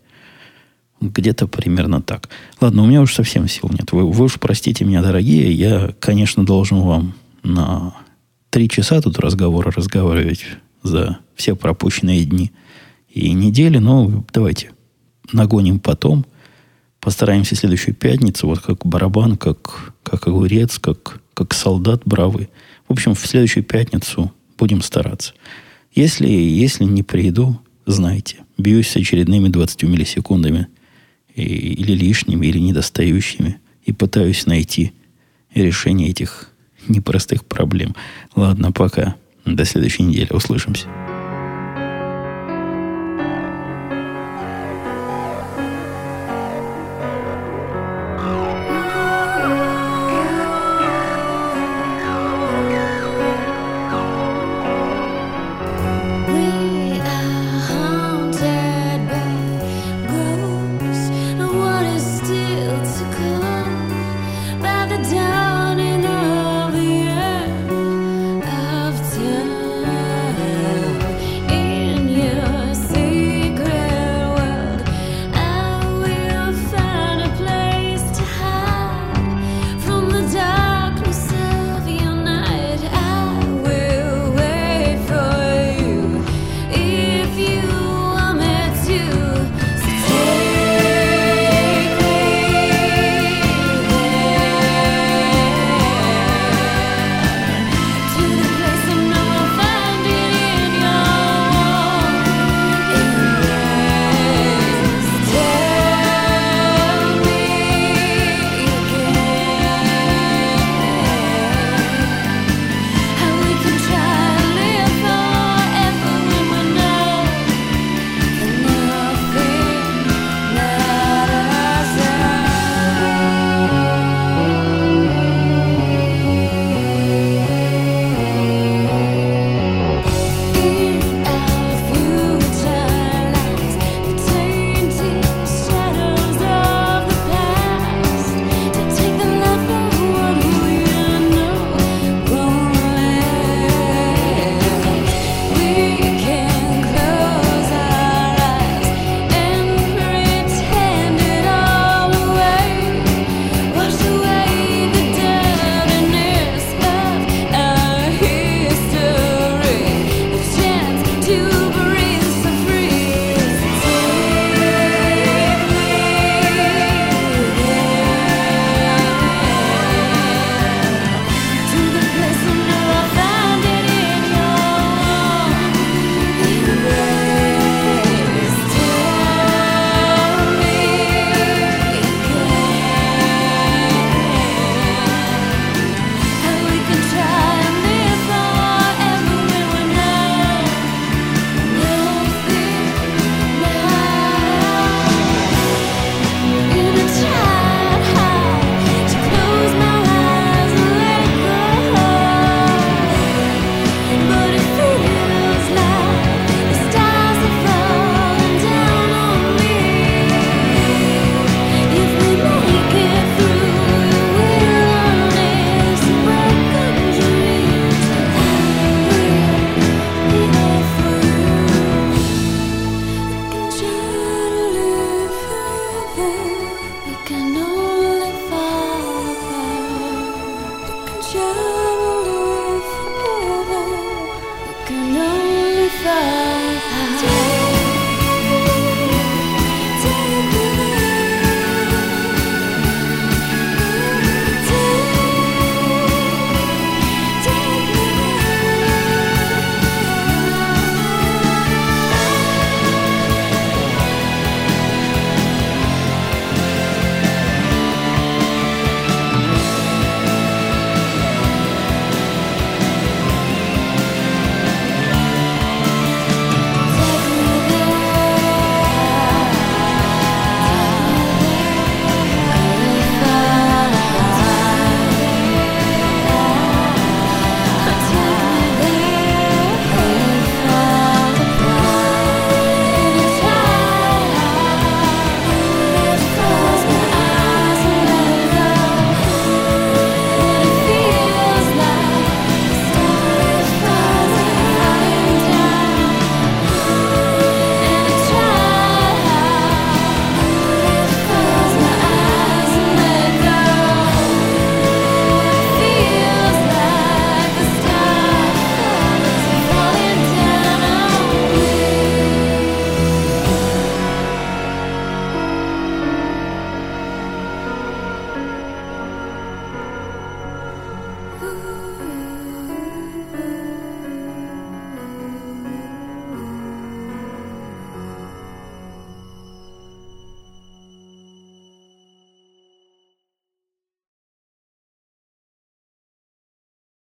Где-то 1.01 1.47
примерно 1.47 2.01
так. 2.01 2.29
Ладно, 2.61 2.83
у 2.83 2.85
меня 2.85 3.01
уж 3.01 3.13
совсем 3.13 3.47
сил 3.47 3.69
нет. 3.71 3.91
Вы, 3.91 4.09
вы 4.09 4.25
уж 4.25 4.39
простите 4.39 4.85
меня, 4.85 5.01
дорогие. 5.01 5.51
Я, 5.51 5.93
конечно, 5.99 6.45
должен 6.45 6.79
вам 6.79 7.13
на 7.43 7.93
три 8.49 8.69
часа 8.69 9.01
тут 9.01 9.19
разговора 9.19 9.71
разговаривать 9.71 10.45
за 10.83 11.17
все 11.35 11.55
пропущенные 11.55 12.23
дни 12.23 12.51
и 13.13 13.31
недели. 13.33 13.77
Но 13.77 14.25
давайте 14.33 14.71
нагоним 15.31 15.79
потом. 15.79 16.25
Постараемся 16.99 17.55
следующую 17.55 17.95
пятницу, 17.95 18.47
вот 18.47 18.59
как 18.59 18.85
барабан, 18.85 19.37
как, 19.37 19.93
как 20.03 20.27
огурец, 20.27 20.79
как, 20.79 21.21
как 21.33 21.53
солдат 21.53 22.01
бравый. 22.05 22.49
В 22.87 22.93
общем, 22.93 23.13
в 23.13 23.19
следующую 23.19 23.63
пятницу 23.63 24.31
будем 24.57 24.81
стараться. 24.81 25.33
Если, 25.93 26.27
если 26.27 26.85
не 26.85 27.03
приду, 27.03 27.59
знайте, 27.85 28.37
бьюсь 28.57 28.89
с 28.89 28.95
очередными 28.95 29.49
20 29.49 29.83
миллисекундами– 29.83 30.67
или 31.35 31.93
лишними, 31.93 32.47
или 32.47 32.59
недостающими, 32.59 33.59
и 33.85 33.91
пытаюсь 33.91 34.45
найти 34.45 34.93
решение 35.53 36.09
этих 36.09 36.49
непростых 36.87 37.45
проблем. 37.45 37.95
Ладно, 38.35 38.71
пока. 38.71 39.15
До 39.45 39.65
следующей 39.65 40.03
недели. 40.03 40.31
Услышимся. 40.31 40.87